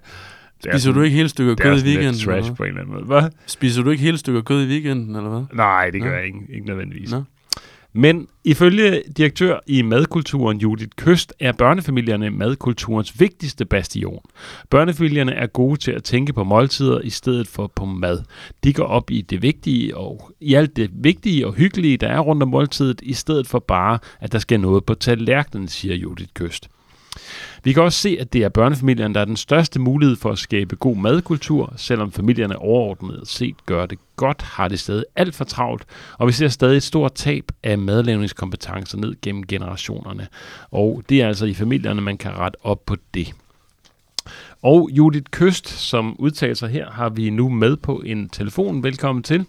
det 0.63 0.73
er 0.73 0.77
Spiser 0.77 0.91
du 0.91 1.01
ikke 1.01 1.17
hele 1.17 1.29
stykker 1.29 1.55
det 1.55 1.65
er 1.65 1.69
kød 1.69 1.81
i 1.81 1.85
weekenden? 1.85 2.07
eller 2.07 2.25
trash 2.25 2.47
hvad? 2.49 2.55
på 2.55 2.63
en 2.63 2.69
eller 2.69 2.81
anden 2.81 2.93
måde. 2.93 3.05
Hvad? 3.05 3.29
Spiser 3.45 3.83
du 3.83 3.89
ikke 3.89 4.03
hele 4.03 4.17
stykker 4.17 4.41
kød 4.41 4.63
i 4.63 4.67
weekenden, 4.67 5.15
eller 5.15 5.29
hvad? 5.29 5.43
Nej, 5.53 5.89
det 5.89 6.01
gør 6.01 6.09
Nå. 6.09 6.15
jeg 6.15 6.25
ikke, 6.25 6.39
ikke 6.53 6.67
nødvendigvis. 6.67 7.11
Nå. 7.11 7.23
Men 7.93 8.27
ifølge 8.43 9.01
direktør 9.17 9.59
i 9.67 9.81
madkulturen 9.81 10.57
Judith 10.57 10.89
Køst 10.97 11.33
er 11.39 11.51
børnefamilierne 11.51 12.29
madkulturens 12.29 13.19
vigtigste 13.19 13.65
bastion. 13.65 14.21
Børnefamilierne 14.69 15.33
er 15.33 15.47
gode 15.47 15.79
til 15.79 15.91
at 15.91 16.03
tænke 16.03 16.33
på 16.33 16.43
måltider 16.43 16.99
i 17.01 17.09
stedet 17.09 17.47
for 17.47 17.71
på 17.75 17.85
mad. 17.85 18.23
De 18.63 18.73
går 18.73 18.83
op 18.83 19.11
i 19.11 19.21
det 19.21 19.41
vigtige 19.41 19.97
og 19.97 20.31
i 20.39 20.53
alt 20.53 20.75
det 20.75 20.89
vigtige 20.93 21.47
og 21.47 21.53
hyggelige, 21.53 21.97
der 21.97 22.07
er 22.07 22.19
rundt 22.19 22.43
om 22.43 22.49
måltidet, 22.49 23.01
i 23.03 23.13
stedet 23.13 23.47
for 23.47 23.59
bare, 23.59 23.99
at 24.19 24.31
der 24.31 24.39
skal 24.39 24.59
noget 24.59 24.85
på 24.85 24.93
tallerkenen, 24.93 25.67
siger 25.67 25.95
Judith 25.95 26.29
Køst. 26.33 26.69
Vi 27.63 27.73
kan 27.73 27.83
også 27.83 27.99
se, 27.99 28.17
at 28.19 28.33
det 28.33 28.43
er 28.43 28.49
børnefamilierne, 28.49 29.13
der 29.13 29.21
er 29.21 29.25
den 29.25 29.37
største 29.37 29.79
mulighed 29.79 30.15
for 30.15 30.31
at 30.31 30.37
skabe 30.37 30.75
god 30.75 30.95
madkultur. 30.95 31.73
Selvom 31.77 32.11
familierne 32.11 32.57
overordnet 32.57 33.27
set 33.27 33.65
gør 33.65 33.85
det 33.85 33.99
godt, 34.15 34.41
har 34.41 34.67
det 34.67 34.79
stadig 34.79 35.05
alt 35.15 35.35
for 35.35 35.45
travlt, 35.45 35.85
og 36.17 36.27
vi 36.27 36.31
ser 36.31 36.47
stadig 36.47 36.77
et 36.77 36.83
stort 36.83 37.13
tab 37.13 37.43
af 37.63 37.77
madlavningskompetencer 37.77 38.97
ned 38.97 39.15
gennem 39.21 39.47
generationerne. 39.47 40.27
Og 40.71 41.03
det 41.09 41.21
er 41.21 41.27
altså 41.27 41.45
i 41.45 41.53
familierne, 41.53 42.01
man 42.01 42.17
kan 42.17 42.31
rette 42.37 42.57
op 42.63 42.85
på 42.85 42.95
det. 43.13 43.33
Og 44.61 44.89
Judith 44.91 45.25
Køst, 45.31 45.67
som 45.67 46.15
udtaler 46.19 46.53
sig 46.53 46.69
her, 46.69 46.91
har 46.91 47.09
vi 47.09 47.29
nu 47.29 47.49
med 47.49 47.77
på 47.77 48.01
en 48.05 48.29
telefon. 48.29 48.83
Velkommen 48.83 49.23
til. 49.23 49.45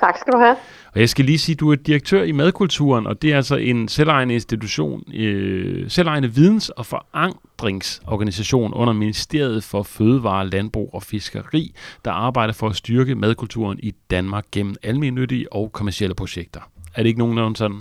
Tak 0.00 0.18
skal 0.18 0.32
du 0.32 0.38
have. 0.38 0.56
Og 0.94 1.00
jeg 1.00 1.08
skal 1.08 1.24
lige 1.24 1.38
sige, 1.38 1.54
at 1.54 1.60
du 1.60 1.72
er 1.72 1.76
direktør 1.76 2.22
i 2.22 2.32
Madkulturen, 2.32 3.06
og 3.06 3.22
det 3.22 3.32
er 3.32 3.36
altså 3.36 3.56
en 3.56 3.88
selvejende 3.88 4.34
institution, 4.34 5.02
øh, 5.14 5.90
selvejende 5.90 6.28
videns- 6.28 6.68
og 6.68 6.86
forankringsorganisation 6.86 8.74
under 8.74 8.92
Ministeriet 8.92 9.64
for 9.64 9.82
Fødevare, 9.82 10.46
Landbrug 10.46 10.90
og 10.92 11.02
Fiskeri, 11.02 11.74
der 12.04 12.10
arbejder 12.10 12.52
for 12.52 12.68
at 12.68 12.76
styrke 12.76 13.14
madkulturen 13.14 13.78
i 13.82 13.94
Danmark 14.10 14.44
gennem 14.52 14.74
almennyttige 14.82 15.52
og 15.52 15.72
kommersielle 15.72 16.14
projekter. 16.14 16.60
Er 16.94 17.02
det 17.02 17.08
ikke 17.08 17.18
nogen 17.18 17.56
sådan? 17.56 17.80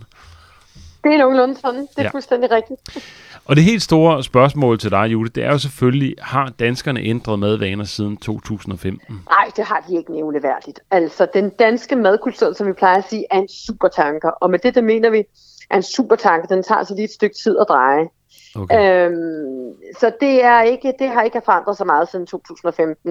Det 1.04 1.13
er 1.13 1.17
nogenlunde 1.17 1.56
sådan. 1.56 1.82
Det 1.82 1.97
er 1.97 2.04
ja. 2.04 2.10
fuldstændig 2.10 2.52
rigtigt. 2.52 2.80
Og 3.45 3.56
det 3.56 3.63
helt 3.63 3.82
store 3.82 4.24
spørgsmål 4.24 4.80
til 4.80 4.91
dig, 4.91 5.12
Jule, 5.12 5.30
det 5.30 5.43
er 5.43 5.52
jo 5.52 5.58
selvfølgelig, 5.58 6.15
har 6.19 6.50
danskerne 6.60 7.02
ændret 7.02 7.39
madvaner 7.39 7.84
siden 7.84 8.17
2015? 8.17 9.19
Nej, 9.30 9.40
det 9.58 9.66
har 9.66 9.86
de 9.88 9.98
ikke 9.98 10.12
nævneværdigt. 10.12 10.80
Altså, 10.92 11.28
den 11.34 11.50
danske 11.50 11.96
madkultur, 11.96 12.54
som 12.54 12.68
vi 12.68 12.74
plejer 12.74 12.98
at 12.98 13.10
sige, 13.10 13.26
er 13.32 13.38
en 13.38 13.48
supertanker. 13.48 14.30
Og 14.30 14.50
med 14.50 14.60
det, 14.60 14.76
der 14.76 14.82
mener 14.82 15.10
vi, 15.10 15.24
er 15.70 15.76
en 15.76 15.84
supertanker. 15.84 16.48
Den 16.48 16.64
tager 16.64 16.80
altså 16.80 16.96
lige 16.96 17.06
et 17.06 17.12
stykke 17.12 17.36
tid 17.44 17.58
at 17.60 17.66
dreje. 17.70 18.08
Okay. 18.56 19.06
Øhm, 19.06 19.74
så 20.00 20.12
det, 20.22 20.44
er 20.44 20.62
ikke, 20.62 20.94
det 21.00 21.10
har 21.10 21.22
ikke 21.22 21.42
forandret 21.46 21.78
sig 21.78 21.86
meget 21.86 22.10
siden 22.10 22.26
2015. 22.26 23.10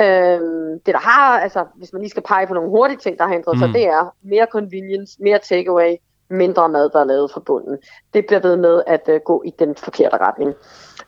Øhm, 0.00 0.80
det 0.86 0.94
der 0.94 0.98
har, 0.98 1.40
altså 1.40 1.64
hvis 1.74 1.92
man 1.92 2.02
lige 2.02 2.10
skal 2.10 2.22
pege 2.22 2.46
på 2.46 2.54
nogle 2.54 2.70
hurtige 2.70 2.98
ting, 2.98 3.18
der 3.18 3.26
har 3.26 3.34
ændret 3.34 3.58
sig, 3.58 3.68
Mm. 3.68 3.72
det 3.72 3.86
er 3.86 4.14
mere 4.22 4.46
convenience, 4.52 5.16
mere 5.20 5.38
takeaway, 5.38 5.96
mindre 6.30 6.68
mad, 6.68 6.90
der 6.90 7.00
er 7.00 7.04
lavet 7.04 7.30
fra 7.30 7.40
bunden. 7.40 7.78
Det 8.14 8.26
bliver 8.26 8.40
ved 8.40 8.56
med 8.56 8.82
at 8.86 9.08
uh, 9.08 9.14
gå 9.24 9.42
i 9.46 9.52
den 9.58 9.74
forkerte 9.76 10.16
retning. 10.16 10.54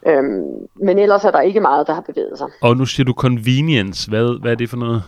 Øhm, 0.07 0.68
men 0.74 0.98
ellers 0.98 1.24
er 1.24 1.31
der 1.31 1.40
ikke 1.40 1.61
meget, 1.61 1.87
der 1.87 1.94
har 1.94 2.00
bevæget 2.00 2.38
sig. 2.38 2.48
Og 2.62 2.76
nu 2.76 2.87
siger 2.87 3.05
du 3.05 3.12
convenience. 3.12 4.11
Hvad, 4.11 4.40
hvad 4.40 4.52
er 4.52 4.57
det 4.57 4.70
for 4.70 4.76
noget? 4.76 5.02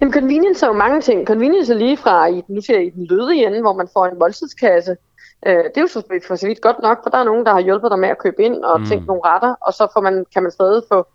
Jamen 0.00 0.12
convenience 0.12 0.66
er 0.66 0.70
jo 0.70 0.76
mange 0.76 1.00
ting. 1.00 1.26
Convenience 1.26 1.72
er 1.72 1.76
lige 1.76 1.96
fra, 1.96 2.26
i, 2.26 2.42
nu 2.48 2.60
siger 2.60 2.78
jeg, 2.78 2.86
i 2.86 2.90
den 2.90 3.06
lødige 3.06 3.46
ende, 3.46 3.60
hvor 3.60 3.72
man 3.72 3.88
får 3.92 4.06
en 4.06 4.18
måltidskasse. 4.18 4.96
Øh, 5.46 5.64
det 5.64 5.76
er 5.76 5.80
jo 5.80 5.86
så, 5.86 6.02
for 6.26 6.36
så 6.36 6.46
vidt 6.46 6.60
godt 6.60 6.76
nok, 6.82 6.98
for 7.02 7.10
der 7.10 7.18
er 7.18 7.24
nogen, 7.24 7.46
der 7.46 7.52
har 7.52 7.60
hjulpet 7.60 7.90
dig 7.90 7.98
med 7.98 8.08
at 8.08 8.18
købe 8.18 8.42
ind 8.42 8.64
og 8.64 8.80
mm. 8.80 8.86
tænke 8.86 9.06
nogle 9.06 9.22
retter, 9.24 9.54
og 9.60 9.72
så 9.72 9.88
får 9.92 10.00
man, 10.00 10.26
kan 10.32 10.42
man 10.42 10.52
stadig 10.52 10.82
få 10.92 11.06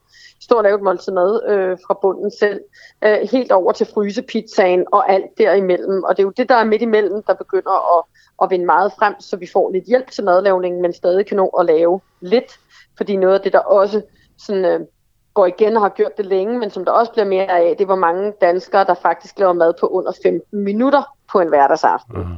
stå 0.41 0.55
og 0.55 0.63
lave 0.63 0.75
et 0.75 0.81
måltid 0.81 1.13
mad 1.13 1.41
øh, 1.47 1.77
fra 1.87 1.97
bunden 2.01 2.31
selv, 2.31 2.61
øh, 3.03 3.17
helt 3.31 3.51
over 3.51 3.71
til 3.71 3.87
frysepizzaen 3.93 4.85
og 4.91 5.11
alt 5.11 5.37
derimellem. 5.37 6.03
Og 6.03 6.17
det 6.17 6.23
er 6.23 6.27
jo 6.27 6.33
det, 6.37 6.49
der 6.49 6.55
er 6.55 6.63
midt 6.63 6.81
imellem, 6.81 7.23
der 7.23 7.33
begynder 7.33 7.97
at, 7.97 8.03
at 8.41 8.49
vinde 8.49 8.65
meget 8.65 8.91
frem, 8.99 9.15
så 9.19 9.37
vi 9.37 9.47
får 9.53 9.71
lidt 9.71 9.85
hjælp 9.85 10.11
til 10.11 10.23
madlavningen, 10.23 10.81
men 10.81 10.93
stadig 10.93 11.25
kan 11.25 11.37
nå 11.37 11.47
at 11.47 11.65
lave 11.65 11.99
lidt. 12.19 12.59
Fordi 12.97 13.15
noget 13.15 13.33
af 13.33 13.41
det, 13.41 13.53
der 13.53 13.59
også 13.59 14.01
sådan, 14.37 14.65
øh, 14.65 14.79
går 15.33 15.45
igen 15.45 15.75
og 15.75 15.81
har 15.81 15.89
gjort 15.89 16.17
det 16.17 16.25
længe, 16.25 16.59
men 16.59 16.69
som 16.69 16.85
der 16.85 16.91
også 16.91 17.11
bliver 17.11 17.25
mere 17.25 17.59
af, 17.59 17.75
det 17.77 17.83
er, 17.83 17.85
hvor 17.85 17.95
mange 17.95 18.33
danskere, 18.41 18.85
der 18.85 18.93
faktisk 18.93 19.39
laver 19.39 19.53
mad 19.53 19.73
på 19.79 19.87
under 19.87 20.11
15 20.23 20.63
minutter 20.63 21.15
på 21.31 21.39
en 21.39 21.47
hverdagsaften. 21.47 22.17
Aha. 22.17 22.33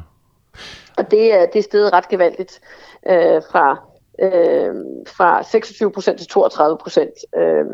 Og 0.97 1.11
det 1.11 1.33
er, 1.33 1.45
det 1.45 1.59
er 1.59 1.63
steget 1.63 1.93
ret 1.93 2.07
gevaldigt 2.07 2.61
øh, 3.07 3.41
fra, 3.51 3.79
øh, 4.21 4.75
fra 5.07 5.43
26 5.43 5.91
procent 5.91 6.17
til 6.17 6.27
32 6.27 6.77
procent. 6.77 7.13
Øh, 7.37 7.65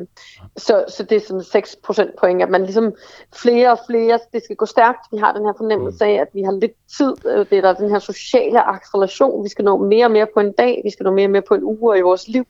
så, 0.58 0.86
så 0.88 1.04
det 1.04 1.16
er 1.16 1.20
sådan 1.20 1.44
6 1.44 1.76
procent 1.84 2.12
point, 2.20 2.42
at 2.42 2.50
man 2.50 2.64
ligesom 2.64 2.94
flere 3.36 3.72
og 3.72 3.80
flere, 3.90 4.20
det 4.34 4.44
skal 4.44 4.56
gå 4.56 4.66
stærkt. 4.66 5.00
Vi 5.12 5.18
har 5.18 5.34
den 5.34 5.46
her 5.46 5.54
fornemmelse 5.58 6.06
af, 6.06 6.14
at 6.14 6.28
vi 6.34 6.42
har 6.42 6.52
lidt 6.52 6.74
tid. 6.98 7.14
Øh, 7.26 7.46
Det 7.50 7.58
er 7.58 7.62
der 7.62 7.74
den 7.74 7.90
her 7.90 8.00
sociale 8.00 8.68
acceleration. 8.68 9.44
Vi 9.44 9.50
skal 9.50 9.66
nå 9.66 9.78
mere 9.78 10.06
og 10.06 10.12
mere 10.12 10.28
på 10.34 10.40
en 10.40 10.52
dag. 10.52 10.82
Vi 10.84 10.90
skal 10.90 11.04
nå 11.04 11.12
mere 11.12 11.26
og 11.26 11.32
mere 11.32 11.42
på 11.42 11.54
en 11.54 11.64
uge 11.64 11.92
og 11.92 11.98
i 11.98 12.02
vores 12.02 12.28
liv. 12.28 12.46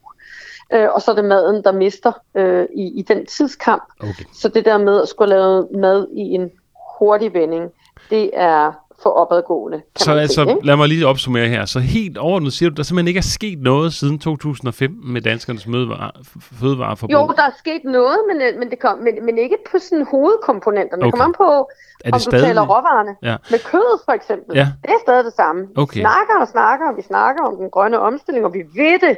Øh, 0.74 0.90
og 0.92 1.02
så 1.02 1.12
er 1.12 1.16
det 1.16 1.26
maden, 1.26 1.64
der 1.64 1.72
mister 1.72 2.12
øh, 2.36 2.66
i, 2.76 3.00
i 3.00 3.02
den 3.02 3.26
tidskamp. 3.26 3.84
Okay. 4.00 4.24
Så 4.34 4.50
det 4.50 4.66
der 4.66 4.78
med 4.78 5.02
at 5.02 5.08
skulle 5.08 5.30
lave 5.30 5.68
mad 5.74 6.08
i 6.12 6.22
en 6.22 6.52
hurtig 7.00 7.34
vending, 7.34 7.72
det 8.10 8.30
er 8.34 8.72
for 9.04 9.10
opadgående. 9.10 9.82
Så 9.96 10.12
altså, 10.12 10.44
sige, 10.44 10.50
ikke? 10.56 10.66
lad 10.66 10.76
mig 10.76 10.88
lige 10.88 11.08
opsummere 11.08 11.48
her. 11.48 11.66
Så 11.66 11.80
helt 11.80 12.18
overordnet 12.18 12.54
siger 12.54 12.70
du, 12.70 12.76
der 12.76 12.84
simpelthen 12.84 13.08
ikke 13.08 13.18
er 13.18 13.22
sket 13.40 13.60
noget 13.62 13.94
siden 13.94 14.20
2015 14.20 15.14
med 15.14 15.22
danskernes 15.22 15.68
mødevare, 15.68 16.12
fødevareforbrug? 16.60 17.14
Jo, 17.14 17.34
der 17.36 17.44
er 17.44 17.52
sket 17.58 17.82
noget, 17.84 18.18
men, 18.30 18.42
øh, 18.42 18.60
men, 18.60 18.70
det 18.70 18.80
kom, 18.80 18.98
men, 18.98 19.26
men 19.26 19.38
ikke 19.38 19.58
på 19.72 19.78
sådan 19.80 20.06
hovedkomponenterne. 20.12 21.02
Det 21.02 21.08
Okay. 21.08 21.12
kommer 21.20 21.26
an 21.26 21.34
på, 21.38 21.70
er 22.06 22.06
det 22.06 22.14
om 22.14 22.20
stadig... 22.20 22.40
du 22.42 22.46
taler 22.48 22.62
råvarerne. 22.62 23.16
Ja. 23.30 23.36
Med 23.52 23.60
kødet 23.72 23.98
for 24.06 24.12
eksempel, 24.12 24.56
Ja. 24.58 24.68
det 24.84 24.90
er 24.90 25.02
stadig 25.06 25.26
det 25.26 25.34
samme. 25.34 25.68
Okay. 25.78 26.00
Vi 26.00 26.02
snakker 26.02 26.36
og 26.42 26.48
snakker, 26.48 26.86
og 26.92 26.98
vi 26.98 27.02
snakker 27.02 27.42
om 27.44 27.56
den 27.58 27.70
grønne 27.70 28.00
omstilling, 28.00 28.46
og 28.46 28.54
vi 28.54 28.64
ved 28.76 29.00
det 29.08 29.18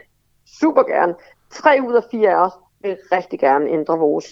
super 0.59 0.83
gerne. 0.83 1.13
Tre 1.53 1.71
ud 1.87 1.93
af 1.93 2.03
fire 2.11 2.29
af 2.29 2.45
os 2.45 2.51
vil 2.81 2.97
rigtig 3.11 3.39
gerne 3.39 3.69
ændre 3.69 3.97
vores 3.97 4.25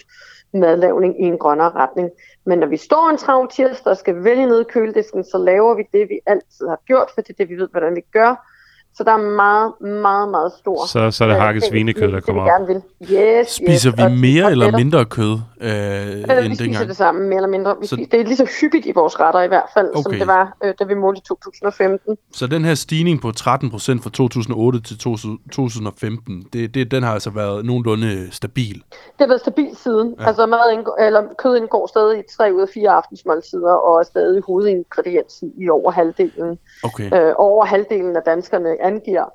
madlavning 0.53 1.21
i 1.21 1.23
en 1.23 1.37
grønnere 1.37 1.71
retning. 1.71 2.09
Men 2.45 2.59
når 2.59 2.67
vi 2.67 2.77
står 2.77 3.09
en 3.09 3.17
travl 3.17 3.49
tirsdag 3.49 3.91
og 3.91 3.97
skal 3.97 4.23
vælge 4.23 4.45
ned 4.45 4.61
i 4.61 4.71
køledisken, 4.73 5.23
så 5.23 5.37
laver 5.37 5.75
vi 5.75 5.83
det, 5.93 6.09
vi 6.09 6.19
altid 6.25 6.67
har 6.67 6.79
gjort, 6.85 7.09
for 7.13 7.21
det 7.21 7.29
er 7.29 7.37
det, 7.37 7.49
vi 7.49 7.55
ved, 7.55 7.69
hvordan 7.71 7.95
vi 7.95 8.01
gør. 8.11 8.52
Så 8.95 9.03
der 9.03 9.11
er 9.11 9.17
meget, 9.17 9.71
meget, 10.01 10.29
meget 10.29 10.51
stor... 10.59 10.85
Så, 10.87 11.11
så 11.11 11.23
er 11.23 11.27
det 11.27 11.35
øh, 11.35 11.41
hakket 11.41 11.63
svinekød, 11.63 12.07
der 12.07 12.15
det, 12.15 12.23
kommer 12.25 12.43
vi 12.43 12.49
op. 12.49 12.55
gerne 12.55 12.67
vil. 12.67 12.81
Yes, 13.17 13.47
Spiser 13.47 13.91
yes. 13.91 13.97
vi 13.97 14.03
og- 14.03 14.11
mere 14.11 14.45
og 14.45 14.51
eller 14.51 14.77
mindre 14.77 15.05
kød 15.05 15.37
øh, 15.61 15.69
Øh, 15.69 16.17
end 16.17 16.25
vi 16.49 16.55
spiser 16.55 16.63
dengang? 16.63 16.87
det 16.87 16.97
samme, 16.97 17.21
mere 17.27 17.35
eller 17.35 17.47
mindre. 17.49 17.75
Vi 17.81 17.87
Så- 17.87 17.95
spiser, 17.95 18.09
det 18.11 18.19
er 18.21 18.23
lige 18.25 18.35
så 18.37 18.49
hyppigt 18.61 18.85
i 18.85 18.91
vores 18.91 19.19
retter 19.19 19.41
i 19.41 19.47
hvert 19.47 19.69
fald, 19.73 19.87
okay. 19.89 20.01
som 20.03 20.11
det 20.11 20.27
var, 20.27 20.57
øh, 20.63 20.73
da 20.79 20.83
vi 20.83 20.93
målte 20.93 21.17
i 21.19 21.27
2015. 21.27 22.17
Så 22.33 22.47
den 22.47 22.65
her 22.65 22.73
stigning 22.75 23.21
på 23.21 23.31
13 23.31 23.69
procent 23.71 24.03
fra 24.03 24.09
2008 24.09 24.81
til 24.81 24.97
2015, 24.97 26.47
det, 26.53 26.73
det, 26.75 26.91
den 26.91 27.03
har 27.03 27.13
altså 27.13 27.29
været 27.29 27.65
nogenlunde 27.65 28.27
stabil. 28.31 28.73
Det 28.73 29.19
har 29.19 29.27
været 29.27 29.41
stabilt 29.41 29.79
siden. 29.79 30.15
Ja. 30.19 30.27
Altså 30.27 30.45
mad 30.45 30.59
indgår, 30.73 30.97
eller 31.01 31.21
kød 31.37 31.57
indgår 31.57 31.87
stadig 31.87 32.19
i 32.19 32.21
tre 32.37 32.53
ud 32.53 32.61
af 32.61 32.67
fire 32.73 32.89
aftensmåltider, 32.89 33.71
og 33.73 33.99
er 33.99 34.03
stadig 34.03 34.41
hovedingrediensen 34.47 35.51
i 35.57 35.69
over 35.69 35.91
halvdelen. 35.91 36.59
Okay. 36.83 37.13
Øh, 37.27 37.33
over 37.37 37.65
halvdelen 37.65 38.15
af 38.15 38.21
danskerne 38.25 38.69
angiver, 38.83 39.25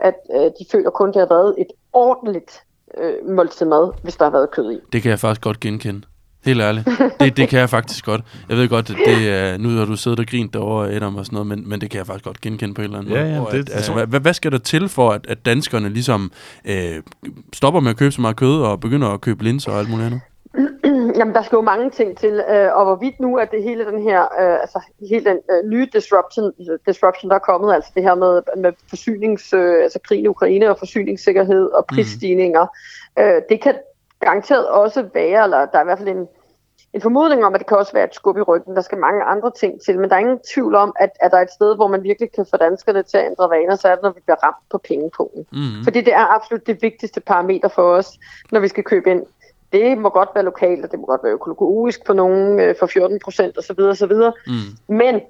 at 0.00 0.14
øh, 0.34 0.40
de 0.40 0.64
føler 0.72 0.90
kun, 0.90 1.08
det 1.08 1.16
har 1.16 1.26
været 1.28 1.54
et 1.58 1.66
ordentligt 1.92 2.50
øh, 2.98 3.12
måltid 3.36 3.66
mad, 3.66 3.92
hvis 4.02 4.16
der 4.16 4.24
har 4.24 4.30
været 4.32 4.50
kød 4.50 4.72
i. 4.72 4.78
Det 4.92 5.02
kan 5.02 5.10
jeg 5.10 5.18
faktisk 5.20 5.40
godt 5.40 5.60
genkende. 5.60 6.02
Helt 6.44 6.60
ærligt. 6.60 6.88
Det, 7.20 7.36
det 7.36 7.48
kan 7.48 7.58
jeg 7.60 7.70
faktisk 7.70 8.04
godt. 8.04 8.20
Jeg 8.48 8.56
ved 8.56 8.68
godt, 8.68 8.90
at 8.90 8.96
det 9.06 9.28
er, 9.30 9.56
nu 9.56 9.68
har 9.68 9.84
du 9.84 9.96
siddet 9.96 10.20
og 10.20 10.26
grint 10.26 10.54
derovre, 10.54 10.90
Adam 10.92 11.16
og 11.16 11.24
sådan 11.26 11.34
noget, 11.34 11.46
men, 11.46 11.68
men 11.68 11.80
det 11.80 11.90
kan 11.90 11.98
jeg 11.98 12.06
faktisk 12.06 12.24
godt 12.24 12.40
genkende 12.40 12.74
på 12.74 12.80
en 12.80 12.84
eller 12.84 12.98
anden 12.98 13.12
Ja, 13.12 13.20
måde. 13.40 13.48
ja, 13.52 13.58
det- 13.58 13.68
at, 13.68 13.74
altså, 13.76 13.98
ja. 13.98 14.04
hvad, 14.04 14.20
hvad 14.20 14.34
skal 14.34 14.52
der 14.52 14.58
til 14.58 14.88
for, 14.88 15.10
at, 15.10 15.26
at 15.28 15.46
danskerne 15.46 15.88
ligesom 15.88 16.32
øh, 16.64 17.02
stopper 17.54 17.80
med 17.80 17.90
at 17.90 17.96
købe 17.96 18.12
så 18.12 18.20
meget 18.20 18.36
kød 18.36 18.62
og 18.62 18.80
begynder 18.80 19.08
at 19.08 19.20
købe 19.20 19.44
linser 19.44 19.72
og 19.72 19.78
alt 19.78 19.90
muligt 19.90 20.06
andet? 20.06 20.20
Jamen, 21.18 21.34
der 21.34 21.42
skal 21.42 21.56
jo 21.56 21.62
mange 21.62 21.90
ting 21.90 22.18
til, 22.18 22.44
øh, 22.48 22.76
og 22.76 22.84
hvorvidt 22.84 23.20
nu 23.20 23.36
er 23.36 23.44
det 23.44 23.62
hele 23.62 23.86
den 23.86 24.02
her, 24.02 24.22
øh, 24.22 24.60
altså 24.60 24.80
hele 25.10 25.24
den 25.24 25.38
øh, 25.50 25.70
nye 25.70 25.88
disruption, 25.92 26.52
disruption, 26.86 27.30
der 27.30 27.34
er 27.34 27.48
kommet, 27.50 27.74
altså 27.74 27.90
det 27.94 28.02
her 28.02 28.14
med, 28.14 28.42
med 28.56 28.72
forsynings, 28.88 29.52
øh, 29.52 29.82
altså 29.82 29.98
krigen 30.04 30.24
i 30.24 30.28
Ukraine 30.28 30.70
og 30.70 30.78
forsyningssikkerhed 30.78 31.64
og 31.70 31.86
prisstigninger, 31.86 32.66
mm. 33.16 33.22
øh, 33.22 33.42
det 33.48 33.60
kan 33.60 33.74
garanteret 34.20 34.68
også 34.68 35.08
være, 35.14 35.44
eller 35.44 35.66
der 35.66 35.78
er 35.78 35.82
i 35.82 35.84
hvert 35.84 35.98
fald 35.98 36.08
en, 36.08 36.28
en 36.92 37.00
formodning 37.00 37.44
om, 37.44 37.54
at 37.54 37.58
det 37.58 37.66
kan 37.68 37.76
også 37.76 37.92
være 37.92 38.04
et 38.04 38.14
skub 38.14 38.36
i 38.36 38.42
ryggen. 38.42 38.76
Der 38.76 38.80
skal 38.80 38.98
mange 38.98 39.22
andre 39.22 39.50
ting 39.60 39.80
til, 39.80 40.00
men 40.00 40.10
der 40.10 40.16
er 40.16 40.20
ingen 40.20 40.40
tvivl 40.54 40.74
om, 40.74 40.92
at, 41.00 41.10
at 41.20 41.30
der 41.30 41.36
er 41.36 41.42
et 41.42 41.50
sted, 41.50 41.76
hvor 41.76 41.88
man 41.88 42.02
virkelig 42.02 42.32
kan 42.32 42.46
få 42.50 42.56
danskerne 42.56 43.02
til 43.02 43.18
at 43.18 43.26
ændre 43.26 43.50
vaner, 43.50 43.76
så 43.76 43.88
er 43.88 43.94
det, 43.94 44.02
når 44.02 44.10
vi 44.10 44.20
bliver 44.24 44.44
ramt 44.44 44.64
på 44.70 44.78
pengepunkten. 44.78 45.46
Mm. 45.52 45.84
Fordi 45.84 46.00
det 46.00 46.14
er 46.14 46.34
absolut 46.34 46.66
det 46.66 46.82
vigtigste 46.82 47.20
parameter 47.20 47.68
for 47.68 47.82
os, 47.82 48.18
når 48.52 48.60
vi 48.60 48.68
skal 48.68 48.84
købe 48.84 49.10
ind. 49.10 49.22
Det 49.72 49.98
må 49.98 50.08
godt 50.08 50.28
være 50.34 50.44
lokalt, 50.44 50.84
og 50.84 50.90
det 50.90 51.00
må 51.00 51.06
godt 51.06 51.24
være 51.24 51.32
økologisk 51.32 52.06
på 52.06 52.12
nogen 52.12 52.60
øh, 52.60 52.74
for 52.78 52.86
14 52.86 53.18
procent 53.24 53.58
osv. 53.58 53.80
osv. 53.80 54.12
Mm. 54.46 54.94
Men, 54.96 55.20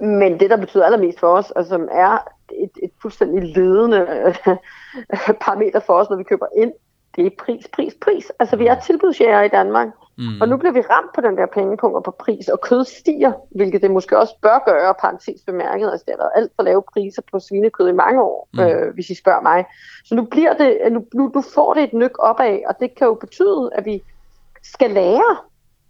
men 0.00 0.40
det, 0.40 0.50
der 0.50 0.56
betyder 0.56 0.84
allermest 0.84 1.20
for 1.20 1.28
os, 1.28 1.50
og 1.50 1.64
som 1.64 1.88
er 1.92 2.18
et, 2.52 2.70
et 2.82 2.90
fuldstændig 3.02 3.56
ledende 3.56 4.06
øh, 4.26 4.56
parameter 5.44 5.80
for 5.80 5.92
os, 5.92 6.10
når 6.10 6.16
vi 6.16 6.22
køber 6.22 6.46
ind, 6.56 6.72
det 7.16 7.26
er 7.26 7.30
pris, 7.38 7.68
pris, 7.72 7.94
pris. 8.00 8.32
Altså, 8.38 8.56
vi 8.56 8.66
er 8.66 8.80
tilbudsjæger 8.80 9.42
i 9.42 9.48
Danmark, 9.48 9.88
Mm. 10.18 10.40
og 10.40 10.48
nu 10.48 10.56
bliver 10.56 10.72
vi 10.72 10.80
ramt 10.80 11.10
på 11.14 11.20
den 11.20 11.36
der 11.36 11.46
pengepunkt 11.46 11.96
og 11.96 12.04
på 12.04 12.10
pris, 12.10 12.48
og 12.48 12.60
kød 12.60 12.84
stiger, 12.84 13.32
hvilket 13.50 13.82
det 13.82 13.90
måske 13.90 14.18
også 14.18 14.34
bør 14.42 14.62
gøre, 14.66 14.94
parentes 15.00 15.40
bemærket. 15.46 15.90
Altså, 15.90 16.04
det 16.06 16.14
har 16.14 16.22
været 16.24 16.32
alt 16.36 16.52
for 16.56 16.62
lave 16.62 16.82
priser 16.92 17.22
på 17.32 17.40
svinekød 17.40 17.88
i 17.88 17.92
mange 17.92 18.22
år, 18.22 18.48
Mm. 18.52 18.60
øh, 18.60 18.94
hvis 18.94 19.10
I 19.10 19.14
spørger 19.14 19.40
mig. 19.42 19.64
Så 20.04 20.14
nu 20.14 20.24
bliver 20.24 20.54
det, 20.54 20.78
nu, 20.92 21.04
nu, 21.14 21.30
nu 21.34 21.42
får 21.54 21.74
det 21.74 21.82
et 21.82 21.92
nyk 21.92 22.18
opad, 22.18 22.58
og 22.68 22.74
det 22.80 22.94
kan 22.94 23.06
jo 23.06 23.14
betyde, 23.14 23.70
at 23.72 23.84
vi 23.84 24.02
skal 24.62 24.90
lære 24.90 25.36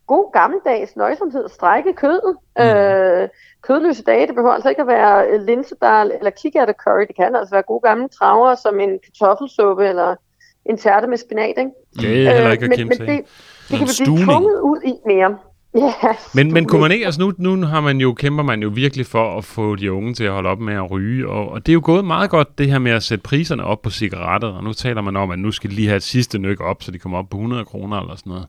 god 0.06 0.32
gammeldags 0.32 0.96
nøjsomhed 0.96 1.44
at 1.44 1.50
strække 1.50 1.92
kødet. 1.92 2.36
Mm. 2.58 2.64
Øh, 2.64 3.28
kødløse 3.62 4.02
dage, 4.02 4.26
det 4.26 4.34
behøver 4.34 4.54
altså 4.54 4.68
ikke 4.68 4.82
at 4.82 4.88
være 4.88 5.28
øh, 5.28 5.40
linsedal 5.42 6.12
eller 6.18 6.30
kikærte 6.30 6.74
curry. 6.84 7.04
Det 7.08 7.16
kan 7.16 7.36
altså 7.36 7.54
være 7.54 7.62
gode 7.62 7.80
gamle 7.80 8.08
traver 8.08 8.54
som 8.54 8.80
en 8.80 8.98
kartoffelsuppe 9.04 9.88
eller 9.88 10.16
en 10.64 10.76
tærte 10.76 11.06
med 11.06 11.18
spinat. 11.18 11.54
Ikke? 11.58 11.70
Det 12.00 12.26
er 12.26 12.32
heller 12.32 12.52
ikke 12.52 12.64
at 12.64 12.68
men, 12.68 12.78
kæmpe 12.78 12.94
men 12.98 13.08
det, 13.08 13.24
det 13.70 13.78
kan 13.78 13.86
vi 13.88 13.92
blive 14.04 14.24
tvunget 14.24 14.60
ud 14.60 14.80
i 14.84 14.92
mere. 15.06 15.36
Ja, 15.76 15.92
Men, 16.34 16.52
men 16.52 16.64
kunne 16.66 16.80
man 16.80 16.92
ikke, 16.92 17.04
altså 17.04 17.20
nu, 17.20 17.32
nu 17.38 17.66
har 17.66 17.80
man 17.80 17.98
jo, 18.00 18.12
kæmper 18.14 18.42
man 18.42 18.62
jo 18.62 18.68
virkelig 18.74 19.06
for 19.06 19.38
at 19.38 19.44
få 19.44 19.74
de 19.76 19.92
unge 19.92 20.14
til 20.14 20.24
at 20.24 20.32
holde 20.32 20.48
op 20.48 20.58
med 20.60 20.74
at 20.74 20.90
ryge, 20.90 21.28
og, 21.28 21.48
og 21.48 21.66
det 21.66 21.72
er 21.72 21.74
jo 21.74 21.80
gået 21.84 22.04
meget 22.04 22.30
godt, 22.30 22.58
det 22.58 22.70
her 22.70 22.78
med 22.78 22.92
at 22.92 23.02
sætte 23.02 23.22
priserne 23.22 23.64
op 23.64 23.82
på 23.82 23.90
cigaretter, 23.90 24.48
og 24.48 24.64
nu 24.64 24.72
taler 24.72 25.00
man 25.02 25.16
om, 25.16 25.30
at 25.30 25.38
nu 25.38 25.50
skal 25.50 25.70
de 25.70 25.74
lige 25.74 25.88
have 25.88 25.96
et 25.96 26.02
sidste 26.02 26.38
nyk 26.38 26.60
op, 26.60 26.82
så 26.82 26.90
de 26.92 26.98
kommer 26.98 27.18
op 27.18 27.24
på 27.30 27.36
100 27.36 27.64
kroner 27.64 28.00
eller 28.00 28.16
sådan 28.16 28.30
noget. 28.30 28.46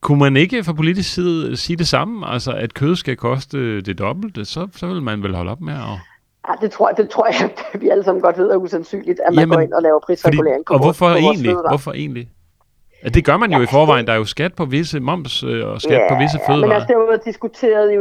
kunne 0.00 0.18
man 0.18 0.36
ikke 0.36 0.64
fra 0.64 0.72
politisk 0.72 1.12
side 1.14 1.56
sige 1.56 1.76
det 1.76 1.88
samme? 1.88 2.26
Altså, 2.28 2.52
at 2.52 2.74
kød 2.74 2.96
skal 2.96 3.16
koste 3.16 3.80
det 3.80 3.98
dobbelte, 3.98 4.44
så, 4.44 4.68
så 4.76 4.86
vil 4.86 5.02
man 5.02 5.22
vel 5.22 5.34
holde 5.34 5.50
op 5.50 5.60
med 5.60 5.74
at... 5.74 5.98
Ja, 6.48 6.52
det 6.60 6.70
tror, 6.70 6.88
jeg, 6.88 6.96
det 6.96 7.10
tror 7.10 7.26
jeg, 7.26 7.50
vi 7.82 7.88
alle 7.88 8.04
sammen 8.04 8.22
godt 8.22 8.38
ved 8.38 8.50
er 8.50 8.56
usandsynligt, 8.56 9.20
at 9.26 9.34
man 9.34 9.42
Jamen, 9.42 9.54
går 9.54 9.60
ind 9.60 9.72
og 9.72 9.82
laver 9.82 10.00
prisregulering 10.06 10.64
fordi, 10.66 10.74
Og 10.74 10.84
hvorfor 10.84 11.08
egentlig? 11.08 11.54
Hvorfor 11.68 11.92
egentlig? 11.92 12.28
Ja, 13.04 13.08
det 13.08 13.24
gør 13.24 13.36
man 13.36 13.52
jo 13.52 13.58
ja, 13.58 13.64
i 13.64 13.66
forvejen. 13.66 14.06
Der 14.06 14.12
er 14.12 14.16
jo 14.16 14.24
skat 14.24 14.54
på 14.54 14.64
visse 14.64 15.00
moms 15.00 15.42
øh, 15.42 15.68
og 15.68 15.80
skat 15.80 16.00
ja, 16.02 16.08
på 16.12 16.18
visse 16.22 16.38
fødevarer. 16.46 16.66
men 16.66 16.72
altså, 16.72 16.86
det 16.88 16.96
har 16.96 17.02
jo 17.02 17.18
diskuteret 17.24 17.92
i 17.92 17.96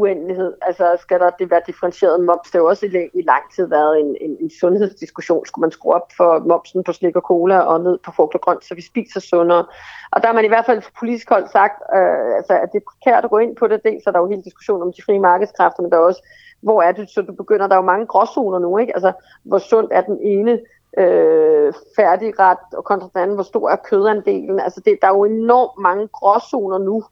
uendelighed. 0.00 0.52
Altså, 0.62 0.96
skal 1.00 1.20
der 1.20 1.30
det 1.38 1.50
være 1.50 1.60
differentieret 1.66 2.24
moms? 2.24 2.46
Det 2.50 2.52
har 2.52 2.58
jo 2.58 2.66
også 2.66 2.86
i, 2.86 3.18
i 3.20 3.22
lang 3.32 3.44
tid 3.54 3.66
været 3.68 4.00
en, 4.00 4.16
en, 4.20 4.36
en 4.40 4.50
sundhedsdiskussion. 4.60 5.46
Skulle 5.46 5.62
man 5.66 5.70
skrue 5.70 5.94
op 5.94 6.08
for 6.16 6.30
momsen 6.48 6.84
på 6.84 6.92
slik 6.92 7.16
og 7.16 7.22
cola 7.22 7.58
og 7.58 7.80
ned 7.80 7.98
på 8.04 8.10
frugt 8.16 8.34
og 8.34 8.40
grønt, 8.40 8.64
så 8.64 8.74
vi 8.74 8.82
spiser 8.82 9.20
sundere? 9.20 9.64
Og 10.12 10.22
der 10.22 10.26
har 10.28 10.34
man 10.34 10.44
i 10.44 10.48
hvert 10.48 10.66
fald 10.66 10.82
fra 10.82 10.90
politisk 10.98 11.28
hold 11.28 11.46
sagt, 11.52 11.76
øh, 11.96 12.36
altså, 12.38 12.52
at 12.62 12.68
det 12.72 12.78
er 12.80 12.86
prekært 12.90 13.24
at 13.24 13.30
gå 13.30 13.38
ind 13.38 13.56
på 13.56 13.66
det. 13.66 13.80
Dels 13.84 14.06
er 14.06 14.10
der 14.10 14.18
jo 14.18 14.28
hele 14.28 14.42
diskussion 14.42 14.82
om 14.82 14.92
de 14.92 15.02
frie 15.02 15.20
markedskræfter, 15.20 15.82
men 15.82 15.90
der 15.90 15.96
er 15.98 16.06
også, 16.10 16.22
hvor 16.62 16.82
er 16.82 16.92
det, 16.92 17.10
så 17.10 17.22
du 17.22 17.32
begynder, 17.32 17.66
der 17.66 17.74
er 17.74 17.82
jo 17.82 17.92
mange 17.92 18.06
gråzoner 18.06 18.58
nu, 18.58 18.78
ikke? 18.78 18.94
Altså, 18.96 19.12
hvor 19.44 19.58
sundt 19.58 19.90
er 19.92 20.00
den 20.00 20.18
ene 20.22 20.58
øh, 20.98 21.72
færdigret 21.96 22.58
og 22.72 22.84
kontra 22.84 23.08
den 23.14 23.22
anden, 23.22 23.36
hvor 23.36 23.44
stor 23.44 23.70
er 23.70 23.76
kødandelen. 23.90 24.60
Altså 24.60 24.80
det, 24.84 24.98
der 25.02 25.08
er 25.08 25.16
jo 25.16 25.24
enormt 25.24 25.82
mange 25.82 26.08
gråzoner 26.08 26.78
nu. 26.78 27.04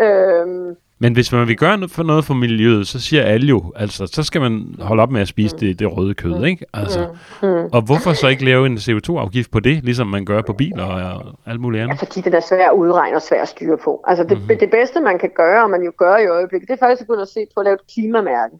Øh, 0.00 0.76
men 1.02 1.12
hvis 1.12 1.32
man 1.32 1.48
vil 1.48 1.56
gøre 1.56 1.78
noget 1.78 1.90
for 1.90 2.02
noget 2.02 2.24
for 2.24 2.34
miljøet, 2.34 2.86
så 2.86 3.00
siger 3.00 3.22
alle 3.22 3.46
jo, 3.46 3.72
altså, 3.76 4.06
så 4.06 4.22
skal 4.22 4.40
man 4.40 4.74
holde 4.80 5.02
op 5.02 5.10
med 5.10 5.20
at 5.20 5.28
spise 5.28 5.56
mm. 5.56 5.60
det, 5.60 5.78
det 5.78 5.96
røde 5.96 6.14
kød, 6.14 6.38
mm. 6.38 6.44
ikke? 6.44 6.66
Altså. 6.74 7.06
Mm. 7.42 7.48
Og 7.48 7.82
hvorfor 7.82 8.12
så 8.12 8.28
ikke 8.28 8.44
lave 8.44 8.66
en 8.66 8.76
CO2-afgift 8.76 9.50
på 9.50 9.60
det, 9.60 9.84
ligesom 9.84 10.06
man 10.06 10.24
gør 10.24 10.42
på 10.42 10.52
biler 10.52 10.84
og 10.84 11.22
alt 11.46 11.60
muligt 11.60 11.82
andet? 11.82 12.02
Ja, 12.02 12.06
fordi 12.06 12.20
det 12.20 12.34
er 12.34 12.40
svært 12.40 12.70
at 12.72 12.76
udregne 12.76 13.16
og 13.16 13.22
svært 13.22 13.42
at 13.42 13.48
styre 13.48 13.78
på. 13.84 14.04
Altså 14.06 14.24
det, 14.24 14.38
mm-hmm. 14.38 14.58
det 14.58 14.70
bedste, 14.70 15.00
man 15.00 15.18
kan 15.18 15.30
gøre, 15.36 15.62
og 15.64 15.70
man 15.70 15.82
jo 15.82 15.92
gør 15.96 16.16
i 16.16 16.26
øjeblikket, 16.26 16.68
det 16.68 16.74
er 16.74 16.86
faktisk 16.86 17.00
at 17.00 17.06
begynde 17.06 17.22
at 17.22 17.28
se 17.28 17.46
på 17.54 17.60
at 17.60 17.64
lave 17.64 17.74
et 17.74 17.86
klimamærke. 17.94 18.56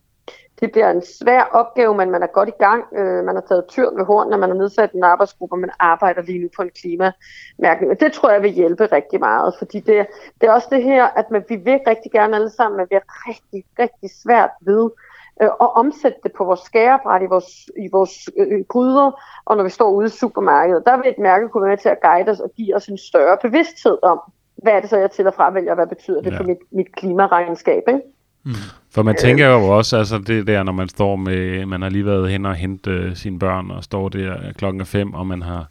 Det 0.60 0.72
bliver 0.72 0.90
en 0.90 1.02
svær 1.02 1.42
opgave, 1.42 1.94
men 1.94 2.10
man 2.10 2.22
er 2.22 2.26
godt 2.26 2.48
i 2.48 2.58
gang. 2.58 2.84
Øh, 2.92 3.24
man 3.24 3.34
har 3.34 3.44
taget 3.48 3.66
tyr 3.66 3.90
ved 3.96 4.04
horn, 4.04 4.30
når 4.30 4.36
man 4.36 4.50
har 4.50 4.56
nedsat 4.56 4.92
en 4.92 5.04
arbejdsgruppe, 5.04 5.54
og 5.54 5.58
man 5.58 5.70
arbejder 5.78 6.22
lige 6.22 6.38
nu 6.38 6.48
på 6.56 6.62
en 6.62 6.70
klimamærkning. 6.80 7.92
Og 7.92 8.00
det 8.00 8.12
tror 8.12 8.30
jeg 8.30 8.42
vil 8.42 8.50
hjælpe 8.50 8.86
rigtig 8.86 9.20
meget, 9.20 9.54
fordi 9.58 9.80
det, 9.80 10.06
det 10.40 10.48
er 10.48 10.52
også 10.52 10.68
det 10.70 10.82
her, 10.82 11.04
at 11.04 11.30
man, 11.30 11.44
vi 11.48 11.56
vil 11.56 11.80
rigtig 11.86 12.12
gerne 12.12 12.36
alle 12.36 12.50
sammen, 12.50 12.76
men 12.76 12.86
vi 12.90 12.96
er 12.96 13.28
rigtig, 13.28 13.64
rigtig 13.78 14.10
svært 14.22 14.50
ved 14.60 14.90
øh, 15.42 15.48
at 15.60 15.76
omsætte 15.76 16.18
det 16.22 16.32
på 16.32 16.44
vores 16.44 16.60
skærebræt 16.60 17.22
i 17.22 17.26
vores, 17.26 17.70
i 17.78 17.88
vores 17.92 18.28
øh, 18.38 18.64
gryder, 18.68 19.22
og 19.44 19.56
når 19.56 19.64
vi 19.64 19.70
står 19.70 19.90
ude 19.90 20.06
i 20.06 20.10
supermarkedet. 20.10 20.86
Der 20.86 20.96
vil 20.96 21.10
et 21.10 21.18
mærke 21.18 21.48
kunne 21.48 21.62
være 21.62 21.70
med 21.70 21.78
til 21.78 21.88
at 21.88 22.00
guide 22.00 22.30
os 22.30 22.40
og 22.40 22.50
give 22.56 22.76
os 22.76 22.86
en 22.86 22.98
større 22.98 23.36
bevidsthed 23.42 23.98
om, 24.02 24.20
hvad 24.62 24.72
er 24.72 24.80
det 24.80 24.90
så, 24.90 24.96
jeg 24.96 25.10
til 25.10 25.26
og 25.26 25.34
fra 25.34 25.50
vælger, 25.50 25.70
og 25.70 25.74
hvad 25.74 25.86
betyder 25.86 26.20
det 26.22 26.32
ja. 26.32 26.38
for 26.38 26.44
mit, 26.44 26.58
mit 26.70 26.96
klimaregnskab, 26.96 27.82
ikke? 27.88 28.00
Mm. 28.44 28.52
For 28.94 29.02
man 29.02 29.16
tænker 29.16 29.48
jo 29.48 29.68
også, 29.68 29.96
altså 29.98 30.18
det 30.18 30.46
der, 30.46 30.62
når 30.62 30.72
man 30.72 30.88
står 30.88 31.16
med, 31.16 31.66
man 31.66 31.82
har 31.82 31.88
lige 31.88 32.06
været 32.06 32.30
hen 32.30 32.46
og 32.46 32.54
hentet 32.54 32.92
øh, 32.92 33.16
sine 33.16 33.38
børn, 33.38 33.70
og 33.70 33.84
står 33.84 34.08
der 34.08 34.52
klokken 34.58 34.86
fem, 34.86 35.14
og 35.14 35.26
man 35.26 35.42
har 35.42 35.66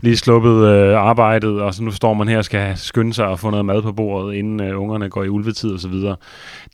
lige 0.00 0.16
sluppet 0.16 0.68
øh, 0.68 0.98
arbejdet, 0.98 1.62
og 1.62 1.74
så 1.74 1.82
nu 1.82 1.90
står 1.90 2.14
man 2.14 2.28
her 2.28 2.38
og 2.38 2.44
skal 2.44 2.76
skynde 2.76 3.14
sig 3.14 3.26
og 3.26 3.38
få 3.38 3.50
noget 3.50 3.64
mad 3.64 3.82
på 3.82 3.92
bordet, 3.92 4.34
inden 4.34 4.60
øh, 4.60 4.80
ungerne 4.80 5.10
går 5.10 5.24
i 5.24 5.28
ulvetid 5.28 5.72
og 5.72 5.80
så 5.80 5.88
videre. 5.88 6.16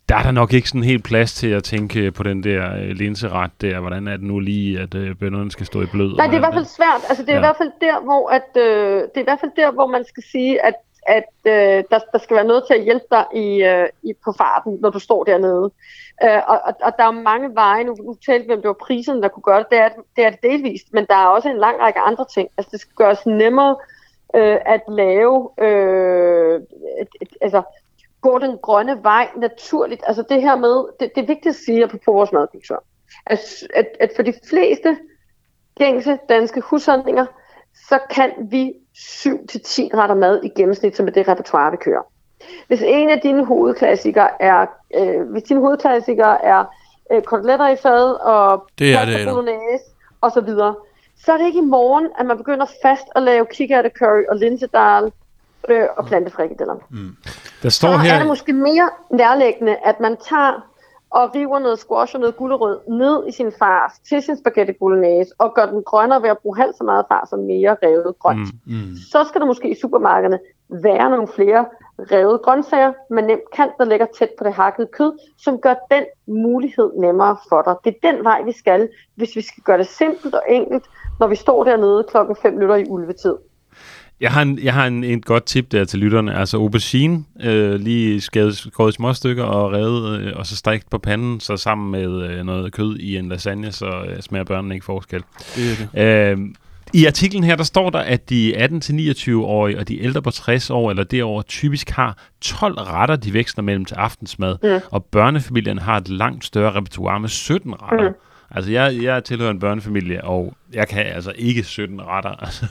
Der 0.08 0.16
er 0.16 0.22
der 0.22 0.30
nok 0.30 0.52
ikke 0.52 0.68
sådan 0.68 0.84
helt 0.84 1.04
plads 1.04 1.34
til 1.34 1.48
at 1.48 1.64
tænke 1.64 2.10
på 2.10 2.22
den 2.22 2.44
der 2.44 2.76
øh, 2.76 2.90
linseret 2.90 3.50
der, 3.60 3.80
hvordan 3.80 4.08
er 4.08 4.16
det 4.16 4.26
nu 4.26 4.38
lige, 4.38 4.80
at 4.80 4.94
øh, 4.94 5.16
bønderne 5.16 5.50
skal 5.50 5.66
stå 5.66 5.82
i 5.82 5.86
blød? 5.86 6.16
Nej, 6.16 6.26
det 6.26 6.32
er 6.32 6.38
i 6.38 6.40
hvert 6.40 6.54
fald 6.54 6.64
svært. 6.64 7.00
Altså 7.08 7.22
det 7.22 7.30
er 7.30 7.34
ja. 7.34 7.38
i 7.38 7.46
hvert 7.46 7.56
fald 7.56 7.70
der, 7.80 8.04
hvor 8.04 8.30
at, 8.30 8.62
øh, 8.62 8.96
det 8.96 9.16
er 9.16 9.20
i 9.20 9.24
hvert 9.30 9.40
fald 9.40 9.52
der, 9.56 9.72
hvor 9.72 9.86
man 9.86 10.04
skal 10.08 10.22
sige, 10.32 10.66
at 10.66 10.74
at 11.16 11.30
øh, 11.44 11.84
der, 11.90 11.98
der 12.12 12.18
skal 12.18 12.36
være 12.36 12.50
noget 12.52 12.64
til 12.66 12.74
at 12.74 12.82
hjælpe 12.82 13.06
dig 13.10 13.24
i, 13.34 13.64
øh, 13.64 13.88
i, 14.02 14.12
på 14.24 14.32
farten, 14.38 14.78
når 14.80 14.90
du 14.90 14.98
står 14.98 15.24
dernede. 15.24 15.70
Øh, 16.24 16.42
og, 16.48 16.60
og, 16.66 16.74
og 16.82 16.92
der 16.98 17.04
er 17.04 17.22
mange 17.30 17.54
veje, 17.54 17.84
nu, 17.84 17.94
nu 18.00 18.14
talte 18.26 18.46
vi 18.46 18.52
om, 18.52 18.60
det 18.60 18.68
var 18.68 18.84
priserne, 18.86 19.22
der 19.22 19.28
kunne 19.28 19.42
gøre 19.42 19.58
det, 19.58 19.70
det 19.70 19.78
er, 19.78 19.88
det 20.16 20.24
er 20.24 20.30
det 20.30 20.42
delvist, 20.42 20.92
men 20.92 21.06
der 21.06 21.14
er 21.14 21.26
også 21.26 21.48
en 21.48 21.58
lang 21.58 21.80
række 21.80 22.00
andre 22.00 22.24
ting. 22.34 22.48
Altså 22.56 22.70
det 22.72 22.80
skal 22.80 22.94
gøres 22.94 23.26
nemmere 23.26 23.76
øh, 24.34 24.58
at 24.66 24.82
lave, 24.88 25.50
øh, 25.58 26.60
et, 27.00 27.08
et, 27.20 27.28
altså 27.40 27.62
gå 28.20 28.38
den 28.38 28.58
grønne 28.58 29.02
vej 29.02 29.28
naturligt. 29.36 30.02
Altså 30.06 30.24
det 30.28 30.42
her 30.42 30.56
med, 30.56 30.84
det, 31.00 31.14
det 31.14 31.22
er 31.22 31.26
vigtigt 31.26 31.54
at 31.54 31.62
sige 31.64 31.88
på 31.88 32.12
vores 32.12 32.32
madkultur, 32.32 32.84
at, 33.26 33.40
at, 33.74 33.86
at 34.00 34.10
for 34.16 34.22
de 34.22 34.34
fleste 34.50 34.96
gængse 35.78 36.18
danske 36.28 36.60
husholdninger, 36.60 37.26
så 37.88 37.98
kan 38.10 38.30
vi 38.50 38.72
7-10 38.96 39.30
retter 39.94 40.14
mad 40.14 40.40
i 40.44 40.48
gennemsnit, 40.48 40.96
som 40.96 41.06
er 41.06 41.10
det 41.10 41.28
repertoire, 41.28 41.70
vi 41.70 41.76
kører. 41.76 42.02
Hvis 42.68 42.82
en 42.82 43.10
af 43.10 43.20
dine 43.20 43.44
hovedklassikere 43.44 44.42
er, 44.42 44.66
øh, 44.96 45.30
hvis 45.30 45.42
dine 45.42 45.60
hovedklassikere 45.60 46.44
er 46.44 46.64
øh, 47.12 47.22
koteletter 47.22 47.68
i 47.68 47.76
fad 47.76 48.12
og 48.20 48.66
det 48.78 48.94
er 48.94 49.04
det, 49.04 49.28
bolognese 49.28 49.84
og 50.20 50.32
så 50.32 50.40
videre, 50.40 50.74
så 51.24 51.32
er 51.32 51.36
det 51.36 51.46
ikke 51.46 51.58
i 51.58 51.62
morgen, 51.62 52.08
at 52.18 52.26
man 52.26 52.36
begynder 52.36 52.66
fast 52.82 53.04
at 53.16 53.22
lave 53.22 53.46
kikærte 53.46 53.90
curry 53.98 54.22
og 54.28 54.36
linsedal 54.36 55.12
øh, 55.68 55.86
og 55.96 56.06
plantefrikadeller. 56.06 56.74
Mm. 56.90 57.16
Der 57.62 57.68
står 57.68 57.92
så 57.92 57.98
her... 57.98 58.14
er 58.14 58.18
det 58.18 58.26
måske 58.26 58.52
mere 58.52 58.90
nærlæggende, 59.10 59.76
at 59.84 60.00
man 60.00 60.16
tager 60.28 60.69
og 61.10 61.34
river 61.34 61.58
noget 61.58 61.78
squash 61.78 62.14
og 62.14 62.20
noget 62.20 62.36
gulerod 62.36 62.78
ned 62.88 63.28
i 63.28 63.32
sin 63.32 63.52
fars 63.58 63.92
til 64.08 64.22
sin 64.22 64.36
spaghetti 64.36 64.72
bolognese, 64.72 65.30
og 65.38 65.54
gør 65.54 65.66
den 65.66 65.82
grønnere 65.82 66.22
ved 66.22 66.28
at 66.28 66.38
bruge 66.38 66.56
halvt 66.56 66.76
så 66.76 66.84
meget 66.84 67.04
fars 67.08 67.28
som 67.28 67.38
mere 67.38 67.76
revet 67.82 68.18
grønt. 68.18 68.48
Mm, 68.66 68.74
mm. 68.74 68.96
Så 69.12 69.24
skal 69.24 69.40
der 69.40 69.46
måske 69.46 69.70
i 69.70 69.80
supermarkederne 69.80 70.38
være 70.68 71.10
nogle 71.10 71.28
flere 71.28 71.66
revet 71.98 72.42
grøntsager 72.42 72.92
med 73.10 73.22
nemt 73.22 73.50
kant, 73.52 73.72
der 73.78 73.84
ligger 73.84 74.06
tæt 74.18 74.30
på 74.38 74.44
det 74.44 74.52
hakkede 74.52 74.88
kød, 74.92 75.12
som 75.38 75.58
gør 75.58 75.74
den 75.90 76.04
mulighed 76.26 76.90
nemmere 76.96 77.36
for 77.48 77.62
dig. 77.62 77.74
Det 77.84 77.96
er 77.96 78.12
den 78.12 78.24
vej, 78.24 78.42
vi 78.42 78.52
skal, 78.52 78.88
hvis 79.14 79.36
vi 79.36 79.40
skal 79.40 79.62
gøre 79.62 79.78
det 79.78 79.86
simpelt 79.86 80.34
og 80.34 80.42
enkelt, 80.48 80.84
når 81.20 81.26
vi 81.26 81.36
står 81.36 81.64
dernede 81.64 82.04
klokken 82.04 82.36
5 82.36 82.52
minutter 82.52 82.76
i 82.76 82.84
ulvetid. 82.88 83.36
Jeg 84.20 84.32
har, 84.32 84.42
en, 84.42 84.58
jeg 84.62 84.74
har 84.74 84.86
en, 84.86 85.04
en 85.04 85.20
godt 85.20 85.44
tip 85.44 85.72
der 85.72 85.84
til 85.84 85.98
lytterne. 85.98 86.34
Altså 86.34 86.56
aubergine, 86.56 87.24
øh, 87.40 87.74
lige 87.74 88.20
skåret, 88.20 88.56
skåret 88.56 88.92
i 88.92 88.96
små 88.96 89.12
stykker 89.12 89.44
og 89.44 89.72
revet, 89.72 90.20
øh, 90.20 90.32
og 90.36 90.46
så 90.46 90.56
stegt 90.56 90.90
på 90.90 90.98
panden, 90.98 91.40
så 91.40 91.56
sammen 91.56 91.90
med 91.90 92.30
øh, 92.30 92.44
noget 92.44 92.72
kød 92.72 92.96
i 92.96 93.16
en 93.16 93.28
lasagne, 93.28 93.72
så 93.72 94.04
øh, 94.08 94.20
smager 94.20 94.44
børnene 94.44 94.74
ikke 94.74 94.84
forskel. 94.84 95.22
Det 95.56 95.72
er 95.94 96.32
det. 96.32 96.38
Øh, 96.38 96.38
i 96.92 97.06
artiklen 97.06 97.44
her, 97.44 97.56
der 97.56 97.64
står 97.64 97.90
der, 97.90 97.98
at 97.98 98.30
de 98.30 98.56
18-29-årige 98.56 99.78
og 99.78 99.88
de 99.88 100.02
ældre 100.02 100.22
på 100.22 100.30
60 100.30 100.70
år 100.70 100.90
eller 100.90 101.04
derover 101.04 101.42
typisk 101.42 101.90
har 101.90 102.18
12 102.40 102.74
retter, 102.78 103.16
de 103.16 103.32
veksler 103.32 103.64
mellem 103.64 103.84
til 103.84 103.94
aftensmad, 103.94 104.56
mm. 104.62 104.80
og 104.90 105.04
børnefamilierne 105.04 105.80
har 105.80 105.96
et 105.96 106.08
langt 106.08 106.44
større 106.44 106.72
repertoire 106.72 107.20
med 107.20 107.28
17 107.28 107.74
retter. 107.82 108.08
Mm. 108.08 108.14
Altså, 108.50 108.70
jeg, 108.70 108.98
jeg 109.02 109.24
tilhører 109.24 109.50
en 109.50 109.60
børnefamilie, 109.60 110.24
og 110.24 110.52
jeg 110.72 110.88
kan 110.88 111.06
altså 111.06 111.32
ikke 111.36 111.62
17 111.62 112.00
retter. 112.06 112.30
Altså, 112.44 112.66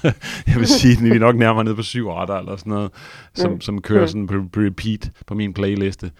jeg 0.47 0.55
vil 0.55 0.67
sige, 0.67 0.97
at 0.97 1.03
vi 1.03 1.09
er 1.15 1.19
nok 1.19 1.35
nærmere 1.35 1.63
nede 1.63 1.75
på 1.75 1.81
syv 1.81 2.09
retter, 2.09 2.35
eller 2.35 2.55
sådan 2.55 2.73
noget, 2.73 2.91
som, 3.33 3.51
mm. 3.51 3.61
som 3.61 3.81
kører 3.81 4.01
mm. 4.01 4.07
sådan 4.07 4.27
på, 4.27 4.33
på 4.53 4.59
repeat 4.59 5.11
på 5.27 5.33
min 5.33 5.53
playliste. 5.53 6.11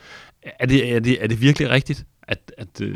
Er 0.60 0.66
det, 0.66 0.96
er 0.96 1.00
det, 1.00 1.24
er 1.24 1.28
det 1.28 1.42
virkelig 1.42 1.70
rigtigt, 1.70 2.04
at... 2.28 2.40
at 2.58 2.82
uh... 2.82 2.96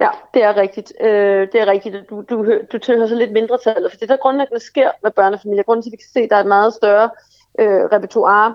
Ja, 0.00 0.08
det 0.34 0.42
er 0.42 0.56
rigtigt. 0.56 0.92
Øh, 1.00 1.48
det 1.52 1.60
er 1.60 1.66
rigtigt. 1.66 1.96
Du, 2.10 2.24
du, 2.30 2.58
du 2.72 2.78
tilhører 2.78 3.08
så 3.08 3.14
lidt 3.14 3.32
mindre 3.32 3.58
tal, 3.64 3.86
for 3.90 3.96
det 3.96 4.08
der 4.08 4.16
grundlæggende 4.16 4.64
sker 4.64 4.90
med 5.02 5.10
børnefamilier. 5.10 5.62
Grunden 5.62 5.82
til, 5.82 5.88
at 5.88 5.92
vi 5.92 5.96
kan 5.96 6.12
se, 6.12 6.20
at 6.20 6.30
der 6.30 6.36
er 6.36 6.40
et 6.40 6.46
meget 6.46 6.74
større 6.74 7.10
øh, 7.60 7.80
repertoire 7.92 8.54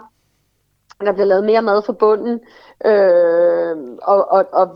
der 1.06 1.12
bliver 1.12 1.26
lavet 1.26 1.44
mere 1.44 1.62
mad 1.62 1.82
for 1.86 1.94
bunden, 1.94 2.40
øh, 2.86 3.78
og, 4.02 4.32
og, 4.32 4.46
og, 4.52 4.70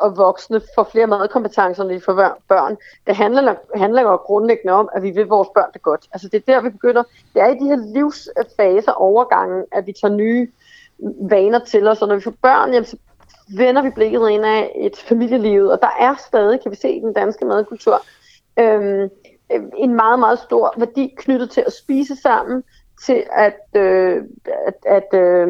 og 0.00 0.16
voksne 0.16 0.60
får 0.74 0.88
flere 0.92 1.06
madkompetencer, 1.06 1.82
end 1.82 1.92
de 1.92 2.00
får 2.00 2.38
børn. 2.48 2.76
Det 3.06 3.16
handler, 3.16 3.54
handler 3.74 4.02
jo 4.02 4.16
grundlæggende 4.16 4.72
om, 4.72 4.88
at 4.94 5.02
vi 5.02 5.10
vil 5.10 5.26
vores 5.26 5.48
børn 5.54 5.72
det 5.72 5.82
godt. 5.82 6.06
Altså 6.12 6.28
det 6.28 6.36
er 6.36 6.52
der, 6.52 6.60
vi 6.60 6.70
begynder. 6.70 7.02
Det 7.34 7.42
er 7.42 7.48
i 7.48 7.58
de 7.58 7.64
her 7.64 7.92
livsfaser, 7.94 8.92
overgangen, 8.92 9.64
at 9.72 9.86
vi 9.86 9.92
tager 9.92 10.14
nye 10.14 10.48
vaner 11.20 11.58
til 11.58 11.88
os, 11.88 12.02
og 12.02 12.08
når 12.08 12.14
vi 12.14 12.20
får 12.20 12.34
børn, 12.42 12.72
jamen, 12.72 12.84
så 12.84 12.96
vender 13.56 13.82
vi 13.82 13.90
blikket 13.90 14.28
ind 14.30 14.44
af 14.44 14.72
et 14.76 14.96
familieliv, 14.96 15.64
og 15.66 15.78
der 15.82 15.90
er 15.98 16.14
stadig, 16.28 16.60
kan 16.60 16.70
vi 16.70 16.76
se 16.76 16.90
i 16.90 17.00
den 17.00 17.12
danske 17.12 17.44
madkultur, 17.44 18.02
øh, 18.58 19.10
en 19.76 19.94
meget, 19.94 20.18
meget 20.18 20.38
stor 20.38 20.74
værdi 20.76 21.14
knyttet 21.16 21.50
til 21.50 21.64
at 21.66 21.72
spise 21.72 22.16
sammen, 22.16 22.62
til 23.06 23.24
at, 23.32 23.60
øh, 23.76 24.22
at, 24.66 24.78
at 24.86 25.20
øh, 25.20 25.48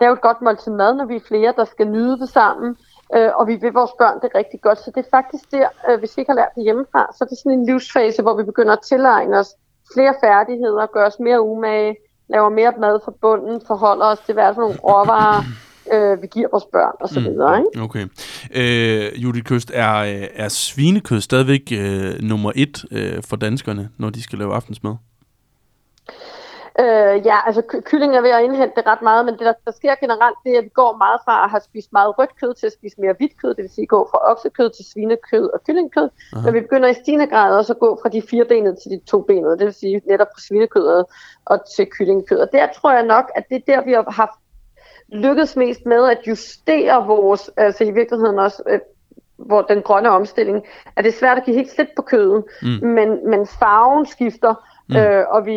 lave 0.00 0.12
et 0.12 0.20
godt 0.20 0.42
måltid 0.42 0.72
mad, 0.72 0.94
når 0.94 1.06
vi 1.06 1.16
er 1.16 1.28
flere, 1.28 1.54
der 1.56 1.64
skal 1.64 1.86
nyde 1.88 2.18
det 2.18 2.28
sammen, 2.28 2.76
øh, 3.16 3.30
og 3.34 3.46
vi 3.46 3.54
vil 3.54 3.72
vores 3.72 3.90
børn 3.98 4.20
det 4.22 4.30
rigtig 4.34 4.60
godt. 4.60 4.78
Så 4.78 4.90
det 4.94 5.04
er 5.06 5.10
faktisk 5.10 5.50
der, 5.50 5.68
øh, 5.88 5.98
hvis 5.98 6.16
vi 6.16 6.20
ikke 6.20 6.32
har 6.32 6.36
lært 6.36 6.54
det 6.56 6.64
hjemmefra, 6.64 7.02
så 7.16 7.24
er 7.24 7.28
det 7.28 7.38
sådan 7.38 7.58
en 7.58 7.66
livsfase, 7.66 8.22
hvor 8.22 8.36
vi 8.36 8.44
begynder 8.44 8.72
at 8.72 8.82
tilegne 8.88 9.38
os 9.38 9.50
flere 9.94 10.14
færdigheder, 10.24 10.86
gøre 10.86 11.06
os 11.06 11.20
mere 11.20 11.40
umage, 11.42 11.96
laver 12.28 12.48
mere 12.48 12.72
mad 12.80 13.00
fra 13.04 13.12
bunden, 13.20 13.60
forholder 13.66 14.06
os 14.06 14.18
til 14.18 14.34
hvad 14.34 14.54
for 14.54 14.60
nogle 14.60 14.76
råvarer, 14.76 15.42
øh, 15.92 16.22
vi 16.22 16.26
giver 16.26 16.48
vores 16.50 16.64
børn 16.72 16.94
og 17.00 17.08
så 17.08 17.20
mm. 17.20 17.26
videre. 17.26 17.58
Ikke? 17.58 17.82
Okay. 17.82 18.04
Øh, 18.54 19.22
Judith 19.22 19.44
Køst, 19.44 19.70
er, 19.74 20.26
er 20.34 20.48
svinekød 20.48 21.20
stadigvæk 21.20 21.72
øh, 21.72 22.14
nummer 22.20 22.52
et 22.54 22.84
øh, 22.90 23.22
for 23.28 23.36
danskerne, 23.36 23.88
når 23.98 24.10
de 24.10 24.22
skal 24.22 24.38
lave 24.38 24.54
aftensmad? 24.54 24.94
Øh, 26.80 27.26
ja, 27.26 27.36
altså 27.46 27.62
ky- 27.62 27.80
kylling 27.80 28.16
er 28.16 28.20
ved 28.20 28.30
at 28.30 28.42
indhente 28.44 28.72
det 28.76 28.86
ret 28.86 29.02
meget, 29.02 29.24
men 29.24 29.34
det 29.34 29.40
der, 29.46 29.52
der 29.64 29.72
sker 29.72 29.94
generelt, 30.00 30.36
det 30.44 30.54
er, 30.54 30.58
at 30.58 30.64
vi 30.64 30.68
går 30.68 30.96
meget 30.96 31.20
fra 31.24 31.44
at 31.44 31.50
have 31.50 31.60
spist 31.60 31.92
meget 31.92 32.18
rødt 32.18 32.40
kød 32.40 32.54
til 32.54 32.66
at 32.66 32.72
spise 32.72 33.00
mere 33.00 33.14
hvidt 33.18 33.32
kød, 33.42 33.54
det 33.54 33.62
vil 33.62 33.70
sige 33.70 33.86
gå 33.86 34.08
fra 34.10 34.30
oksekød 34.30 34.70
til 34.70 34.84
svinekød 34.92 35.50
og 35.54 35.60
kyllingkød, 35.66 36.08
Aha. 36.36 36.44
men 36.44 36.54
vi 36.54 36.60
begynder 36.60 36.88
i 36.88 36.94
stigende 36.94 37.26
grad 37.26 37.56
også 37.58 37.72
at 37.72 37.78
gå 37.78 37.98
fra 38.02 38.08
de 38.08 38.22
firebenede 38.22 38.76
til 38.82 38.90
de 38.90 39.00
tobenede, 39.06 39.58
det 39.58 39.64
vil 39.66 39.74
sige 39.74 40.02
netop 40.06 40.26
fra 40.34 40.40
svinekødet 40.48 41.04
og 41.46 41.58
til 41.76 41.86
kyllingkød. 41.86 42.38
Og 42.38 42.48
der 42.52 42.66
tror 42.76 42.92
jeg 42.92 43.02
nok, 43.02 43.30
at 43.34 43.44
det 43.48 43.56
er 43.56 43.74
der, 43.74 43.84
vi 43.84 43.92
har 43.92 44.10
haft 44.10 44.38
lykkedes 45.12 45.56
mest 45.56 45.86
med 45.86 46.08
at 46.10 46.18
justere 46.26 47.06
vores, 47.06 47.50
altså 47.56 47.84
i 47.84 47.90
virkeligheden 47.90 48.38
også, 48.38 48.62
øh, 48.66 48.80
hvor 49.36 49.62
den 49.62 49.82
grønne 49.82 50.10
omstilling, 50.10 50.66
at 50.96 51.04
det 51.04 51.14
er 51.14 51.18
svært 51.18 51.38
at 51.38 51.44
give 51.44 51.56
helt 51.56 51.70
slet 51.70 51.88
på 51.96 52.02
kødet, 52.02 52.44
Mm. 52.62 52.68
men, 52.88 53.30
men 53.30 53.46
farven 53.46 54.06
skifter, 54.06 54.54
Mm. 54.88 54.94
mm. 54.94 55.00
øh, 55.00 55.24
og 55.30 55.46
vi, 55.46 55.52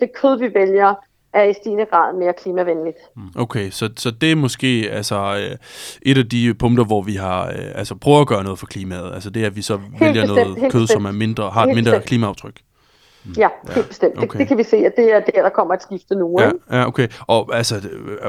det 0.00 0.10
kød, 0.14 0.38
vi 0.38 0.54
vælger, 0.54 0.94
er 1.32 1.42
i 1.42 1.52
stigende 1.52 1.84
grad 1.84 2.14
mere 2.14 2.32
klimavenligt. 2.42 2.96
Okay, 3.36 3.70
så, 3.70 3.90
så 3.96 4.10
det 4.10 4.32
er 4.32 4.36
måske 4.36 4.88
altså, 4.92 5.16
øh, 5.16 5.56
et 6.02 6.18
af 6.18 6.28
de 6.28 6.54
punkter, 6.54 6.84
hvor 6.84 7.02
vi 7.02 7.14
har 7.14 7.46
øh, 7.46 7.54
altså, 7.74 7.94
prøvet 7.94 8.20
at 8.20 8.26
gøre 8.26 8.44
noget 8.44 8.58
for 8.58 8.66
klimaet. 8.66 9.14
Altså 9.14 9.30
det, 9.30 9.44
at 9.44 9.56
vi 9.56 9.62
så 9.62 9.76
helt 9.76 10.00
vælger 10.00 10.22
bestemt, 10.22 10.58
noget 10.58 10.72
kød, 10.72 10.86
som 10.86 11.02
bestemt. 11.02 11.06
er 11.06 11.12
mindre, 11.12 11.50
har 11.50 11.66
et 11.66 11.74
mindre 11.74 11.90
bestemt. 11.90 12.04
klimaaftryk. 12.04 12.60
Ja, 13.36 13.48
helt 13.74 13.88
bestemt. 13.88 14.16
okay. 14.16 14.26
Det, 14.28 14.38
det 14.38 14.48
kan 14.48 14.58
vi 14.58 14.62
se, 14.62 14.76
at 14.76 14.92
det 14.96 15.12
er 15.14 15.20
der, 15.20 15.42
der 15.42 15.48
kommer 15.48 15.74
et 15.74 15.82
skifte 15.82 16.14
nu. 16.14 16.40
Ja, 16.40 16.46
ikke? 16.46 16.58
ja, 16.72 16.86
okay. 16.86 17.08
Og, 17.26 17.50
altså, 17.54 17.74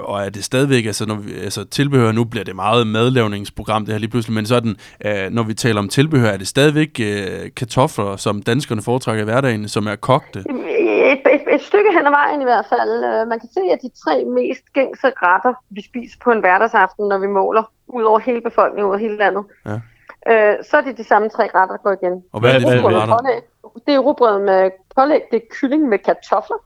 og 0.04 0.22
er 0.26 0.30
det 0.30 0.44
stadigvæk, 0.44 0.86
altså, 0.86 1.06
når 1.06 1.16
vi, 1.16 1.34
altså 1.44 1.64
tilbehør, 1.66 2.12
nu 2.12 2.24
bliver 2.24 2.44
det 2.44 2.56
meget 2.56 2.88
madlavningsprogram, 2.88 3.86
det 3.86 3.94
her 3.94 4.00
lige 4.00 4.10
pludselig, 4.10 4.36
men 4.36 4.46
sådan, 4.46 4.76
øh, 5.06 5.32
når 5.32 5.44
vi 5.44 5.54
taler 5.54 5.80
om 5.80 5.90
tilbehør, 5.90 6.30
er 6.30 6.38
det 6.38 6.48
stadigvæk 6.48 7.00
øh, 7.04 7.50
kartofler, 7.58 8.16
som 8.16 8.42
danskerne 8.42 8.82
foretrækker 8.82 9.22
i 9.22 9.26
hverdagen, 9.26 9.68
som 9.68 9.88
er 9.88 9.96
kogte? 9.96 10.40
Et, 10.40 11.20
et, 11.34 11.42
et 11.56 11.62
stykke 11.62 11.90
hen 11.98 12.06
ad 12.06 12.12
vejen 12.12 12.42
i 12.42 12.44
hvert 12.44 12.66
fald. 12.70 13.04
Øh, 13.04 13.28
Man 13.28 13.40
kan 13.40 13.50
se, 13.54 13.62
at 13.74 13.80
de 13.82 13.90
tre 14.06 14.26
mest 14.26 14.74
gængse 14.74 15.08
retter, 15.24 15.54
vi 15.70 15.82
spiser 15.90 16.18
på 16.24 16.32
en 16.32 16.40
hverdagsaften, 16.40 17.08
når 17.08 17.18
vi 17.18 17.28
måler 17.28 17.64
ud 17.88 18.04
over 18.04 18.20
hele 18.20 18.42
befolkningen, 18.42 18.84
ud 18.86 18.90
over 18.90 18.98
hele 18.98 19.18
landet, 19.18 19.44
Ja. 19.66 19.80
Øh, 20.28 20.56
så 20.64 20.78
er 20.78 20.82
det 20.82 20.98
de 20.98 21.04
samme 21.04 21.30
tre 21.30 21.44
retter, 21.56 21.76
der 21.76 21.84
går 21.84 21.92
igen. 21.92 22.24
Og 22.34 22.40
hvad 22.40 22.50
er 22.50 22.60
det 22.60 22.68
Hvad- 22.70 22.82
for 22.82 22.90
retter? 23.02 23.18
pålæg. 23.18 23.42
Det 23.88 23.94
er 23.96 24.00
rugbrød 24.00 24.40
med 24.40 24.72
pålæg, 24.96 25.22
det 25.32 25.38
er 25.38 25.48
kylling 25.52 25.90
med 25.90 26.00
kartofler, 26.00 26.58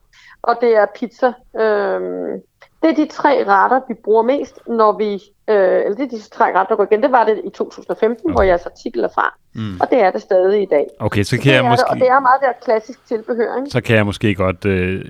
og 0.42 0.56
det 0.62 0.76
er 0.76 0.86
pizza. 0.96 1.34
Øhm, 1.60 2.42
det 2.86 2.92
er 3.00 3.06
de 3.06 3.12
tre 3.12 3.44
retter, 3.48 3.80
vi 3.88 3.94
bruger 4.04 4.24
mest, 4.24 4.60
når 4.68 4.98
vi... 4.98 5.10
Øh, 5.50 5.56
eller 5.86 5.96
det 5.98 6.06
er 6.06 6.18
de 6.18 6.22
tre 6.38 6.46
retter, 6.46 6.66
der 6.70 6.76
går 6.76 6.88
igen. 6.92 7.04
Det 7.04 7.12
var 7.12 7.24
det 7.24 7.42
i 7.46 7.50
2015, 7.50 8.26
okay. 8.26 8.34
hvor 8.34 8.44
jeres 8.44 8.66
artikel 8.66 9.04
er 9.04 9.08
fra. 9.16 9.34
Mm. 9.56 9.78
Og 9.82 9.88
det 9.92 10.00
er 10.04 10.12
det 10.12 10.22
stadig 10.22 10.62
i 10.62 10.66
dag. 10.72 10.86
Okay, 11.00 11.24
så 11.24 11.38
kan, 11.38 11.46
jeg 11.52 11.58
er 11.58 11.62
det, 11.62 11.66
og 11.66 11.70
måske, 11.72 12.06
det 12.06 12.10
er 12.10 12.20
meget 12.20 12.40
der 12.42 12.48
klassisk 12.66 13.00
tilbehør, 13.08 13.58
ikke? 13.58 13.70
så 13.70 13.82
kan 13.82 13.96
jeg 13.96 14.06
måske 14.06 14.36
godt 14.36 14.66
øh, 14.66 15.02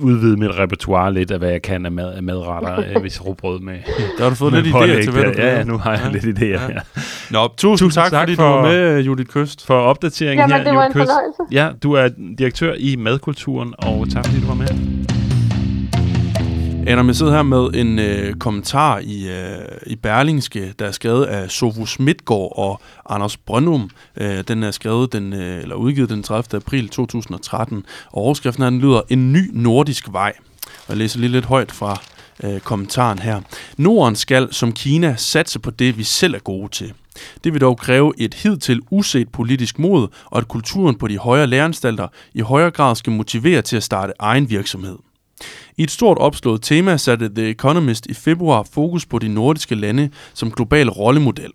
udvide 0.00 0.36
mit 0.36 0.50
repertoire 0.58 1.12
lidt 1.12 1.30
af, 1.30 1.38
hvad 1.38 1.50
jeg 1.50 1.62
kan 1.62 1.86
af, 1.86 1.92
mad, 1.92 2.12
af 2.14 2.22
madretter, 2.22 2.78
øh, 2.94 3.00
hvis 3.00 3.26
rugbrød 3.26 3.60
med, 3.60 3.74
Der 4.18 4.22
har 4.22 4.30
du 4.30 4.36
fået 4.36 4.52
lidt 4.52 4.66
idéer 4.66 5.02
til, 5.02 5.12
hvad 5.12 5.22
du 5.24 5.32
Ja, 5.40 5.56
ja, 5.56 5.64
nu 5.64 5.78
har 5.78 5.90
jeg 5.92 6.00
Ja. 6.04 6.10
lidt 6.10 6.38
idéer. 6.38 6.44
Ja. 6.44 6.68
Ja. 6.68 6.80
Nå, 7.30 7.48
tusind, 7.56 7.78
Tusind 7.78 8.02
tak, 8.02 8.10
tak 8.10 8.22
fordi 8.22 8.36
for- 8.36 8.42
du 8.42 8.48
var 8.48 8.62
med, 8.62 9.00
Judith 9.00 9.30
Køst. 9.32 9.66
For 9.66 9.74
opdateringen 9.80 10.38
Jamen, 10.50 10.56
her, 10.56 10.64
det 10.70 10.78
var 10.78 10.84
en 10.84 10.92
Jule 10.92 11.04
Kyst. 11.04 11.12
fornøjelse. 11.12 11.42
Ja, 11.52 11.68
du 11.82 11.92
er 11.92 12.08
direktør 12.38 12.74
i 12.78 12.96
Madkulturen, 12.96 13.74
og 13.78 14.06
tak 14.14 14.26
fordi 14.26 14.40
du 14.40 14.46
var 14.46 14.54
med. 14.54 15.17
Adam, 16.88 17.06
jeg 17.06 17.16
sidder 17.16 17.32
her 17.32 17.42
med 17.42 17.70
en 17.74 17.98
øh, 17.98 18.34
kommentar 18.34 18.98
i, 18.98 19.28
øh, 19.28 19.58
i 19.86 19.96
Berlingske, 19.96 20.74
der 20.78 20.86
er 20.86 20.92
skrevet 20.92 21.24
af 21.24 21.50
Sofus 21.50 21.98
Midtgaard 21.98 22.52
og 22.56 22.80
Anders 23.08 23.36
Brøndum. 23.36 23.90
Øh, 24.16 24.44
den 24.48 24.62
er 24.62 24.70
skrevet 24.70 25.12
den, 25.12 25.32
øh, 25.32 25.62
eller 25.62 25.74
udgivet 25.74 26.10
den 26.10 26.22
30. 26.22 26.56
april 26.56 26.88
2013, 26.88 27.84
og 28.06 28.22
overskriften 28.22 28.62
her, 28.62 28.70
den 28.70 28.80
lyder 28.80 29.00
En 29.08 29.32
ny 29.32 29.50
nordisk 29.52 30.12
vej. 30.12 30.32
Og 30.66 30.88
jeg 30.88 30.96
læser 30.96 31.20
lige 31.20 31.32
lidt 31.32 31.44
højt 31.44 31.72
fra 31.72 32.00
øh, 32.44 32.60
kommentaren 32.60 33.18
her. 33.18 33.40
Norden 33.76 34.16
skal, 34.16 34.48
som 34.54 34.72
Kina, 34.72 35.14
satse 35.16 35.58
på 35.58 35.70
det, 35.70 35.98
vi 35.98 36.02
selv 36.02 36.34
er 36.34 36.38
gode 36.38 36.68
til. 36.68 36.92
Det 37.44 37.52
vil 37.52 37.60
dog 37.60 37.78
kræve 37.78 38.12
et 38.18 38.34
hidtil 38.34 38.80
uset 38.90 39.28
politisk 39.28 39.78
mod, 39.78 40.08
og 40.24 40.38
at 40.38 40.48
kulturen 40.48 40.98
på 40.98 41.08
de 41.08 41.18
højere 41.18 41.46
læreanstalter 41.46 42.08
i 42.34 42.40
højere 42.40 42.70
grad 42.70 42.96
skal 42.96 43.12
motivere 43.12 43.62
til 43.62 43.76
at 43.76 43.82
starte 43.82 44.12
egen 44.18 44.50
virksomhed. 44.50 44.96
I 45.78 45.82
et 45.82 45.90
stort 45.90 46.18
opslået 46.18 46.62
tema 46.62 46.96
satte 46.96 47.28
The 47.34 47.50
Economist 47.50 48.06
i 48.06 48.14
februar 48.14 48.66
fokus 48.72 49.06
på 49.06 49.18
de 49.18 49.28
nordiske 49.28 49.74
lande 49.74 50.10
som 50.34 50.50
global 50.50 50.88
rollemodel. 50.88 51.52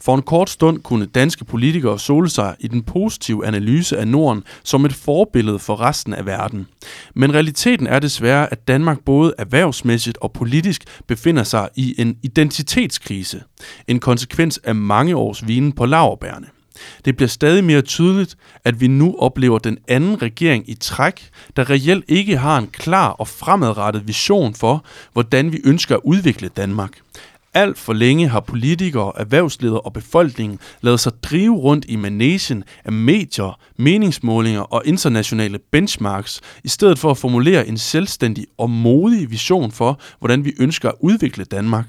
For 0.00 0.14
en 0.14 0.22
kort 0.22 0.50
stund 0.50 0.82
kunne 0.82 1.06
danske 1.06 1.44
politikere 1.44 1.98
sole 1.98 2.28
sig 2.28 2.56
i 2.60 2.68
den 2.68 2.82
positive 2.82 3.46
analyse 3.46 3.98
af 3.98 4.08
Norden 4.08 4.44
som 4.62 4.84
et 4.84 4.92
forbillede 4.92 5.58
for 5.58 5.80
resten 5.80 6.14
af 6.14 6.26
verden. 6.26 6.66
Men 7.14 7.34
realiteten 7.34 7.86
er 7.86 7.98
desværre, 7.98 8.52
at 8.52 8.68
Danmark 8.68 8.98
både 9.04 9.34
erhvervsmæssigt 9.38 10.18
og 10.20 10.32
politisk 10.32 11.02
befinder 11.06 11.42
sig 11.42 11.68
i 11.76 11.94
en 11.98 12.16
identitetskrise. 12.22 13.42
En 13.88 13.98
konsekvens 13.98 14.58
af 14.64 14.74
mange 14.74 15.16
års 15.16 15.46
vinen 15.46 15.72
på 15.72 15.86
laverbærene. 15.86 16.46
Det 17.04 17.16
bliver 17.16 17.28
stadig 17.28 17.64
mere 17.64 17.82
tydeligt, 17.82 18.36
at 18.64 18.80
vi 18.80 18.86
nu 18.86 19.16
oplever 19.18 19.58
den 19.58 19.78
anden 19.88 20.22
regering 20.22 20.70
i 20.70 20.74
træk, 20.74 21.30
der 21.56 21.70
reelt 21.70 22.04
ikke 22.08 22.36
har 22.36 22.58
en 22.58 22.66
klar 22.66 23.08
og 23.08 23.28
fremadrettet 23.28 24.08
vision 24.08 24.54
for, 24.54 24.84
hvordan 25.12 25.52
vi 25.52 25.60
ønsker 25.64 25.94
at 25.94 26.00
udvikle 26.04 26.48
Danmark. 26.48 26.90
Alt 27.54 27.78
for 27.78 27.92
længe 27.92 28.28
har 28.28 28.40
politikere, 28.40 29.12
erhvervsledere 29.16 29.80
og 29.80 29.92
befolkningen 29.92 30.58
lavet 30.80 31.00
sig 31.00 31.12
drive 31.22 31.56
rundt 31.56 31.84
i 31.88 31.96
managen 31.96 32.64
af 32.84 32.92
medier, 32.92 33.58
meningsmålinger 33.78 34.60
og 34.60 34.82
internationale 34.84 35.58
benchmarks, 35.72 36.40
i 36.64 36.68
stedet 36.68 36.98
for 36.98 37.10
at 37.10 37.18
formulere 37.18 37.66
en 37.68 37.78
selvstændig 37.78 38.46
og 38.58 38.70
modig 38.70 39.30
vision 39.30 39.72
for, 39.72 40.00
hvordan 40.18 40.44
vi 40.44 40.52
ønsker 40.58 40.88
at 40.88 40.94
udvikle 41.00 41.44
Danmark. 41.44 41.86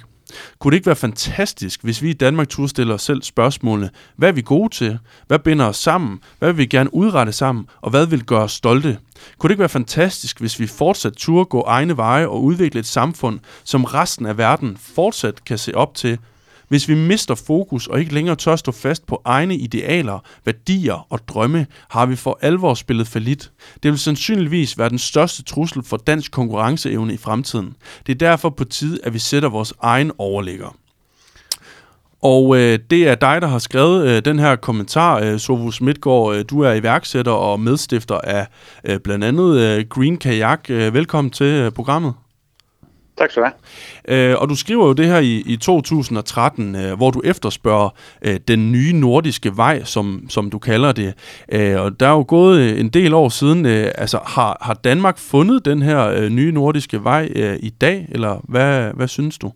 Kunne 0.59 0.71
det 0.71 0.77
ikke 0.77 0.85
være 0.85 0.95
fantastisk, 0.95 1.83
hvis 1.83 2.01
vi 2.01 2.09
i 2.09 2.13
Danmark 2.13 2.49
turde 2.49 2.69
stille 2.69 2.93
os 2.93 3.01
selv 3.01 3.23
spørgsmålene, 3.23 3.89
hvad 4.15 4.29
er 4.29 4.33
vi 4.33 4.41
gode 4.41 4.73
til? 4.73 4.99
Hvad 5.27 5.39
binder 5.39 5.65
os 5.65 5.77
sammen? 5.77 6.19
Hvad 6.39 6.49
vil 6.49 6.57
vi 6.57 6.65
gerne 6.65 6.93
udrette 6.93 7.31
sammen? 7.31 7.67
Og 7.81 7.89
hvad 7.89 8.05
vil 8.05 8.23
gøre 8.25 8.43
os 8.43 8.51
stolte? 8.51 8.97
Kunne 9.37 9.47
det 9.49 9.53
ikke 9.53 9.59
være 9.59 9.69
fantastisk, 9.69 10.39
hvis 10.39 10.59
vi 10.59 10.67
fortsat 10.67 11.13
turde 11.13 11.45
gå 11.45 11.61
egne 11.61 11.97
veje 11.97 12.27
og 12.27 12.43
udvikle 12.43 12.79
et 12.79 12.85
samfund, 12.85 13.39
som 13.63 13.83
resten 13.83 14.25
af 14.25 14.37
verden 14.37 14.77
fortsat 14.95 15.45
kan 15.45 15.57
se 15.57 15.75
op 15.75 15.95
til, 15.95 16.17
hvis 16.67 16.89
vi 16.89 16.95
mister 16.95 17.35
fokus 17.35 17.87
og 17.87 17.99
ikke 17.99 18.13
længere 18.13 18.35
tør 18.35 18.55
stå 18.55 18.71
fast 18.71 19.05
på 19.05 19.21
egne 19.25 19.55
idealer, 19.55 20.19
værdier 20.45 21.07
og 21.09 21.19
drømme, 21.27 21.67
har 21.89 22.05
vi 22.05 22.15
for 22.15 22.39
alvor 22.41 22.73
spillet 22.73 23.07
falit. 23.07 23.51
Det 23.83 23.91
vil 23.91 23.99
sandsynligvis 23.99 24.77
være 24.77 24.89
den 24.89 24.99
største 24.99 25.43
trussel 25.43 25.83
for 25.83 25.97
dansk 25.97 26.31
konkurrenceevne 26.31 27.13
i 27.13 27.17
fremtiden. 27.17 27.73
Det 28.07 28.13
er 28.13 28.29
derfor 28.29 28.49
på 28.49 28.63
tide, 28.63 28.99
at 29.03 29.13
vi 29.13 29.19
sætter 29.19 29.49
vores 29.49 29.73
egen 29.81 30.11
overligger. 30.17 30.75
Og 32.21 32.57
øh, 32.57 32.79
det 32.89 33.07
er 33.07 33.15
dig, 33.15 33.41
der 33.41 33.47
har 33.47 33.59
skrevet 33.59 34.07
øh, 34.07 34.25
den 34.25 34.39
her 34.39 34.55
kommentar, 34.55 35.19
øh, 35.19 35.39
Sovus 35.39 35.81
Midtgaard. 35.81 36.35
Øh, 36.35 36.45
du 36.49 36.61
er 36.61 36.73
iværksætter 36.73 37.31
og 37.31 37.59
medstifter 37.59 38.17
af 38.17 38.47
øh, 38.83 38.99
blandt 38.99 39.23
andet 39.23 39.59
øh, 39.59 39.85
Green 39.89 40.17
Kajak. 40.17 40.69
Øh, 40.69 40.93
velkommen 40.93 41.31
til 41.31 41.45
øh, 41.45 41.71
programmet. 41.71 42.13
Tak 43.17 43.31
skal 43.31 43.43
du 43.43 43.47
have. 43.47 44.31
Øh, 44.31 44.41
og 44.41 44.49
du 44.49 44.55
skriver 44.55 44.85
jo 44.87 44.93
det 44.93 45.05
her 45.05 45.19
i, 45.19 45.43
i 45.45 45.57
2013, 45.57 46.75
øh, 46.75 46.97
hvor 46.97 47.11
du 47.11 47.21
efterspørger 47.25 47.89
øh, 48.21 48.39
den 48.47 48.71
nye 48.71 48.93
nordiske 48.93 49.57
vej, 49.57 49.83
som, 49.83 50.25
som 50.29 50.49
du 50.49 50.59
kalder 50.59 50.91
det. 50.91 51.13
Øh, 51.51 51.81
og 51.81 51.99
der 51.99 52.07
er 52.07 52.11
jo 52.11 52.25
gået 52.27 52.59
øh, 52.59 52.79
en 52.79 52.89
del 52.89 53.13
år 53.13 53.29
siden. 53.29 53.65
Øh, 53.65 53.91
altså, 53.95 54.19
har, 54.25 54.57
har 54.61 54.73
Danmark 54.73 55.17
fundet 55.17 55.65
den 55.65 55.81
her 55.81 56.07
øh, 56.07 56.29
nye 56.29 56.51
nordiske 56.51 57.03
vej 57.03 57.29
øh, 57.35 57.57
i 57.59 57.69
dag, 57.69 58.07
eller 58.11 58.41
hvad, 58.43 58.93
hvad 58.93 59.07
synes 59.07 59.37
du? 59.37 59.51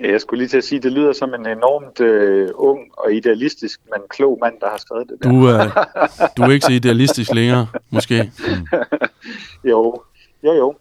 Jeg 0.00 0.20
skulle 0.20 0.38
lige 0.38 0.48
til 0.48 0.56
at 0.56 0.64
sige, 0.64 0.76
at 0.76 0.82
det 0.82 0.92
lyder 0.92 1.12
som 1.12 1.34
en 1.34 1.46
enormt 1.46 2.00
øh, 2.00 2.48
ung 2.54 2.78
og 2.92 3.12
idealistisk, 3.12 3.80
men 3.84 4.02
klog 4.10 4.38
mand, 4.42 4.54
der 4.60 4.70
har 4.70 4.78
skrevet 4.78 5.08
det 5.08 5.16
der. 5.22 5.30
Du, 5.30 5.48
øh, 5.48 6.36
du 6.36 6.42
er 6.42 6.52
ikke 6.52 6.66
så 6.66 6.72
idealistisk 6.72 7.34
længere, 7.34 7.66
måske. 7.90 8.32
Jo, 9.70 10.02
jo, 10.44 10.52
jo. 10.52 10.74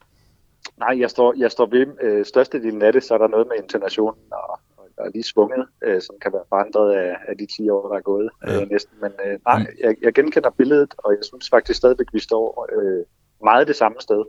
Nej, 0.79 0.99
jeg 0.99 1.09
står, 1.09 1.33
jeg 1.37 1.51
står 1.51 1.65
ved 1.65 1.87
øh, 2.01 2.25
størstedelen 2.25 2.81
af 2.81 2.93
det, 2.93 3.03
så 3.03 3.13
er 3.13 3.17
der 3.17 3.27
noget 3.27 3.47
med 3.47 3.63
intonationen 3.63 4.23
og, 4.31 4.59
og, 4.97 5.11
lige 5.13 5.23
svunget, 5.23 5.65
øh, 5.83 6.01
som 6.01 6.15
kan 6.21 6.33
være 6.33 6.41
forandret 6.49 6.91
af, 6.93 7.15
af 7.27 7.37
de 7.37 7.45
10 7.45 7.69
år, 7.69 7.87
der 7.89 7.95
er 7.95 8.01
gået 8.01 8.29
Ja. 8.47 8.61
øh, 8.61 8.69
næsten. 8.69 8.93
Men 9.01 9.11
øh, 9.25 9.39
nej, 9.47 9.67
jeg, 9.83 9.95
jeg 10.01 10.13
genkender 10.13 10.49
billedet, 10.49 10.93
og 10.97 11.11
jeg 11.11 11.19
synes 11.23 11.49
faktisk 11.49 11.77
stadigvæk, 11.77 12.07
vi 12.13 12.19
står 12.19 12.67
øh, 12.81 13.05
meget 13.43 13.67
det 13.67 13.75
samme 13.75 13.95
sted. 13.99 14.23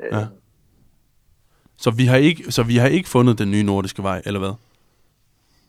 Øh, 0.00 0.08
Ja. 0.12 0.26
Så 1.78 1.90
vi, 1.90 2.04
har 2.04 2.16
ikke, 2.16 2.52
så 2.52 2.62
vi 2.62 2.76
har 2.76 2.88
ikke 2.88 3.08
fundet 3.08 3.38
den 3.38 3.50
nye 3.50 3.62
nordiske 3.62 4.02
vej, 4.02 4.22
eller 4.26 4.40
hvad? 4.40 4.52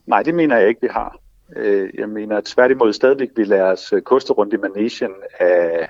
Nej, 0.06 0.24
det 0.24 0.36
mener 0.36 0.58
jeg 0.58 0.68
ikke, 0.68 0.82
vi 0.82 0.88
har. 0.92 1.18
Øh, 1.56 1.90
Jeg 1.98 2.10
mener 2.10 2.42
tværtimod 2.46 2.94
stadigvæk, 2.94 3.30
vi 3.36 3.44
lader 3.44 3.72
os 3.72 3.94
øh, 3.94 4.02
koste 4.02 4.34
rundt 4.34 4.54
i 4.54 4.58
managen 4.58 5.12
af 5.40 5.90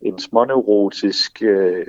en 0.00 0.18
småneurotisk 0.18 1.42
øh, 1.42 1.86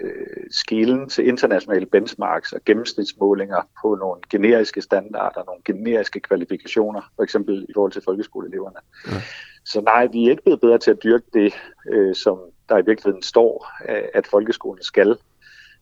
skilen 0.51 1.09
til 1.09 1.27
internationale 1.27 1.85
benchmarks 1.85 2.53
og 2.53 2.61
gennemsnitsmålinger 2.65 3.61
på 3.81 3.95
nogle 3.95 4.21
generiske 4.29 4.81
standarder, 4.81 5.43
nogle 5.45 5.61
generiske 5.65 6.19
kvalifikationer, 6.19 7.01
for 7.15 7.23
eksempel 7.23 7.65
i 7.69 7.73
forhold 7.73 7.91
til 7.91 8.01
folkeskoleeleverne. 8.05 8.77
Ja. 9.07 9.21
Så 9.65 9.81
nej, 9.81 10.07
vi 10.07 10.25
er 10.25 10.29
ikke 10.29 10.43
blevet 10.43 10.61
bedre 10.61 10.77
til 10.77 10.91
at 10.91 11.03
dyrke 11.03 11.25
det, 11.33 11.53
øh, 11.91 12.15
som 12.15 12.39
der 12.69 12.77
i 12.77 12.85
virkeligheden 12.85 13.23
står, 13.23 13.71
øh, 13.89 14.03
at 14.13 14.27
folkeskolen 14.27 14.83
skal. 14.83 15.17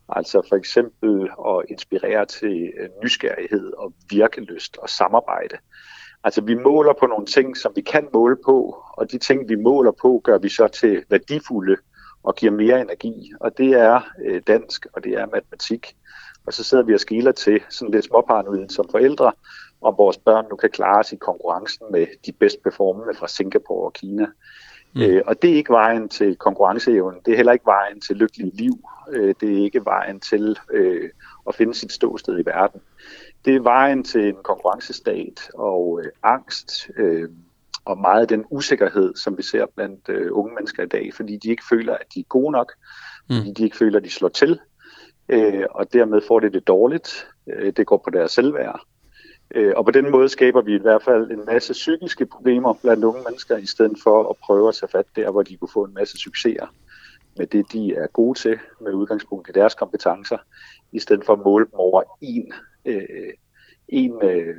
Altså 0.09 0.41
for 0.49 0.55
eksempel 0.55 1.29
at 1.47 1.65
inspirere 1.69 2.25
til 2.25 2.73
øh, 2.79 2.89
nysgerrighed 3.03 3.73
og 3.73 3.93
virkelyst 4.09 4.77
og 4.77 4.89
samarbejde. 4.89 5.57
Altså 6.23 6.41
vi 6.41 6.55
måler 6.55 6.93
på 6.99 7.05
nogle 7.05 7.25
ting, 7.25 7.57
som 7.57 7.71
vi 7.75 7.81
kan 7.81 8.07
måle 8.13 8.37
på, 8.45 8.83
og 8.93 9.11
de 9.11 9.17
ting, 9.17 9.49
vi 9.49 9.55
måler 9.55 9.91
på, 10.01 10.21
gør 10.23 10.37
vi 10.37 10.49
så 10.49 10.67
til 10.67 11.03
værdifulde 11.09 11.75
og 12.27 12.35
giver 12.35 12.51
mere 12.51 12.81
energi. 12.81 13.31
Og 13.39 13.57
det 13.57 13.71
er 13.73 14.01
øh, 14.25 14.41
dansk, 14.47 14.87
og 14.93 15.03
det 15.03 15.13
er 15.13 15.25
matematik. 15.25 15.95
Og 16.45 16.53
så 16.53 16.63
sidder 16.63 16.83
vi 16.83 16.93
og 16.93 16.99
skiller 16.99 17.31
til 17.31 17.61
sådan 17.69 17.91
lidt 17.91 18.05
småparanoid 18.05 18.69
som 18.69 18.89
forældre, 18.91 19.31
om 19.81 19.95
vores 19.97 20.17
børn 20.17 20.45
nu 20.49 20.55
kan 20.55 20.69
klare 20.69 21.03
sig 21.03 21.15
i 21.15 21.19
konkurrencen 21.19 21.85
med 21.91 22.07
de 22.25 22.31
bedst 22.31 22.63
performende 22.63 23.13
fra 23.19 23.27
Singapore 23.27 23.85
og 23.85 23.93
Kina. 23.93 24.25
Mm. 24.95 25.01
Øh, 25.01 25.21
og 25.25 25.41
det 25.41 25.49
er 25.49 25.55
ikke 25.55 25.73
vejen 25.73 26.09
til 26.09 26.35
konkurrenceevnen. 26.35 27.21
Det 27.25 27.31
er 27.31 27.35
heller 27.35 27.51
ikke 27.51 27.65
vejen 27.65 28.01
til 28.01 28.15
lykkelig 28.15 28.51
liv. 28.53 28.73
Øh, 29.11 29.35
det 29.41 29.57
er 29.57 29.63
ikke 29.63 29.85
vejen 29.85 30.19
til 30.19 30.57
øh, 30.71 31.09
at 31.47 31.55
finde 31.55 31.73
sit 31.73 31.91
ståsted 31.91 32.39
i 32.39 32.45
verden. 32.45 32.81
Det 33.45 33.55
er 33.55 33.59
vejen 33.59 34.03
til 34.03 34.27
en 34.27 34.37
konkurrencestat 34.43 35.49
og 35.53 36.01
øh, 36.03 36.11
angst 36.23 36.89
øh, 36.97 37.29
og 37.87 37.97
meget 37.97 38.21
af 38.21 38.27
den 38.27 38.45
usikkerhed, 38.49 39.15
som 39.15 39.37
vi 39.37 39.43
ser 39.43 39.65
blandt 39.75 40.09
øh, 40.09 40.29
unge 40.31 40.55
mennesker 40.55 40.83
i 40.83 40.87
dag, 40.87 41.13
fordi 41.13 41.37
de 41.37 41.49
ikke 41.49 41.63
føler, 41.69 41.93
at 41.93 42.05
de 42.13 42.19
er 42.19 42.23
gode 42.23 42.51
nok, 42.51 42.73
mm. 43.29 43.35
fordi 43.35 43.53
de 43.53 43.63
ikke 43.63 43.77
føler, 43.77 43.97
at 43.97 44.05
de 44.05 44.09
slår 44.09 44.29
til, 44.29 44.59
øh, 45.29 45.63
og 45.71 45.93
dermed 45.93 46.21
får 46.27 46.39
det 46.39 46.53
det 46.53 46.67
dårligt. 46.67 47.27
Øh, 47.49 47.73
det 47.77 47.85
går 47.85 47.97
på 47.97 48.09
deres 48.09 48.31
selvværd. 48.31 48.79
Øh, 49.55 49.73
og 49.75 49.85
på 49.85 49.91
den 49.91 50.11
måde 50.11 50.29
skaber 50.29 50.61
vi 50.61 50.75
i 50.75 50.81
hvert 50.81 51.03
fald 51.03 51.31
en 51.31 51.45
masse 51.45 51.73
psykiske 51.73 52.25
problemer 52.25 52.73
blandt 52.73 53.03
unge 53.03 53.21
mennesker, 53.23 53.57
i 53.57 53.65
stedet 53.65 53.97
for 54.03 54.29
at 54.29 54.35
prøve 54.43 54.67
at 54.67 54.75
tage 54.75 54.89
fat 54.89 55.05
der, 55.15 55.31
hvor 55.31 55.41
de 55.41 55.57
kunne 55.57 55.69
få 55.73 55.83
en 55.83 55.93
masse 55.93 56.17
succeser 56.17 56.67
med 57.37 57.47
det, 57.47 57.71
de 57.73 57.95
er 57.95 58.07
gode 58.07 58.39
til, 58.39 58.59
med 58.81 58.93
udgangspunkt 58.93 59.49
i 59.49 59.51
deres 59.51 59.75
kompetencer, 59.75 60.37
i 60.91 60.99
stedet 60.99 61.25
for 61.25 61.33
at 61.33 61.39
måle 61.39 61.65
dem 61.65 61.73
over 61.73 62.03
en, 62.21 62.53
øh, 62.85 63.33
en, 63.87 64.13
øh, 64.23 64.55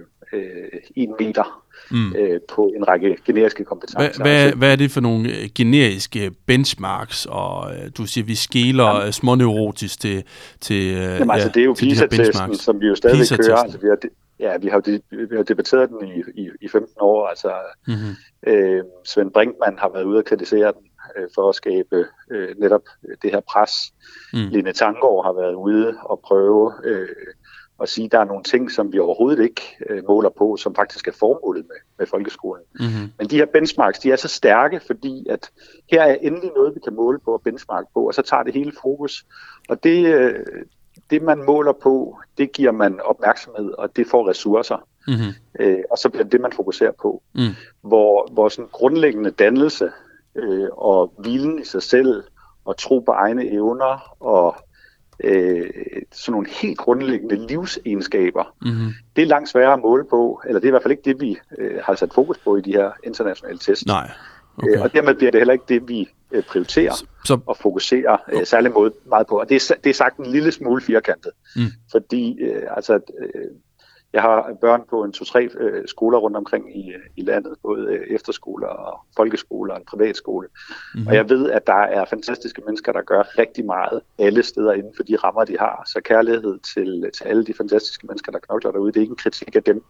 en 0.97 1.15
meter 1.21 1.65
mm. 1.91 2.15
øh, 2.17 2.41
på 2.55 2.73
en 2.77 2.89
række 2.89 3.17
generiske 3.25 3.65
kompetencer. 3.65 4.23
Hvad, 4.23 4.31
hvad, 4.31 4.53
hvad 4.53 4.73
er 4.73 4.77
det 4.77 4.91
for 4.91 5.01
nogle 5.01 5.29
øh, 5.29 5.49
generiske 5.55 6.31
benchmarks, 6.47 7.27
og 7.31 7.75
øh, 7.75 7.91
du 7.99 8.07
siger, 8.07 8.25
vi 8.25 8.35
skæler 8.35 9.05
ja. 9.05 9.11
småneurotisk 9.11 10.01
til, 10.01 10.25
til 10.61 10.85
Jamen, 10.93 11.31
altså, 11.31 11.49
det 11.49 11.61
er 11.61 11.65
jo 11.65 11.75
PISA-testen, 11.79 12.55
som 12.55 12.81
vi 12.81 12.87
jo 12.87 12.95
stadig 12.95 13.39
kører. 13.39 13.57
Altså, 13.57 13.79
vi 13.79 13.87
har, 13.87 13.97
Ja, 14.41 14.59
vi 14.59 14.69
har, 14.69 14.83
vi 15.11 15.37
har 15.37 15.43
debatteret 15.43 15.89
den 15.89 16.09
i, 16.09 16.43
i, 16.43 16.49
i 16.61 16.69
15 16.69 16.95
år. 17.01 17.27
Altså, 17.27 17.53
mm-hmm. 17.87 18.53
øh, 18.53 18.85
Svend 19.05 19.31
Brinkmann 19.31 19.79
har 19.79 19.91
været 19.93 20.05
ude 20.05 20.19
og 20.19 20.25
kritisere 20.25 20.73
den 20.73 20.87
øh, 21.17 21.29
for 21.35 21.49
at 21.49 21.55
skabe 21.55 22.05
øh, 22.31 22.49
netop 22.59 22.83
det 23.23 23.31
her 23.31 23.41
pres. 23.41 23.73
Mm. 24.33 24.49
Line 24.51 24.73
Tangård 24.73 25.25
har 25.25 25.33
været 25.33 25.55
ude 25.55 25.95
og 26.03 26.21
prøve 26.25 26.73
øh, 26.85 27.09
at 27.83 27.89
sige, 27.89 28.05
at 28.05 28.13
der 28.13 28.19
er 28.19 28.25
nogle 28.25 28.43
ting, 28.43 28.71
som 28.71 28.93
vi 28.93 28.99
overhovedet 28.99 29.43
ikke 29.45 29.63
øh, 29.91 30.03
måler 30.09 30.29
på, 30.29 30.57
som 30.57 30.75
faktisk 30.75 31.09
er 31.09 31.13
formålet 31.13 31.65
med, 31.69 31.77
med 31.99 32.07
folkeskolen. 32.07 32.65
Mm-hmm. 32.81 33.13
Men 33.19 33.31
de 33.31 33.37
her 33.37 33.47
benchmarks, 33.47 33.99
de 33.99 34.13
er 34.13 34.17
så 34.17 34.29
stærke, 34.29 34.81
fordi 34.87 35.27
at 35.29 35.51
her 35.91 36.03
er 36.03 36.15
endelig 36.15 36.51
noget, 36.57 36.75
vi 36.75 36.81
kan 36.81 36.95
måle 36.95 37.19
på 37.19 37.33
og 37.33 37.43
benchmark 37.43 37.85
på, 37.95 38.07
og 38.07 38.15
så 38.15 38.23
tager 38.23 38.43
det 38.43 38.55
hele 38.55 38.73
fokus. 38.83 39.27
Og 39.69 39.85
det, 39.85 40.07
øh, 40.07 40.35
det, 41.11 41.23
man 41.23 41.45
måler 41.47 41.73
på, 41.73 42.19
det 42.39 42.53
giver 42.53 42.73
man 42.73 43.01
opmærksomhed, 43.01 43.73
og 43.79 43.97
det 43.97 44.07
får 44.07 44.29
ressourcer. 44.29 44.89
Mm-hmm. 45.07 45.33
Øh, 45.61 45.83
og 45.91 45.99
så 45.99 46.09
bliver 46.09 46.23
det 46.23 46.33
det, 46.33 46.41
man 46.41 46.53
fokuserer 46.53 46.93
på. 47.03 47.23
Mm. 47.35 47.41
Hvor, 47.83 48.29
hvor 48.33 48.49
sådan 48.49 48.69
grundlæggende 48.73 49.31
dannelse 49.31 49.91
øh, 50.35 50.69
og 50.73 51.13
hvilen 51.19 51.59
i 51.59 51.65
sig 51.65 51.83
selv, 51.83 52.25
og 52.65 52.77
tro 52.77 52.99
på 52.99 53.13
egne 53.13 53.53
evner, 53.53 54.17
og 54.21 54.57
øh, 55.25 55.71
sådan 56.13 56.33
nogle 56.33 56.49
helt 56.51 56.79
grundlæggende 56.79 57.47
livsegenskaber, 57.47 58.55
mm-hmm. 58.63 58.93
det 59.17 59.23
er 59.23 59.27
langt 59.27 59.49
sværere 59.49 59.73
at 59.73 59.81
måle 59.81 60.05
på, 60.11 60.43
eller 60.47 60.61
det 60.61 60.67
er 60.67 60.71
i 60.71 60.71
hvert 60.71 60.83
fald 60.83 60.93
ikke 60.93 61.11
det, 61.11 61.21
vi 61.21 61.39
øh, 61.59 61.81
har 61.85 61.95
sat 61.95 62.13
fokus 62.15 62.39
på 62.39 62.57
i 62.57 62.61
de 62.61 62.73
her 62.73 62.91
internationale 63.05 63.59
tests. 63.59 63.87
Nej. 63.87 64.11
Okay. 64.59 64.77
Øh, 64.77 64.83
og 64.83 64.93
dermed 64.93 65.15
bliver 65.15 65.31
det 65.31 65.41
heller 65.41 65.53
ikke 65.53 65.65
det, 65.69 65.89
vi 65.89 66.09
øh, 66.33 66.43
prioriterer 66.43 66.93
så, 66.93 67.07
så... 67.25 67.39
og 67.47 67.57
fokuserer 67.57 68.17
øh, 68.33 68.47
særlig 68.47 68.73
måde, 68.73 68.93
meget 69.07 69.27
på. 69.27 69.41
Og 69.41 69.49
det 69.49 69.71
er, 69.71 69.75
det 69.85 69.91
er 69.91 69.95
sagt 69.95 70.17
en 70.17 70.27
lille 70.27 70.53
smule 70.53 70.83
firkantet, 70.83 71.33
mm. 71.57 71.63
fordi 71.91 72.41
øh, 72.41 72.63
altså, 72.77 72.95
øh, 72.95 73.45
jeg 74.13 74.23
har 74.23 74.57
børn 74.61 74.83
på 74.91 75.05
en 75.05 75.13
to-tre 75.13 75.49
øh, 75.59 75.89
skoler 75.89 76.19
rundt 76.19 76.37
omkring 76.37 76.79
i, 76.79 76.93
i 77.17 77.23
landet, 77.23 77.57
både 77.63 77.87
øh, 77.93 78.07
efterskoler 78.07 78.67
og 78.67 79.01
folkeskoler 79.17 79.75
og 79.75 79.81
en 79.81 79.87
privatskole. 79.87 80.49
Mm-hmm. 80.95 81.07
Og 81.07 81.15
jeg 81.15 81.29
ved, 81.29 81.51
at 81.51 81.67
der 81.67 81.73
er 81.73 82.05
fantastiske 82.05 82.63
mennesker, 82.67 82.93
der 82.93 83.03
gør 83.03 83.39
rigtig 83.39 83.65
meget 83.65 84.01
alle 84.19 84.43
steder 84.43 84.73
inden 84.73 84.93
for 84.97 85.03
de 85.03 85.17
rammer, 85.17 85.45
de 85.45 85.59
har. 85.59 85.83
Så 85.87 86.01
kærlighed 86.05 86.59
til, 86.75 87.11
til 87.15 87.25
alle 87.25 87.45
de 87.45 87.55
fantastiske 87.55 88.07
mennesker, 88.07 88.33
der 88.33 88.39
knokler 88.39 88.71
derude, 88.71 88.93
det 88.93 88.97
er 88.97 89.01
ikke 89.01 89.11
en 89.11 89.17
kritik 89.17 89.57
af 89.57 89.63
dem, 89.63 89.85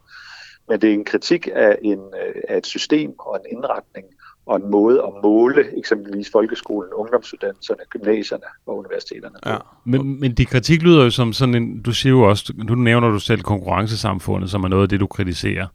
men 0.68 0.80
det 0.80 0.90
er 0.90 0.94
en 0.94 1.04
kritik 1.04 1.48
af, 1.52 1.78
en, 1.82 2.00
øh, 2.00 2.42
af 2.48 2.56
et 2.56 2.66
system 2.66 3.14
og 3.18 3.40
en 3.40 3.56
indretning 3.56 4.06
og 4.48 4.56
en 4.56 4.70
måde 4.70 5.02
at 5.06 5.12
måle 5.22 5.78
eksempelvis 5.78 6.30
folkeskolen, 6.32 6.90
ungdomsuddannelserne, 6.92 7.80
gymnasierne 7.90 8.44
og 8.66 8.78
universiteterne. 8.78 9.34
Ja. 9.46 9.56
Men, 9.84 10.20
men 10.20 10.34
de 10.34 10.46
kritik 10.46 10.82
lyder 10.82 11.04
jo 11.04 11.10
som 11.10 11.32
sådan 11.32 11.54
en, 11.54 11.82
du 11.82 11.92
siger 11.92 12.10
jo 12.10 12.22
også, 12.22 12.52
nu 12.56 12.74
nævner 12.74 13.10
du 13.10 13.18
selv 13.18 13.42
konkurrencesamfundet, 13.42 14.50
som 14.50 14.64
er 14.64 14.68
noget 14.68 14.82
af 14.82 14.88
det, 14.88 15.00
du 15.00 15.06
kritiserer. 15.06 15.66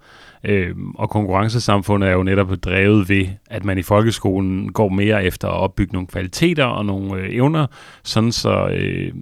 Øhm, 0.44 0.92
og 0.96 1.10
konkurrencesamfundet 1.10 2.10
er 2.10 2.14
jo 2.14 2.24
netop 2.24 2.50
drevet 2.64 3.10
ved, 3.10 3.26
at 3.50 3.66
man 3.66 3.78
i 3.78 3.82
folkeskolen 3.82 4.72
går 4.72 4.90
mere 4.90 5.24
efter 5.24 5.48
at 5.48 5.54
opbygge 5.54 5.94
nogle 5.94 6.08
kvaliteter 6.08 6.66
og 6.66 6.86
nogle 6.86 7.16
øh, 7.16 7.30
evner, 7.36 7.68
sådan 8.04 8.32
så 8.32 8.68
øh, 8.68 9.14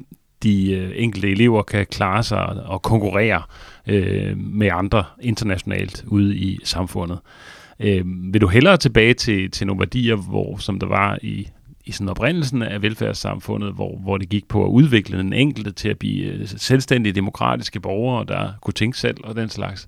de 0.44 0.74
øh, 0.74 0.92
enkelte 0.96 1.32
elever 1.32 1.64
kan 1.64 1.86
klare 1.86 2.24
sig 2.24 2.64
og 2.66 2.82
konkurrere 2.82 3.42
øh, 3.88 4.38
med 4.38 4.70
andre 4.72 5.04
internationalt 5.22 6.04
ude 6.08 6.36
i 6.36 6.60
samfundet. 6.64 7.20
Øh, 7.84 8.06
vil 8.06 8.42
du 8.42 8.48
hellere 8.48 8.78
tilbage 8.78 9.14
til, 9.14 9.52
til 9.52 9.68
nogle 9.68 9.80
værdier, 9.80 10.16
hvor, 10.16 10.58
som 10.58 10.80
der 10.80 10.88
var 10.88 11.20
i, 11.22 11.52
i 11.86 11.92
sådan 11.92 12.10
oprindelsen 12.10 12.62
af 12.62 12.82
velfærdssamfundet, 12.82 13.74
hvor, 13.74 13.98
hvor 13.98 14.18
det 14.18 14.30
gik 14.30 14.48
på 14.48 14.66
at 14.66 14.70
udvikle 14.70 15.18
den 15.18 15.34
enkelte 15.34 15.72
til 15.72 15.90
at 15.90 16.00
blive 16.00 16.34
øh, 16.34 16.48
selvstændige 16.48 17.14
demokratiske 17.14 17.80
borgere, 17.80 18.26
der 18.26 18.54
kunne 18.62 18.74
tænke 18.74 18.98
selv 18.98 19.18
og 19.24 19.36
den 19.36 19.50
slags? 19.50 19.88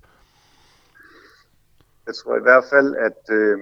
Jeg 2.06 2.14
tror 2.14 2.36
i 2.36 2.42
hvert 2.42 2.64
fald, 2.72 2.94
at 3.08 3.34
øh, 3.38 3.58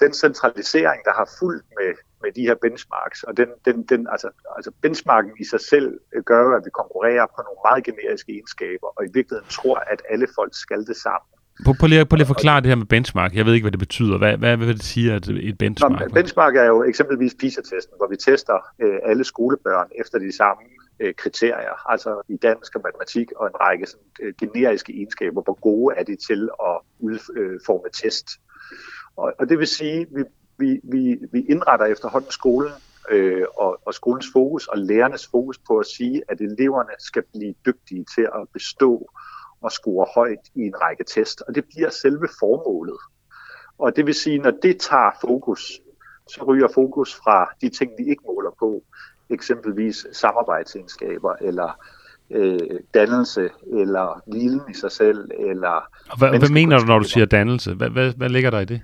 den 0.00 0.12
centralisering, 0.12 1.00
der 1.04 1.12
har 1.12 1.28
fulgt 1.38 1.66
med, 1.78 1.94
med 2.22 2.32
de 2.32 2.42
her 2.42 2.54
benchmarks, 2.54 3.22
og 3.22 3.36
den, 3.36 3.48
den, 3.64 3.82
den, 3.82 4.06
altså, 4.10 4.28
altså 4.56 4.70
benchmarken 4.82 5.32
i 5.40 5.44
sig 5.44 5.60
selv 5.60 6.00
øh, 6.14 6.22
gør 6.22 6.56
at 6.56 6.62
vi 6.64 6.70
konkurrerer 6.70 7.26
på 7.26 7.40
nogle 7.46 7.60
meget 7.68 7.84
generiske 7.84 8.32
egenskaber, 8.32 8.88
og 8.96 9.04
i 9.04 9.10
virkeligheden 9.14 9.48
tror, 9.50 9.76
at 9.92 10.02
alle 10.10 10.26
folk 10.38 10.52
skal 10.54 10.86
det 10.86 10.96
samme. 10.96 11.37
Prøv, 11.64 11.74
prøv, 11.80 11.86
lige, 11.86 12.06
prøv 12.06 12.16
lige 12.16 12.24
at 12.24 12.34
forklare 12.36 12.60
det 12.60 12.68
her 12.68 12.76
med 12.76 12.86
benchmark. 12.86 13.34
Jeg 13.34 13.46
ved 13.46 13.54
ikke, 13.54 13.64
hvad 13.64 13.72
det 13.72 13.78
betyder. 13.78 14.18
Hvad, 14.18 14.36
hvad, 14.36 14.56
hvad 14.56 14.66
vil 14.66 14.76
det 14.76 14.84
sige, 14.84 15.12
at 15.12 15.28
et 15.28 15.58
benchmark? 15.58 16.00
Nå, 16.00 16.14
benchmark 16.14 16.56
er 16.56 16.64
jo 16.64 16.82
eksempelvis 16.82 17.34
PISA-testen, 17.34 17.94
hvor 17.96 18.08
vi 18.08 18.16
tester 18.16 18.58
øh, 18.82 18.98
alle 19.04 19.24
skolebørn 19.24 19.88
efter 20.00 20.18
de 20.18 20.36
samme 20.36 20.62
øh, 21.00 21.14
kriterier, 21.14 21.90
altså 21.92 22.22
i 22.28 22.36
dansk 22.36 22.74
og 22.74 22.80
matematik 22.84 23.32
og 23.36 23.46
en 23.46 23.56
række 23.60 23.86
sådan, 23.86 24.06
øh, 24.22 24.34
generiske 24.40 24.92
egenskaber. 24.92 25.42
Hvor 25.42 25.60
gode 25.60 25.94
er 25.96 26.02
de 26.02 26.16
til 26.28 26.48
at 26.68 26.76
udforme 26.98 27.86
øh, 27.86 27.92
test? 27.92 28.28
Og, 29.16 29.32
og 29.38 29.48
det 29.48 29.58
vil 29.58 29.66
sige, 29.66 30.00
at 30.00 30.06
vi, 30.10 30.22
vi, 30.58 30.80
vi, 30.82 31.18
vi 31.32 31.40
indretter 31.48 31.86
efterhånden 31.86 32.30
skolen 32.30 32.72
øh, 33.10 33.44
og, 33.56 33.80
og 33.86 33.94
skolens 33.94 34.26
fokus 34.32 34.66
og 34.66 34.78
lærernes 34.78 35.26
fokus 35.26 35.58
på 35.58 35.78
at 35.78 35.86
sige, 35.86 36.22
at 36.28 36.40
eleverne 36.40 36.92
skal 36.98 37.22
blive 37.34 37.54
dygtige 37.66 38.04
til 38.14 38.22
at 38.22 38.48
bestå 38.52 39.10
og 39.62 39.72
score 39.72 40.06
højt 40.14 40.44
i 40.54 40.60
en 40.60 40.74
række 40.82 41.04
test, 41.04 41.42
og 41.48 41.54
det 41.54 41.64
bliver 41.64 41.90
selve 41.90 42.28
formålet. 42.40 42.98
Og 43.78 43.96
det 43.96 44.06
vil 44.06 44.14
sige, 44.14 44.38
når 44.38 44.50
det 44.62 44.80
tager 44.80 45.10
fokus, 45.20 45.80
så 46.28 46.44
ryger 46.44 46.68
fokus 46.74 47.14
fra 47.14 47.50
de 47.60 47.68
ting, 47.68 47.90
vi 47.98 48.04
ikke 48.04 48.22
måler 48.26 48.50
på, 48.58 48.82
eksempelvis 49.30 50.06
samarbejdsegenskaber, 50.12 51.34
eller 51.40 51.80
øh, 52.30 52.80
dannelse, 52.94 53.50
eller 53.72 54.22
viden 54.32 54.60
i 54.70 54.74
sig 54.74 54.92
selv, 54.92 55.30
eller... 55.38 55.88
Hvad, 56.18 56.38
hvad 56.38 56.50
mener 56.50 56.78
du, 56.78 56.84
når 56.84 56.98
du 56.98 57.04
siger 57.04 57.26
dannelse? 57.26 57.74
Hvad, 57.74 57.90
hvad, 57.90 58.12
hvad 58.16 58.28
ligger 58.28 58.50
der 58.50 58.60
i 58.60 58.64
det? 58.64 58.80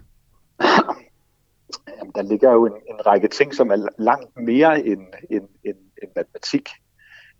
Jamen, 1.98 2.12
der 2.14 2.22
ligger 2.22 2.52
jo 2.52 2.66
en, 2.66 2.72
en 2.72 3.06
række 3.06 3.28
ting, 3.28 3.54
som 3.54 3.70
er 3.70 3.88
langt 3.98 4.36
mere 4.36 4.86
end, 4.86 5.02
end, 5.30 5.48
end, 5.64 5.76
end 6.02 6.10
matematik 6.16 6.68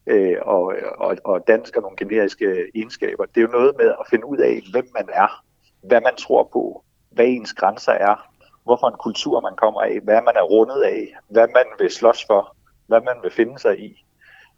øh, 0.06 0.36
og, 0.42 0.74
og, 0.98 1.16
og 1.24 1.46
dansk 1.46 1.76
og 1.76 1.82
nogle 1.82 1.96
generiske 1.96 2.70
egenskaber. 2.74 3.24
Det 3.24 3.36
er 3.36 3.42
jo 3.42 3.52
noget 3.58 3.74
med 3.78 3.86
at 3.86 4.06
finde 4.10 4.26
ud 4.26 4.38
af, 4.38 4.62
hvem 4.70 4.88
man 4.94 5.08
er, 5.12 5.44
hvad 5.82 6.00
man 6.00 6.16
tror 6.16 6.48
på, 6.52 6.84
hvad 7.10 7.26
ens 7.26 7.52
grænser 7.52 7.92
er, 7.92 8.30
hvorfor 8.64 8.88
en 8.88 8.98
kultur 8.98 9.40
man 9.40 9.56
kommer 9.56 9.80
af, 9.80 10.00
hvad 10.00 10.22
man 10.22 10.34
er 10.36 10.42
rundet 10.42 10.82
af, 10.82 11.14
hvad 11.28 11.48
man 11.54 11.64
vil 11.78 11.90
slås 11.90 12.24
for, 12.26 12.56
hvad 12.86 13.00
man 13.00 13.16
vil 13.22 13.30
finde 13.30 13.58
sig 13.58 13.80
i. 13.80 14.04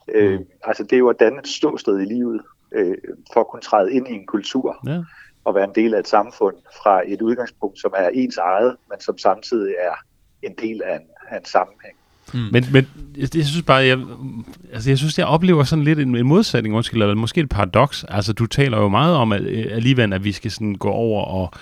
Øh, 0.08 0.38
mm. 0.38 0.46
altså 0.64 0.82
det 0.82 0.92
er 0.92 0.98
jo 0.98 1.08
at 1.08 1.20
danne 1.20 1.38
et 1.38 1.48
ståsted 1.48 2.00
i 2.00 2.04
livet, 2.04 2.42
øh, 2.72 2.96
for 3.32 3.40
at 3.40 3.48
kunne 3.48 3.62
træde 3.62 3.92
ind 3.92 4.08
i 4.08 4.12
en 4.12 4.26
kultur. 4.26 4.76
Ja 4.86 5.02
og 5.46 5.54
være 5.54 5.64
en 5.64 5.74
del 5.74 5.94
af 5.94 5.98
et 5.98 6.08
samfund 6.08 6.56
fra 6.82 7.02
et 7.06 7.22
udgangspunkt, 7.22 7.80
som 7.80 7.92
er 7.96 8.08
ens 8.08 8.36
eget, 8.36 8.76
men 8.90 9.00
som 9.00 9.18
samtidig 9.18 9.74
er 9.78 9.94
en 10.42 10.54
del 10.54 10.82
af 10.82 10.96
en, 10.96 11.06
af 11.28 11.38
en 11.38 11.44
sammenhæng. 11.44 11.96
Mm. 12.34 12.40
Men, 12.52 12.66
men 12.72 12.86
jeg, 13.16 13.36
jeg 13.36 13.44
synes 13.44 13.62
bare, 13.62 13.84
jeg, 13.84 13.98
altså 14.72 14.90
jeg 14.90 14.98
synes, 14.98 15.18
jeg 15.18 15.26
oplever 15.26 15.64
sådan 15.64 15.84
lidt 15.84 15.98
en, 15.98 16.16
en 16.16 16.26
modsætning, 16.26 16.74
måske, 16.74 16.94
eller 16.94 17.14
måske 17.14 17.40
et 17.40 17.48
paradoks. 17.48 18.04
Altså, 18.08 18.32
du 18.32 18.46
taler 18.46 18.78
jo 18.78 18.88
meget 18.88 19.16
om 19.16 19.32
at, 19.32 19.46
alligevel, 19.70 20.12
at 20.12 20.24
vi 20.24 20.32
skal 20.32 20.50
sådan 20.50 20.74
gå 20.74 20.88
over 20.88 21.24
og, 21.24 21.52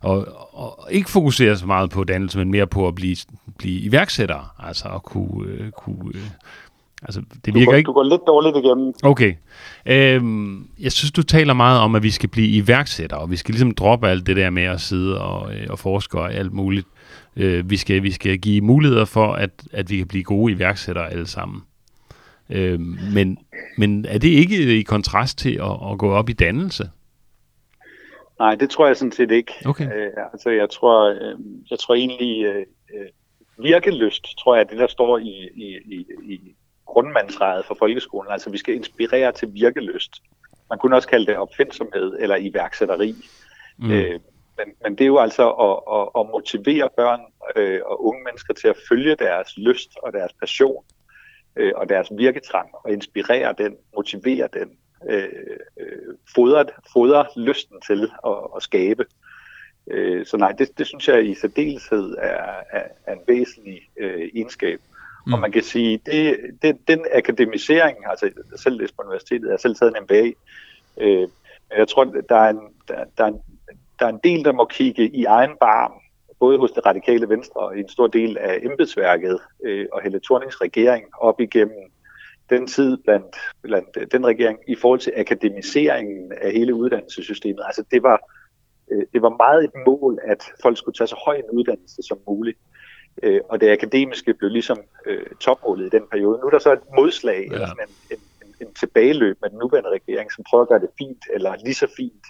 og, 0.00 0.26
og 0.52 0.88
ikke 0.90 1.10
fokusere 1.10 1.56
så 1.56 1.66
meget 1.66 1.90
på 1.90 2.04
dannelse, 2.04 2.38
men 2.38 2.50
mere 2.50 2.66
på 2.66 2.88
at 2.88 2.94
blive, 2.94 3.16
blive 3.58 3.80
iværksætter. 3.80 4.54
Altså 4.58 4.88
at 4.88 5.02
kunne, 5.02 5.48
øh, 5.48 5.70
kunne 5.70 6.10
øh, 6.14 6.20
Altså, 7.02 7.20
det 7.44 7.54
virker 7.54 7.64
du 7.64 7.70
går, 7.70 7.76
ikke... 7.76 7.86
Du 7.86 7.92
går 7.92 8.02
lidt 8.02 8.20
dårligt 8.26 8.56
igennem. 8.56 8.94
Okay. 9.02 9.34
Øhm, 9.86 10.66
jeg 10.80 10.92
synes, 10.92 11.12
du 11.12 11.22
taler 11.22 11.54
meget 11.54 11.80
om, 11.80 11.94
at 11.94 12.02
vi 12.02 12.10
skal 12.10 12.28
blive 12.28 12.48
iværksætter, 12.48 13.16
og 13.16 13.30
vi 13.30 13.36
skal 13.36 13.52
ligesom 13.52 13.74
droppe 13.74 14.08
alt 14.08 14.26
det 14.26 14.36
der 14.36 14.50
med 14.50 14.62
at 14.62 14.80
sidde 14.80 15.20
og, 15.20 15.54
øh, 15.54 15.66
og 15.70 15.78
forske 15.78 16.18
og 16.18 16.34
alt 16.34 16.52
muligt. 16.52 16.86
Øh, 17.38 17.70
vi, 17.70 17.76
skal, 17.76 18.02
vi 18.02 18.10
skal 18.10 18.38
give 18.38 18.60
muligheder 18.60 19.04
for, 19.04 19.32
at, 19.32 19.50
at 19.72 19.90
vi 19.90 19.96
kan 19.96 20.08
blive 20.08 20.24
gode 20.24 20.52
iværksættere 20.52 21.10
alle 21.10 21.26
sammen. 21.26 21.62
Øh, 22.50 22.80
men, 23.14 23.38
men 23.78 24.04
er 24.04 24.18
det 24.18 24.28
ikke 24.28 24.78
i 24.78 24.82
kontrast 24.82 25.38
til 25.38 25.54
at, 25.54 25.90
at 25.92 25.98
gå 25.98 26.12
op 26.12 26.28
i 26.28 26.32
dannelse? 26.32 26.90
Nej, 28.38 28.54
det 28.54 28.70
tror 28.70 28.86
jeg 28.86 28.96
sådan 28.96 29.12
set 29.12 29.30
ikke. 29.30 29.52
Okay. 29.64 29.84
Øh, 29.84 30.12
altså, 30.32 30.50
jeg 30.50 30.70
tror, 30.70 31.10
øh, 31.10 31.38
jeg 31.70 31.78
tror 31.78 31.94
egentlig, 31.94 32.44
øh, 32.44 32.66
øh 32.94 33.08
virkeløst, 33.62 34.38
tror 34.38 34.56
jeg, 34.56 34.70
det 34.70 34.78
der 34.78 34.86
står 34.86 35.18
i, 35.18 35.48
i, 35.54 35.78
i, 35.84 36.06
i 36.22 36.54
grundmandsrejet 36.86 37.64
for 37.64 37.76
folkeskolen. 37.78 38.32
Altså, 38.32 38.50
vi 38.50 38.58
skal 38.58 38.74
inspirere 38.74 39.32
til 39.32 39.48
virkeløst. 39.54 40.22
Man 40.70 40.78
kunne 40.78 40.96
også 40.96 41.08
kalde 41.08 41.26
det 41.26 41.36
opfindsomhed 41.36 42.16
eller 42.20 42.36
iværksætteri. 42.36 43.14
Mm. 43.78 43.90
Øh, 43.90 44.20
men, 44.58 44.74
men 44.82 44.92
det 44.92 45.04
er 45.04 45.06
jo 45.06 45.18
altså 45.18 45.50
at, 45.50 45.76
at, 45.96 46.20
at 46.20 46.26
motivere 46.26 46.88
børn 46.96 47.20
øh, 47.56 47.80
og 47.86 48.04
unge 48.04 48.24
mennesker 48.24 48.54
til 48.54 48.68
at 48.68 48.76
følge 48.88 49.16
deres 49.16 49.56
lyst 49.56 49.90
og 50.02 50.12
deres 50.12 50.32
passion 50.32 50.84
øh, 51.56 51.72
og 51.76 51.88
deres 51.88 52.08
virketrang 52.16 52.68
og 52.72 52.92
inspirere 52.92 53.54
den, 53.58 53.76
motivere 53.96 54.48
den, 54.52 54.70
øh, 55.08 55.28
øh, 55.80 56.14
fodre, 56.34 56.64
fodre 56.92 57.26
lysten 57.36 57.80
til 57.86 58.10
at, 58.26 58.36
at 58.56 58.62
skabe. 58.62 59.04
Øh, 59.90 60.26
så 60.26 60.36
nej, 60.36 60.52
det, 60.52 60.78
det 60.78 60.86
synes 60.86 61.08
jeg 61.08 61.26
i 61.26 61.34
særdeleshed 61.34 62.14
er, 62.18 62.62
er, 62.70 62.82
er 63.06 63.12
en 63.12 63.22
væsentlig 63.26 63.80
øh, 63.96 64.28
egenskab. 64.34 64.80
Mm. 65.26 65.32
Og 65.32 65.40
man 65.40 65.52
kan 65.52 65.62
sige, 65.62 66.00
det, 66.06 66.36
det, 66.62 66.88
den 66.88 67.06
akademisering, 67.12 67.96
altså 68.06 68.30
selv 68.56 68.80
læst 68.80 68.96
på 68.96 69.02
universitetet, 69.02 69.46
jeg 69.46 69.52
har 69.52 69.56
selv 69.56 69.74
taget 69.74 69.96
en 69.96 70.02
MBA, 70.02 70.30
øh, 70.96 71.28
jeg 71.76 71.88
tror, 71.88 72.04
der 72.04 72.36
er, 72.36 72.50
en, 72.50 72.60
der, 72.88 73.04
der, 73.18 73.24
er 73.24 73.28
en, 73.28 73.40
der 73.98 74.06
er 74.06 74.10
en 74.10 74.20
del, 74.24 74.44
der 74.44 74.52
må 74.52 74.64
kigge 74.64 75.08
i 75.08 75.24
egen 75.24 75.56
barm, 75.60 75.92
både 76.40 76.58
hos 76.58 76.72
det 76.72 76.86
radikale 76.86 77.28
venstre 77.28 77.60
og 77.60 77.76
i 77.76 77.80
en 77.80 77.88
stor 77.88 78.06
del 78.06 78.38
af 78.38 78.58
embedsværket 78.62 79.38
øh, 79.64 79.86
og 79.92 80.02
Helle 80.02 80.20
Thornings 80.24 80.60
regering 80.60 81.04
op 81.20 81.40
igennem 81.40 81.92
den 82.50 82.66
tid 82.66 82.96
blandt, 82.96 83.36
blandt 83.62 84.12
den 84.12 84.26
regering 84.26 84.58
i 84.68 84.74
forhold 84.74 85.00
til 85.00 85.12
akademiseringen 85.16 86.32
af 86.32 86.52
hele 86.52 86.74
uddannelsessystemet. 86.74 87.62
Altså 87.66 87.84
det 87.90 88.02
var, 88.02 88.20
øh, 88.92 89.02
det 89.12 89.22
var 89.22 89.36
meget 89.36 89.64
et 89.64 89.70
mål, 89.86 90.18
at 90.24 90.44
folk 90.62 90.78
skulle 90.78 90.96
tage 90.96 91.08
så 91.08 91.22
høj 91.24 91.36
en 91.36 91.50
uddannelse 91.50 92.02
som 92.02 92.18
muligt. 92.26 92.58
Øh, 93.22 93.40
og 93.48 93.60
det 93.60 93.70
akademiske 93.70 94.34
blev 94.34 94.50
ligesom 94.50 94.78
øh, 95.06 95.26
topmålet 95.40 95.86
i 95.86 95.96
den 95.96 96.02
periode. 96.10 96.38
Nu 96.38 96.46
er 96.46 96.50
der 96.50 96.58
så 96.58 96.72
et 96.72 96.80
modslag, 96.96 97.46
ja. 97.48 97.54
eller 97.54 97.66
sådan 97.66 97.88
en, 97.88 98.16
en, 98.16 98.48
en, 98.48 98.66
en 98.66 98.74
tilbageløb 98.74 99.36
med 99.42 99.50
den 99.50 99.58
nuværende 99.58 99.90
regering, 99.90 100.32
som 100.32 100.44
prøver 100.50 100.62
at 100.62 100.68
gøre 100.68 100.80
det 100.80 100.90
fint, 100.98 101.24
eller 101.34 101.56
lige 101.64 101.74
så 101.74 101.86
fint, 101.96 102.24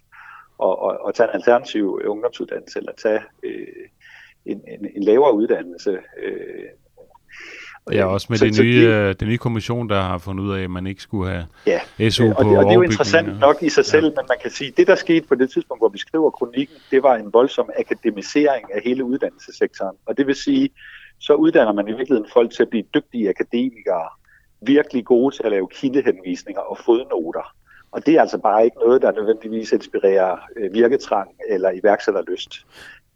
og, 0.59 0.83
og, 0.83 0.99
og 1.01 1.15
tage 1.15 1.29
en 1.29 1.35
alternativ 1.35 2.01
ungdomsuddannelse, 2.05 2.79
eller 2.79 2.93
tage 2.93 3.21
øh, 3.43 3.67
en, 4.47 4.63
en, 4.69 4.87
en 4.97 5.03
lavere 5.03 5.35
uddannelse. 5.35 5.99
Øh, 6.23 6.65
Ja, 7.93 8.05
også 8.07 8.27
med 8.31 8.39
så, 8.39 8.45
det 8.45 8.59
nye, 8.63 8.87
det, 8.87 8.89
øh, 8.89 9.15
den 9.21 9.29
nye 9.29 9.39
kommission, 9.39 9.89
der 9.89 10.01
har 10.01 10.19
fundet 10.19 10.45
ud 10.45 10.55
af, 10.55 10.63
at 10.63 10.71
man 10.71 10.87
ikke 10.87 11.03
skulle 11.03 11.31
have 11.31 11.47
ja, 11.67 12.11
SU 12.11 12.29
og 12.29 12.37
på 12.37 12.49
det, 12.49 12.59
og 12.59 12.65
det 12.65 12.71
er 12.71 12.75
jo 12.75 12.83
interessant 12.83 13.41
nok 13.41 13.63
i 13.63 13.69
sig 13.69 13.85
selv, 13.85 14.07
ja. 14.07 14.11
men 14.11 14.25
man 14.29 14.39
kan 14.43 14.51
sige, 14.51 14.69
at 14.69 14.77
det, 14.77 14.87
der 14.87 14.95
skete 14.95 15.27
på 15.27 15.35
det 15.35 15.51
tidspunkt, 15.51 15.81
hvor 15.81 15.89
vi 15.89 15.99
skriver 15.99 16.31
kronikken, 16.31 16.77
det 16.91 17.03
var 17.03 17.17
en 17.17 17.33
voldsom 17.33 17.71
akademisering 17.79 18.75
af 18.75 18.81
hele 18.85 19.05
uddannelsessektoren. 19.05 19.97
Og 20.07 20.19
det 20.19 20.27
vil 20.27 20.35
sige, 20.35 20.71
så 21.21 21.35
uddanner 21.35 21.73
man 21.73 21.89
i 21.89 21.93
virkeligheden 21.93 22.31
folk 22.33 22.53
til 22.53 22.63
at 22.63 22.69
blive 22.71 22.85
dygtige 22.95 23.29
akademikere, 23.29 24.09
virkelig 24.61 25.05
gode 25.05 25.37
til 25.37 25.43
at 25.45 25.51
lave 25.51 25.69
kildehenvisninger 25.69 26.61
og 26.61 26.79
fodnoter. 26.85 27.55
Og 27.91 28.07
det 28.07 28.15
er 28.15 28.21
altså 28.21 28.39
bare 28.39 28.65
ikke 28.65 28.79
noget, 28.79 29.03
der 29.03 29.13
nødvendigvis 29.13 29.73
inspirerer 29.73 30.37
øh, 30.57 30.75
virketrang 30.75 31.31
eller 31.49 31.71
iværksætterlyst. 31.71 32.67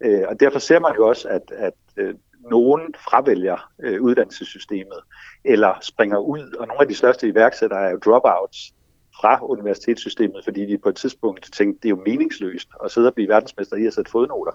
Øh, 0.01 0.23
og 0.29 0.41
derfor 0.41 0.59
ser 0.59 0.81
man 0.81 0.95
jo 0.97 1.09
også, 1.09 1.29
at, 1.29 1.53
at 1.57 1.75
øh, 1.97 2.15
nogen 2.51 2.95
fravælger 2.95 3.71
øh, 3.83 4.03
uddannelsessystemet 4.03 4.99
eller 5.45 5.79
springer 5.81 6.19
ud, 6.19 6.57
og 6.59 6.67
nogle 6.67 6.81
af 6.81 6.89
de 6.89 6.95
største 6.95 7.29
iværksættere 7.29 7.87
er 7.87 7.91
jo 7.91 7.99
dropouts 7.99 8.73
fra 9.21 9.47
universitetssystemet, 9.47 10.45
fordi 10.45 10.67
de 10.67 10.79
på 10.79 10.89
et 10.89 10.97
tidspunkt 10.97 11.53
tænkte, 11.53 11.81
det 11.83 11.89
er 11.89 11.97
jo 11.97 12.03
meningsløst 12.07 12.69
at 12.85 12.91
sidde 12.91 13.07
og 13.07 13.15
blive 13.15 13.29
verdensmester 13.29 13.77
i 13.77 13.87
at 13.87 13.95
sætte 13.95 14.11
fodnoter. 14.11 14.53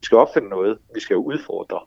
Vi 0.00 0.04
skal 0.04 0.18
opfinde 0.18 0.48
noget, 0.48 0.78
vi 0.94 1.00
skal 1.00 1.14
jo 1.14 1.22
udfordre. 1.22 1.80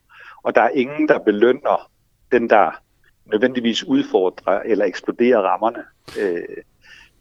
Og 0.44 0.56
der 0.56 0.62
er 0.62 0.70
ingen, 0.70 1.08
der 1.08 1.20
belønner 1.20 1.92
den, 2.32 2.50
der 2.50 2.82
nødvendigvis 3.26 3.84
udfordrer 3.84 4.60
eller 4.60 4.86
eksploderer 4.86 5.42
rammerne. 5.42 5.84
Øh, 6.20 6.58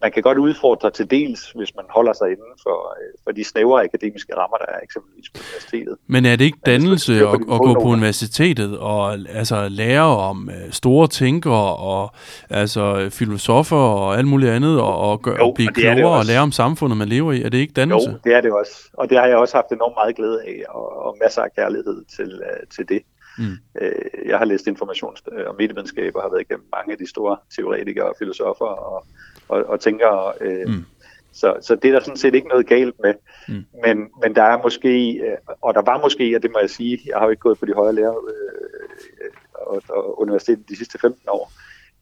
man 0.03 0.13
kan 0.13 0.23
godt 0.23 0.39
udfordre 0.39 0.91
til 0.91 1.11
dels, 1.11 1.51
hvis 1.51 1.75
man 1.77 1.85
holder 1.89 2.13
sig 2.13 2.27
inden 2.27 2.55
for, 2.63 2.97
øh, 3.01 3.13
for 3.25 3.33
de 3.33 3.45
snævre 3.45 3.85
akademiske 3.85 4.37
rammer, 4.37 4.57
der 4.57 4.67
er 4.67 4.81
eksempelvis 4.83 5.31
på 5.31 5.39
universitetet. 5.39 5.97
Men 6.07 6.27
er 6.27 6.37
det 6.37 6.45
ikke 6.45 6.59
dannelse 6.67 7.15
at, 7.15 7.35
at 7.35 7.59
gå 7.59 7.75
på 7.75 7.89
universitetet 7.89 8.79
og 8.79 9.13
altså 9.13 9.69
lære 9.69 10.03
om 10.03 10.49
uh, 10.49 10.71
store 10.71 11.09
tænkere 11.09 11.77
og 11.77 12.11
altså 12.51 13.09
filosofer 13.11 13.77
og 13.77 14.19
alt 14.19 14.29
muligt 14.29 14.51
andet 14.51 14.81
og, 14.81 14.97
og, 14.97 15.23
gør, 15.23 15.37
jo, 15.37 15.47
og 15.47 15.55
blive 15.55 15.69
og 15.71 15.75
klogere 15.75 16.19
og 16.19 16.25
lære 16.25 16.41
om 16.41 16.53
samfundet, 16.53 16.99
man 16.99 17.09
lever 17.09 17.33
i? 17.33 17.43
Er 17.43 17.49
det 17.49 17.59
ikke 17.59 17.73
dannelse? 17.73 18.11
Jo, 18.11 18.17
det 18.25 18.35
er 18.35 18.41
det 18.41 18.53
også. 18.53 18.91
Og 18.93 19.11
det 19.11 19.19
har 19.19 19.27
jeg 19.27 19.37
også 19.37 19.57
haft 19.57 19.73
enormt 19.73 19.95
meget 19.97 20.17
glæde 20.17 20.43
af 20.43 20.63
og, 20.69 21.05
og 21.05 21.17
masser 21.23 21.43
af 21.43 21.53
kærlighed 21.57 22.05
til, 22.17 22.41
uh, 22.41 22.69
til 22.77 22.89
det. 22.89 23.03
Mm. 23.39 23.57
Jeg 24.27 24.39
har 24.39 24.45
læst 24.45 24.67
informations- 24.69 25.49
og 25.49 25.55
medievidenskab 25.59 26.17
og 26.17 26.23
har 26.23 26.31
været 26.31 26.41
igennem 26.41 26.67
mange 26.77 26.93
af 26.93 26.99
de 26.99 27.09
store 27.09 27.37
teoretikere 27.57 28.09
og 28.09 28.15
filosofer 28.19 28.65
og 28.65 29.07
og, 29.49 29.65
og 29.65 29.81
tænker, 29.81 30.35
øh, 30.41 30.69
mm. 30.69 30.85
så, 31.33 31.57
så 31.61 31.75
det 31.75 31.89
er 31.89 31.93
der 31.93 32.01
sådan 32.01 32.17
set 32.17 32.35
ikke 32.35 32.49
noget 32.49 32.67
galt 32.67 32.95
med. 33.03 33.15
Mm. 33.49 33.65
Men, 33.85 34.11
men 34.23 34.35
der 34.35 34.43
er 34.43 34.63
måske, 34.63 35.13
øh, 35.13 35.37
og 35.61 35.75
der 35.75 35.83
var 35.83 36.01
måske, 36.01 36.37
og 36.37 36.43
det 36.43 36.51
må 36.51 36.59
jeg 36.59 36.71
sige, 36.71 37.01
jeg 37.07 37.19
har 37.19 37.25
jo 37.25 37.31
ikke 37.31 37.41
gået 37.41 37.59
på 37.59 37.67
de 37.67 37.75
højere 37.75 37.95
lærer 37.95 38.15
øh, 38.29 39.31
og, 39.53 39.83
og 39.89 40.21
universitetet 40.21 40.69
de 40.69 40.77
sidste 40.77 40.99
15 40.99 41.29
år, 41.29 41.53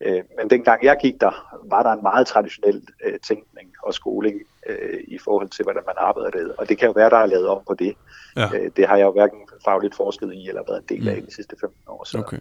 øh, 0.01 0.23
men 0.39 0.51
dengang 0.51 0.85
jeg 0.85 0.97
gik 1.03 1.21
der, 1.21 1.61
var 1.65 1.83
der 1.83 1.91
en 1.91 2.03
meget 2.03 2.27
traditionel 2.27 2.83
øh, 3.05 3.19
tænkning 3.29 3.75
og 3.83 3.95
skoling 3.95 4.43
øh, 4.67 5.01
i 5.09 5.19
forhold 5.19 5.49
til, 5.49 5.63
hvordan 5.63 5.83
man 5.87 5.95
arbejder 5.99 6.31
det. 6.31 6.53
Og 6.59 6.69
det 6.69 6.79
kan 6.79 6.87
jo 6.87 6.93
være, 6.93 7.11
der 7.11 7.17
er 7.17 7.27
lavet 7.27 7.49
om 7.49 7.63
på 7.67 7.75
det. 7.75 7.95
Ja. 8.37 8.49
Øh, 8.55 8.71
det 8.77 8.89
har 8.89 8.97
jeg 8.97 9.05
jo 9.05 9.13
hverken 9.13 9.39
fagligt 9.65 9.95
forsket 9.95 10.35
i, 10.35 10.49
eller 10.49 10.63
været 10.69 10.83
en 10.91 10.97
del 10.97 11.09
af 11.09 11.17
mm. 11.17 11.27
de 11.27 11.35
sidste 11.35 11.57
15 11.61 11.81
år. 11.89 12.05
Så, 12.05 12.19
okay. 12.19 12.39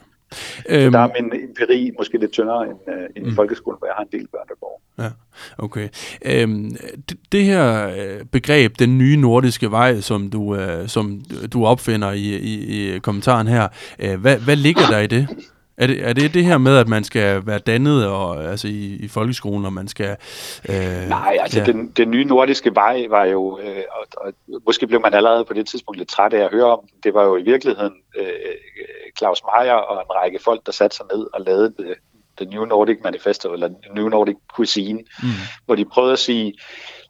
Øhm, 0.69 0.91
der 0.91 0.99
er 0.99 1.21
min 1.21 1.31
empiri 1.49 1.91
måske 1.97 2.17
lidt 2.17 2.31
tyndere 2.31 2.63
end, 2.63 2.77
uh, 2.87 2.93
end 3.15 3.25
mm. 3.25 3.31
i 3.31 3.35
folkeskolen, 3.35 3.77
hvor 3.77 3.87
jeg 3.87 3.93
har 3.97 4.03
en 4.03 4.19
del 4.19 4.27
børn, 4.27 4.47
der 4.47 4.55
går. 4.59 4.81
Ja, 4.99 5.09
okay. 5.57 5.89
Øhm, 6.25 6.75
det, 7.09 7.17
det 7.31 7.43
her 7.43 7.87
øh, 7.87 8.25
begreb, 8.31 8.79
den 8.79 8.97
nye 8.97 9.17
nordiske 9.17 9.71
vej, 9.71 10.01
som 10.01 10.29
du, 10.29 10.41
uh, 10.41 10.87
som 10.87 11.21
du 11.53 11.65
opfinder 11.65 12.11
i, 12.11 12.35
i, 12.35 12.95
i 12.95 12.99
kommentaren 12.99 13.47
her, 13.47 13.67
uh, 14.03 14.21
hvad, 14.21 14.37
hvad 14.37 14.55
ligger 14.55 14.87
der 14.89 14.99
i 14.99 15.07
det? 15.07 15.27
Er 15.77 15.87
det, 15.87 16.07
er 16.07 16.13
det 16.13 16.33
det 16.33 16.45
her 16.45 16.57
med, 16.57 16.77
at 16.77 16.87
man 16.87 17.03
skal 17.03 17.47
være 17.47 17.59
dannet 17.59 18.07
og, 18.07 18.43
altså 18.43 18.67
i, 18.67 18.97
i 18.99 19.07
folkeskolen, 19.07 19.65
og 19.65 19.73
man 19.73 19.87
skal... 19.87 20.15
Øh, 20.69 21.09
Nej, 21.09 21.37
altså 21.41 21.59
ja. 21.59 21.65
den, 21.65 21.91
den 21.97 22.11
nye 22.11 22.23
nordiske 22.25 22.75
vej 22.75 23.05
var 23.09 23.25
jo, 23.25 23.59
øh, 23.63 23.83
og, 23.91 24.07
og 24.17 24.33
måske 24.65 24.87
blev 24.87 25.01
man 25.01 25.13
allerede 25.13 25.45
på 25.45 25.53
det 25.53 25.67
tidspunkt 25.67 25.97
lidt 25.97 26.09
træt 26.09 26.33
af 26.33 26.43
at 26.43 26.51
høre 26.51 26.65
om, 26.65 26.79
det 27.03 27.13
var 27.13 27.23
jo 27.23 27.37
i 27.37 27.43
virkeligheden 27.43 27.93
øh, 28.17 28.25
Claus 29.17 29.41
Meier 29.43 29.73
og 29.73 30.01
en 30.01 30.11
række 30.15 30.39
folk, 30.43 30.65
der 30.65 30.71
satte 30.71 30.97
sig 30.97 31.05
ned 31.13 31.27
og 31.33 31.41
lavede 31.41 31.73
det, 31.77 31.95
The 32.37 32.45
New 32.45 32.65
Nordic 32.65 32.97
Manifesto, 33.03 33.53
eller 33.53 33.69
New 33.95 34.09
Nordic 34.09 34.35
Cuisine, 34.53 34.99
mm. 34.99 35.29
hvor 35.65 35.75
de 35.75 35.85
prøvede 35.85 36.13
at 36.13 36.19
sige, 36.19 36.53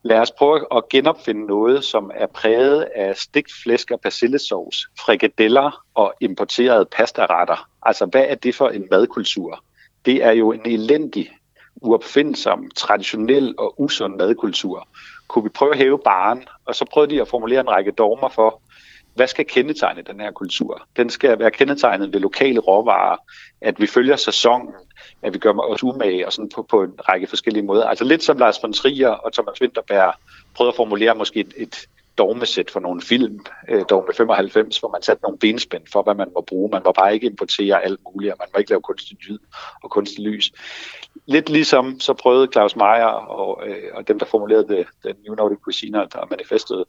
lad 0.04 0.20
os 0.20 0.32
prøve 0.32 0.66
at 0.76 0.90
genopfinde 0.90 1.46
noget, 1.46 1.84
som 1.84 2.12
er 2.16 2.26
præget 2.26 2.82
af 2.96 3.18
stigt 3.18 3.52
flæsk 3.64 3.92
og 3.92 4.02
persillesauce, 4.02 4.88
frikadeller 5.00 5.84
og 5.94 6.14
importerede 6.22 6.86
pastaretter. 6.86 7.70
Altså, 7.82 8.06
hvad 8.06 8.26
er 8.28 8.36
det 8.36 8.56
for 8.56 8.70
en 8.70 8.88
madkultur? 8.92 9.64
Det 10.06 10.24
er 10.24 10.32
jo 10.32 10.52
en 10.52 10.62
elendig, 10.66 11.30
uopfindsom, 11.76 12.72
traditionel 12.76 13.56
og 13.58 13.82
usund 13.82 14.16
madkultur. 14.16 14.88
Kunne 15.28 15.44
vi 15.44 15.50
prøve 15.50 15.72
at 15.72 15.78
hæve 15.78 16.00
baren? 16.00 16.48
Og 16.66 16.76
så 16.76 16.86
prøvede 16.92 17.16
de 17.16 17.22
at 17.22 17.28
formulere 17.28 17.60
en 17.60 17.70
række 17.70 17.92
dogmer 17.92 18.30
for, 18.30 18.62
hvad 19.16 19.28
skal 19.28 19.46
kendetegne 19.46 20.02
den 20.02 20.20
her 20.20 20.32
kultur? 20.32 20.88
Den 20.98 21.10
skal 21.10 21.40
være 21.40 21.52
kendetegnet 21.52 22.14
ved 22.14 22.20
lokale 22.20 22.60
råvarer, 22.60 23.18
at 23.62 23.80
vi 23.80 23.88
følger 23.88 24.16
sæsonen, 24.16 24.74
at 25.22 25.34
vi 25.34 25.40
gør 25.40 25.54
os 25.54 25.84
umage 25.84 26.26
og 26.26 26.34
sådan 26.34 26.50
på, 26.56 26.66
på 26.70 26.84
en 26.84 26.94
række 27.10 27.28
forskellige 27.28 27.64
måder. 27.64 27.86
Altså 27.86 28.04
lidt 28.04 28.24
som 28.24 28.38
Lars 28.38 28.64
von 28.64 28.74
Trier 28.74 29.10
og 29.10 29.34
Thomas 29.34 29.62
Winterberg 29.62 30.14
prøvede 30.56 30.70
at 30.70 30.76
formulere 30.76 31.16
måske 31.16 31.40
et, 31.40 31.54
et, 31.58 31.86
dogmesæt 32.18 32.72
for 32.72 32.80
nogle 32.80 33.02
film, 33.02 33.40
øh, 33.70 33.84
dogme 33.90 34.14
95, 34.14 34.78
hvor 34.78 34.90
man 34.90 35.02
satte 35.02 35.24
nogle 35.24 35.38
benspænd 35.38 35.84
for, 35.92 36.04
hvad 36.04 36.16
man 36.16 36.28
må 36.36 36.42
bruge. 36.42 36.70
Man 36.72 36.82
må 36.86 36.92
bare 36.92 37.14
ikke 37.14 37.28
importere 37.28 37.84
alt 37.84 38.00
muligt, 38.14 38.32
og 38.32 38.38
man 38.40 38.48
må 38.54 38.60
ikke 38.60 38.70
lave 38.70 38.82
kunstig 38.82 39.18
lyd 39.28 39.38
og 39.84 39.90
kunstig 39.90 40.24
lys. 40.24 40.52
Lidt 41.26 41.50
ligesom 41.50 42.00
så 42.00 42.14
prøvede 42.14 42.48
Claus 42.52 42.76
Meier 42.76 43.06
og, 43.06 43.68
øh, 43.68 43.92
og 43.94 44.08
dem, 44.08 44.20
der 44.20 44.26
formulerede 44.26 44.68
det, 44.68 44.88
den 45.04 45.16
New 45.26 45.36
Nordic 45.36 45.60
Cuisine 45.60 46.02
og 46.02 46.28
manifestet 46.30 46.84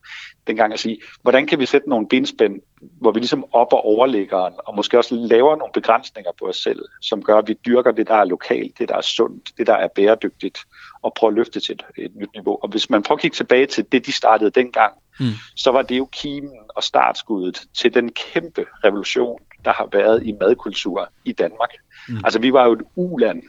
dengang 0.47 0.72
at 0.72 0.79
sige, 0.79 0.99
hvordan 1.22 1.47
kan 1.47 1.59
vi 1.59 1.66
sætte 1.66 1.89
nogle 1.89 2.09
benspænd, 2.09 2.61
hvor 2.81 3.12
vi 3.12 3.18
ligesom 3.18 3.45
op 3.53 3.72
og 3.72 3.85
overligger, 3.85 4.37
og 4.37 4.77
måske 4.77 4.99
også 4.99 5.14
laver 5.14 5.57
nogle 5.57 5.72
begrænsninger 5.72 6.31
på 6.39 6.45
os 6.49 6.57
selv, 6.57 6.85
som 7.03 7.22
gør, 7.22 7.39
at 7.39 7.49
vi 7.49 7.59
dyrker 7.66 7.93
det, 7.93 8.09
der 8.09 8.14
er 8.14 8.24
lokalt, 8.24 8.79
det, 8.79 8.89
der 8.89 8.97
er 8.97 9.01
sundt, 9.01 9.51
det, 9.59 9.66
der 9.66 9.74
er 9.74 9.89
bæredygtigt, 9.89 10.59
og 11.07 11.15
prøver 11.15 11.31
at 11.31 11.35
løfte 11.35 11.61
til 11.61 11.73
et, 11.73 11.85
et 12.05 12.17
nyt 12.17 12.33
niveau. 12.35 12.59
Og 12.63 12.69
hvis 12.69 12.91
man 12.91 13.03
prøver 13.03 13.17
at 13.17 13.23
kigge 13.23 13.35
tilbage 13.35 13.67
til 13.67 13.85
det, 13.93 14.07
de 14.07 14.13
startede 14.13 14.51
dengang, 14.51 14.93
mm. 15.21 15.27
så 15.57 15.71
var 15.71 15.83
det 15.83 15.99
jo 15.99 16.09
kimen 16.13 16.59
og 16.69 16.83
startskuddet 16.83 17.63
til 17.75 17.95
den 17.95 18.13
kæmpe 18.13 18.65
revolution, 18.85 19.41
der 19.65 19.73
har 19.73 19.89
været 19.93 20.27
i 20.27 20.33
madkultur 20.41 21.09
i 21.25 21.33
Danmark. 21.33 21.71
Mm. 22.09 22.17
Altså 22.25 22.39
vi 22.39 22.53
var 22.53 22.65
jo 22.65 22.73
et 22.73 22.83
uland, 22.97 23.43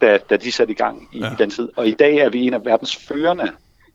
da, 0.00 0.18
da 0.30 0.36
de 0.36 0.52
satte 0.52 0.72
i 0.72 0.76
gang 0.76 1.08
i, 1.12 1.18
ja. 1.18 1.32
i 1.32 1.36
den 1.38 1.50
tid. 1.50 1.68
Og 1.76 1.88
i 1.88 1.94
dag 1.94 2.16
er 2.16 2.30
vi 2.30 2.46
en 2.46 2.54
af 2.54 2.64
verdens 2.64 2.96
førende 2.96 3.52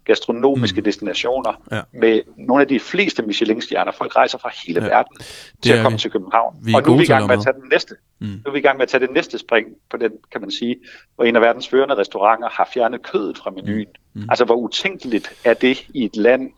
gastronomiske 0.07 0.81
mm. 0.81 0.83
destinationer 0.83 1.61
ja. 1.71 1.81
med 1.93 2.21
nogle 2.37 2.61
af 2.61 2.67
de 2.67 2.79
fleste 2.79 3.23
Michelin-stjerner. 3.23 3.91
Folk 3.91 4.15
rejser 4.15 4.37
fra 4.37 4.51
hele 4.67 4.83
ja. 4.83 4.87
verden 4.87 5.17
til 5.63 5.73
at 5.73 5.83
komme 5.83 5.95
vi. 5.95 5.99
til 5.99 6.11
København. 6.11 6.55
Vi 6.61 6.73
og 6.73 6.83
nu 6.87 6.93
er 6.93 6.97
vi 6.97 7.03
i 7.03 7.07
gang 7.07 7.27
med 7.27 7.35
at 7.35 7.43
tage 7.43 7.53
den 7.53 7.69
næste. 7.71 7.95
Mm. 8.19 8.27
Nu 8.27 8.41
er 8.45 8.51
vi 8.51 8.59
i 8.59 8.61
gang 8.61 8.77
med 8.77 8.83
at 8.83 8.89
tage 8.89 9.01
det 9.01 9.13
næste 9.13 9.37
spring 9.37 9.67
på 9.89 9.97
den, 9.97 10.11
kan 10.31 10.41
man 10.41 10.51
sige, 10.51 10.75
hvor 11.15 11.25
en 11.25 11.35
af 11.35 11.41
verdens 11.41 11.67
førende 11.67 11.95
restauranter 11.95 12.49
har 12.49 12.69
fjernet 12.73 13.03
kødet 13.03 13.37
fra 13.37 13.49
menuen. 13.51 13.87
Mm. 14.13 14.21
Mm. 14.21 14.27
Altså 14.29 14.45
hvor 14.45 14.55
utænkeligt 14.55 15.33
er 15.43 15.53
det 15.53 15.85
i 15.93 16.05
et 16.05 16.15
land, 16.15 16.51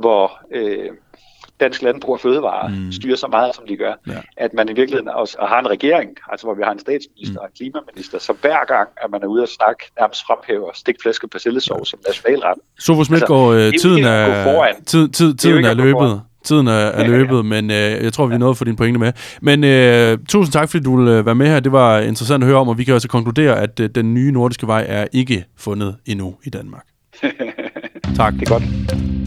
hvor 0.00 0.40
øh, 0.52 0.90
dansk 1.60 1.82
landbrug 1.82 2.14
og 2.14 2.20
fødevare 2.20 2.68
mm. 2.68 2.92
styrer 2.92 3.16
så 3.16 3.26
meget, 3.26 3.54
som 3.54 3.64
de 3.68 3.76
gør, 3.76 3.94
ja. 4.06 4.20
at 4.36 4.54
man 4.54 4.68
i 4.68 4.72
virkeligheden 4.72 5.08
også 5.08 5.36
og 5.38 5.48
har 5.48 5.58
en 5.58 5.70
regering, 5.70 6.10
altså 6.32 6.46
hvor 6.46 6.54
vi 6.54 6.62
har 6.64 6.72
en 6.72 6.78
statsminister 6.78 7.32
mm. 7.32 7.38
og 7.42 7.46
en 7.46 7.52
klimaminister, 7.56 8.18
så 8.18 8.32
hver 8.40 8.64
gang, 8.74 8.88
at 9.02 9.10
man 9.10 9.22
er 9.22 9.26
ude 9.26 9.42
at 9.42 9.48
snakke, 9.48 9.82
nærmest 10.00 10.26
fremhæver 10.26 10.70
stikflæsk 10.74 11.24
og 11.24 11.30
persillesov 11.30 11.78
ja. 11.78 11.84
som 11.84 11.98
nationalret. 12.06 12.58
Sofus 12.78 13.10
Midtgaard, 13.10 13.54
altså, 13.54 13.88
tiden, 13.88 14.04
er, 14.04 14.72
tid, 14.86 15.08
tid, 15.08 15.34
tiden 15.34 15.64
er 15.64 15.74
løbet. 15.74 16.20
Tiden 16.44 16.68
er, 16.68 16.72
er 16.72 17.06
løbet, 17.06 17.32
ja, 17.32 17.36
ja. 17.36 17.42
men 17.42 17.70
øh, 17.70 18.04
jeg 18.04 18.12
tror, 18.12 18.26
vi 18.26 18.34
er 18.34 18.38
nået 18.38 18.56
for 18.56 18.64
dine 18.64 18.76
pointe 18.76 19.00
med. 19.00 19.12
Men 19.40 19.64
øh, 19.64 20.18
tusind 20.28 20.52
tak, 20.52 20.68
fordi 20.70 20.84
du 20.84 20.96
ville 20.96 21.18
øh, 21.18 21.26
være 21.26 21.34
med 21.34 21.46
her. 21.46 21.60
Det 21.60 21.72
var 21.72 21.98
interessant 21.98 22.44
at 22.44 22.48
høre 22.48 22.58
om, 22.58 22.68
og 22.68 22.78
vi 22.78 22.84
kan 22.84 22.94
også 22.94 23.08
konkludere, 23.08 23.60
at 23.60 23.80
øh, 23.80 23.90
den 23.94 24.14
nye 24.14 24.32
nordiske 24.32 24.66
vej 24.66 24.84
er 24.88 25.06
ikke 25.12 25.44
fundet 25.56 25.96
endnu 26.06 26.34
i 26.44 26.50
Danmark. 26.50 26.86
tak. 28.16 28.34
Det 28.34 28.42
er 28.42 28.52
godt. 28.52 29.17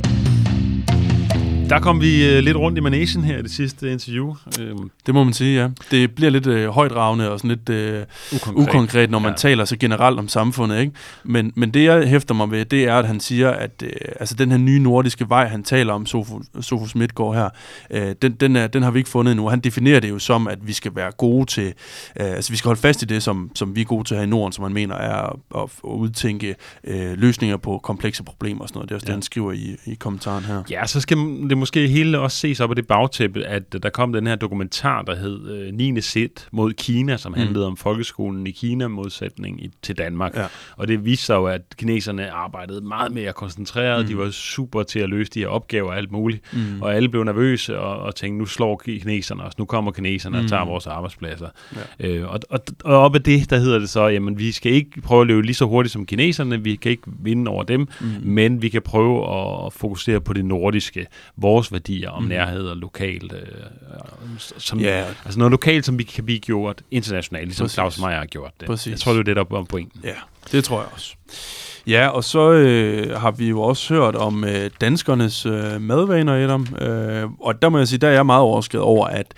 Der 1.72 1.80
kom 1.80 2.02
vi 2.02 2.30
øh, 2.30 2.40
lidt 2.40 2.58
rundt 2.58 2.78
i 2.78 2.82
managen 2.82 3.24
her 3.24 3.38
i 3.38 3.42
det 3.42 3.52
sidste 3.52 3.92
interview. 3.92 4.36
Øhm. 4.60 4.92
Det 5.06 5.14
må 5.14 5.24
man 5.24 5.34
sige, 5.34 5.62
ja. 5.62 5.70
Det 5.92 6.16
bliver 6.16 6.32
lidt 6.32 6.48
øh, 6.48 6.70
højdragende 6.70 7.32
og 7.32 7.40
sådan 7.40 7.50
lidt 7.50 7.70
øh, 7.70 8.04
ukonkret. 8.36 8.68
ukonkret, 8.68 9.10
når 9.12 9.20
man 9.20 9.32
ja. 9.32 9.38
taler 9.38 9.66
så 9.66 9.78
generelt 9.78 10.20
om 10.20 10.28
samfundet. 10.28 10.80
Ikke? 10.80 10.92
Men, 11.24 11.54
men 11.56 11.72
det, 11.72 11.84
jeg 11.84 12.08
hæfter 12.08 12.36
mig 12.36 12.52
ved, 12.52 12.66
det 12.66 12.84
er, 12.84 12.96
at 12.96 13.08
han 13.08 13.20
siger, 13.20 13.50
at 13.50 13.84
øh, 13.84 13.92
altså, 14.20 14.36
den 14.36 14.52
her 14.52 14.58
nye 14.58 14.80
nordiske 14.80 15.30
vej, 15.30 15.48
han 15.48 15.64
taler 15.64 15.94
om, 15.94 16.06
Sofus, 16.06 16.46
Sofus 16.62 16.96
Midtgaard 16.96 17.36
her, 17.36 17.50
øh, 17.92 18.16
den, 18.22 18.32
den, 18.32 18.56
er, 18.56 18.68
den 18.68 18.84
har 18.84 18.92
vi 18.92 19.00
ikke 19.00 19.10
fundet 19.10 19.32
endnu. 19.32 19.48
Han 19.48 19.60
definerer 19.60 20.00
det 20.00 20.10
jo 20.10 20.20
som, 20.20 20.48
at 20.48 20.68
vi 20.68 20.74
skal 20.74 20.92
være 20.96 21.12
gode 21.12 21.46
til, 21.46 21.68
øh, 21.68 22.32
altså 22.32 22.52
vi 22.52 22.58
skal 22.58 22.70
holde 22.70 22.82
fast 22.82 23.02
i 23.02 23.06
det, 23.06 23.24
som, 23.24 23.52
som 23.56 23.76
vi 23.76 23.82
er 23.82 23.86
gode 23.86 24.04
til 24.04 24.18
her 24.18 24.24
i 24.24 24.28
Norden, 24.28 24.54
som 24.54 24.64
han 24.64 24.74
mener 24.74 24.96
er 24.96 25.16
at, 25.16 25.36
at, 25.56 25.62
at 25.62 25.90
udtænke 25.90 26.56
øh, 26.84 27.18
løsninger 27.18 27.58
på 27.58 27.80
komplekse 27.84 28.24
problemer 28.24 28.62
og 28.62 28.68
sådan 28.68 28.78
noget. 28.78 28.90
Det 28.90 28.94
er 28.94 28.98
også 28.98 29.06
ja. 29.06 29.12
det, 29.12 29.16
han 29.16 29.22
skriver 29.22 29.52
i, 29.52 29.76
i 29.86 29.94
kommentaren 29.94 30.44
her. 30.44 30.64
Ja, 30.70 30.86
så 30.88 31.02
skal 31.02 31.18
det 31.50 31.61
måske 31.62 31.88
hele 31.88 32.20
også 32.20 32.38
ses 32.38 32.60
op 32.60 32.70
af 32.70 32.76
det 32.76 32.88
bagtæppe, 32.88 33.44
at 33.44 33.84
der 33.84 33.90
kom 33.90 34.14
den 34.14 34.28
her 34.28 34.36
dokumentar, 34.36 35.02
der 35.02 35.16
hed 35.16 35.52
øh, 35.52 35.74
9. 35.74 36.02
sæt 36.02 36.48
mod 36.52 36.74
Kina, 36.74 37.18
som 37.18 37.32
mm. 37.32 37.38
handlede 37.38 37.68
om 37.68 37.78
folkeskolen 37.78 38.48
i 38.48 38.52
Kina 38.52 38.88
modsætning 38.88 39.64
i, 39.64 39.72
til 39.82 39.98
Danmark. 39.98 40.36
Ja. 40.36 40.46
Og 40.78 40.88
det 40.88 41.06
viste 41.06 41.26
sig 41.26 41.36
jo, 41.36 41.46
at 41.46 41.62
kineserne 41.78 42.32
arbejdede 42.32 42.82
meget 42.82 43.12
mere 43.12 43.34
koncentreret. 43.34 44.06
Mm. 44.06 44.08
De 44.08 44.18
var 44.18 44.30
super 44.30 44.84
til 44.84 45.00
at 45.00 45.10
løse 45.10 45.32
de 45.32 45.40
her 45.40 45.48
opgaver 45.48 45.90
og 45.90 45.98
alt 45.98 46.12
muligt. 46.12 46.42
Mm. 46.54 46.82
Og 46.82 46.96
alle 46.96 47.10
blev 47.10 47.24
nervøse 47.24 47.80
og, 47.80 48.00
og 48.00 48.16
tænkte, 48.16 48.40
nu 48.40 48.46
slår 48.46 48.82
kineserne 48.86 49.44
os. 49.44 49.58
Nu 49.58 49.66
kommer 49.66 49.92
kineserne 49.92 50.38
mm. 50.38 50.44
og 50.44 50.50
tager 50.50 50.66
vores 50.66 50.88
arbejdspladser. 50.88 51.48
Ja. 52.00 52.08
Øh, 52.08 52.32
og, 52.32 52.40
og, 52.50 52.60
og 52.84 52.98
op 52.98 53.16
af 53.16 53.22
det, 53.22 53.50
der 53.50 53.58
hedder 53.58 53.80
det 53.80 53.90
så, 53.90 54.08
jamen 54.08 54.40
vi 54.40 54.52
skal 54.52 54.72
ikke 54.72 55.02
prøve 55.02 55.22
at 55.22 55.28
løbe 55.28 55.42
lige 55.42 55.56
så 55.56 55.66
hurtigt 55.66 55.94
som 55.94 56.06
kineserne. 56.06 56.64
Vi 56.64 56.76
kan 56.76 56.92
ikke 56.92 57.04
vinde 57.24 57.52
over 57.52 57.64
dem. 57.64 57.88
Mm. 58.02 58.08
Men 58.22 58.62
vi 58.62 58.70
kan 58.70 58.82
prøve 58.82 59.36
at 59.66 59.74
fokusere 59.74 60.22
på 60.22 60.34
det 60.34 60.46
nordiske. 60.46 61.08
Vores 61.38 61.51
vores 61.52 61.72
værdier 61.72 62.10
om 62.10 62.24
mm. 62.24 62.30
nærhed 62.30 62.68
og 62.68 62.78
lokalt. 62.78 63.34
Øh, 63.34 63.40
som, 64.58 64.80
yeah. 64.80 65.08
Altså 65.26 65.40
noget 65.40 65.52
lokalt, 65.52 65.86
som 65.86 66.00
vi 66.00 66.04
kan 66.04 66.26
blive 66.26 66.40
gjort 66.40 66.82
internationalt, 66.92 67.46
ligesom 67.46 67.64
Præcis. 67.64 67.76
Claus 67.76 68.00
Meier 68.00 68.18
har 68.18 68.26
gjort 68.26 68.52
det. 68.60 68.68
Præcis. 68.68 68.92
Jeg 68.92 69.00
tror, 69.00 69.12
det 69.12 69.20
er 69.20 69.24
det, 69.24 69.36
der 69.36 69.60
er 69.60 69.64
pointen. 69.64 70.02
Ja, 70.04 70.16
det 70.52 70.64
tror 70.64 70.80
jeg 70.80 70.90
også. 70.94 71.16
Ja, 71.88 72.08
og 72.08 72.24
så 72.24 72.52
øh, 72.52 73.20
har 73.20 73.32
vi 73.32 73.50
jo 73.50 73.62
også 73.62 73.94
hørt 73.94 74.16
om 74.16 74.44
øh, 74.44 74.70
danskernes 74.82 75.46
øh, 75.46 75.82
madvaner, 75.82 76.44
Adam. 76.44 76.68
Øh, 76.82 77.30
og 77.40 77.62
der 77.62 77.70
må 77.70 77.78
jeg 77.78 77.88
sige, 77.88 78.00
der 78.00 78.08
er 78.08 78.12
jeg 78.12 78.26
meget 78.26 78.42
overrasket 78.42 78.82
over, 78.82 79.08
at, 79.08 79.34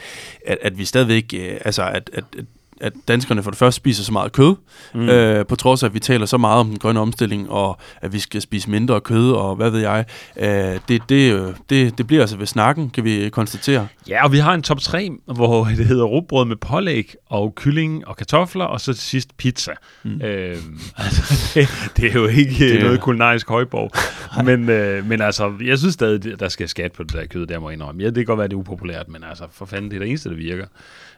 at, 0.48 0.58
at 0.62 0.78
vi 0.78 0.86
stadigvæk, 0.86 1.34
øh, 1.38 1.58
altså 1.66 1.84
at, 1.84 2.10
at, 2.14 2.24
at 2.38 2.46
at 2.84 2.94
danskerne 3.08 3.44
for 3.44 3.52
det 3.52 3.58
første 3.58 3.76
spiser 3.76 4.04
så 4.04 4.12
meget 4.12 4.32
kød, 4.32 4.56
mm. 4.94 5.10
øh, 5.10 5.46
på 5.46 5.56
trods 5.56 5.84
af, 5.84 5.88
at 5.88 5.94
vi 5.94 6.00
taler 6.00 6.26
så 6.26 6.38
meget 6.38 6.60
om 6.60 6.68
den 6.68 6.80
grønne 6.80 7.00
omstilling, 7.00 7.50
og 7.50 7.78
at 8.02 8.14
vi 8.14 8.20
skal 8.20 8.42
spise 8.42 8.70
mindre 8.70 9.02
kød, 9.02 9.32
og 9.32 9.56
hvad 9.56 9.70
ved 9.70 9.80
jeg. 9.80 10.06
Øh, 10.40 10.80
det, 10.88 11.10
det, 11.10 11.56
det, 11.70 11.98
det 11.98 12.08
bliver 12.08 12.22
altså 12.22 12.38
ved 12.38 12.46
snakken, 12.46 12.90
kan 12.90 13.04
vi 13.04 13.30
konstatere. 13.30 13.88
Ja, 14.10 14.24
og 14.24 14.32
vi 14.32 14.38
har 14.38 14.54
en 14.54 14.62
top 14.62 14.80
3, 14.80 15.10
hvor 15.26 15.66
det 15.66 15.86
hedder 15.86 16.04
råbrød 16.04 16.46
med 16.46 16.56
pålæg, 16.56 17.14
og 17.30 17.56
kylling 17.56 18.08
og 18.08 18.18
kartofler, 18.18 18.66
og 18.66 18.82
så 18.82 18.94
til 18.94 19.04
sidst 19.04 19.38
pizza. 19.38 19.72
Mm. 20.04 20.22
Øh, 20.22 20.58
altså, 20.98 21.52
det, 21.54 21.70
det 21.98 22.10
er 22.10 22.14
jo 22.14 22.28
ikke 22.28 22.74
det, 22.74 22.84
noget 22.84 23.02
kulinarisk 23.02 23.50
højborg. 23.50 23.92
men, 24.48 24.70
øh, 24.70 25.06
men 25.06 25.22
altså, 25.22 25.54
jeg 25.64 25.78
synes 25.80 25.94
stadig, 25.94 26.40
der 26.40 26.50
skal 26.50 26.70
skat 26.70 26.92
på 26.92 27.04
det 27.04 27.14
der 27.14 27.26
kød, 27.26 27.48
der 27.48 27.60
må 27.60 27.70
indrømme. 27.70 28.02
Ja, 28.04 28.08
det 28.08 28.16
kan 28.16 28.26
godt 28.26 28.38
være, 28.38 28.48
det 28.48 28.54
er 28.54 28.58
upopulært, 28.58 29.10
men 29.10 29.24
altså, 29.24 29.44
for 29.52 29.66
fanden, 29.66 29.92
det 29.92 29.96
er 29.96 30.00
det 30.00 30.10
eneste, 30.10 30.30
der 30.30 30.36
virker. 30.36 30.66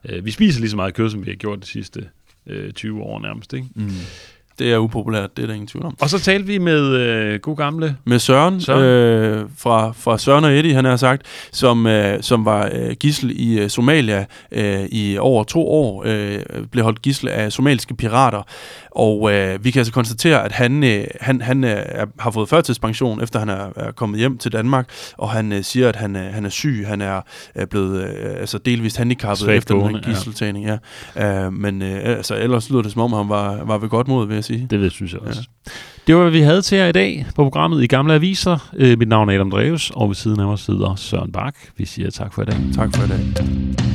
Øh, 0.10 0.26
vi 0.26 0.32
spiser 0.32 0.60
lige 0.60 0.70
så 0.70 0.76
meget 0.76 0.94
kød, 0.94 1.10
som 1.10 1.26
vi 1.26 1.30
har 1.30 1.36
gjort 1.36 1.62
de 1.62 1.68
sidste 1.68 2.10
øh, 2.48 2.72
20 2.72 3.02
år 3.02 3.20
nærmest, 3.20 3.54
ikke? 3.54 3.68
Mm. 3.76 3.92
Det 4.60 4.74
er 4.74 4.78
upopulært, 4.78 5.38
det 5.38 5.44
er 5.44 5.48
der 5.48 5.54
ingen 5.54 5.68
tvivl 5.68 5.86
om. 5.86 5.98
Og 6.00 6.10
så 6.10 6.20
talte 6.20 6.48
vi 6.48 6.58
med 6.58 6.82
øh, 6.82 7.40
god 7.40 7.58
gamle... 7.58 7.98
Med 8.06 8.20
Søren, 8.20 8.62
Søren. 8.62 8.84
Øh, 8.84 9.46
fra, 9.58 9.92
fra 9.92 10.18
Søren 10.18 10.44
og 10.44 10.58
Eddie, 10.58 10.74
han 10.74 10.86
har 10.86 10.96
sagt, 10.96 11.22
som, 11.52 11.88
øh, 11.88 12.24
som 12.24 12.46
var 12.46 12.70
øh, 12.74 12.92
gissel 12.92 13.32
i 13.36 13.60
øh, 13.60 13.70
Somalia 13.70 14.26
øh, 14.52 14.86
i 14.86 15.18
over 15.18 15.44
to 15.44 15.68
år, 15.68 16.04
øh, 16.06 16.40
blev 16.72 16.84
holdt 16.84 17.02
gissel 17.02 17.30
af 17.30 17.52
somaliske 17.52 17.96
pirater. 17.96 18.42
Og 18.96 19.34
øh, 19.34 19.64
vi 19.64 19.72
kan 19.72 19.80
altså 19.80 19.94
konstatere, 19.94 20.44
at 20.46 20.52
han, 20.52 20.84
øh, 20.84 21.08
han, 21.22 21.42
han 21.42 21.64
øh, 21.64 21.78
har 22.20 22.32
fået 22.32 22.50
førtidspension, 22.50 23.24
efter 23.24 23.40
han 23.40 23.50
er, 23.50 23.68
er 23.76 23.92
kommet 23.92 24.20
hjem 24.20 24.38
til 24.38 24.52
Danmark, 24.52 24.90
og 25.18 25.30
han 25.30 25.52
øh, 25.52 25.64
siger, 25.64 25.90
at 25.90 25.96
han, 25.96 26.16
øh, 26.16 26.34
han 26.34 26.46
er 26.46 26.50
syg, 26.50 26.86
han 26.88 27.02
er 27.02 27.22
øh, 27.56 27.68
blevet 27.68 28.02
øh, 28.02 28.40
altså 28.40 28.58
delvist 28.58 28.98
handicappet 28.98 29.38
Svagt 29.38 29.58
efter 29.58 29.76
den 29.76 29.96
her 29.96 30.02
gisseltagning. 30.02 30.66
Ja. 30.66 30.78
Ja. 31.16 31.46
Øh, 31.46 31.54
men 31.54 31.82
øh, 31.82 32.00
altså, 32.04 32.36
ellers 32.36 32.70
lyder 32.70 32.82
det 32.82 32.92
som 32.92 33.02
om, 33.02 33.14
han 33.14 33.30
var, 33.30 33.64
var 33.64 33.78
ved 33.78 33.90
godt 33.90 34.08
mod, 34.08 34.28
vil 34.28 34.34
jeg 34.34 34.44
sige. 34.44 34.68
Det 34.70 34.80
ved, 34.80 34.90
synes 34.90 35.14
jeg 35.14 35.22
også. 35.22 35.42
Ja. 35.66 35.72
Det 36.08 36.16
var, 36.16 36.22
hvad 36.22 36.32
vi 36.32 36.40
havde 36.40 36.62
til 36.62 36.78
jer 36.78 36.88
i 36.88 36.92
dag 36.92 37.26
på 37.36 37.44
programmet 37.44 37.84
i 37.84 37.88
Gamle 37.88 38.14
Aviser. 38.14 38.72
Øh, 38.78 39.00
mit 39.00 39.08
navn 39.08 39.30
er 39.30 39.34
Adam 39.34 39.52
Dreves, 39.52 39.92
og 39.96 40.08
ved 40.08 40.16
siden 40.16 40.40
af 40.40 40.48
mig 40.48 40.60
sidder 40.60 40.96
Søren 40.96 41.32
Bak. 41.32 41.56
Vi 41.78 41.86
siger 41.86 42.10
tak 42.10 42.34
for 42.34 42.42
i 42.42 42.46
dag. 42.46 42.58
Tak 42.76 42.96
for 42.96 43.04
i 43.04 43.08
dag. 43.08 43.95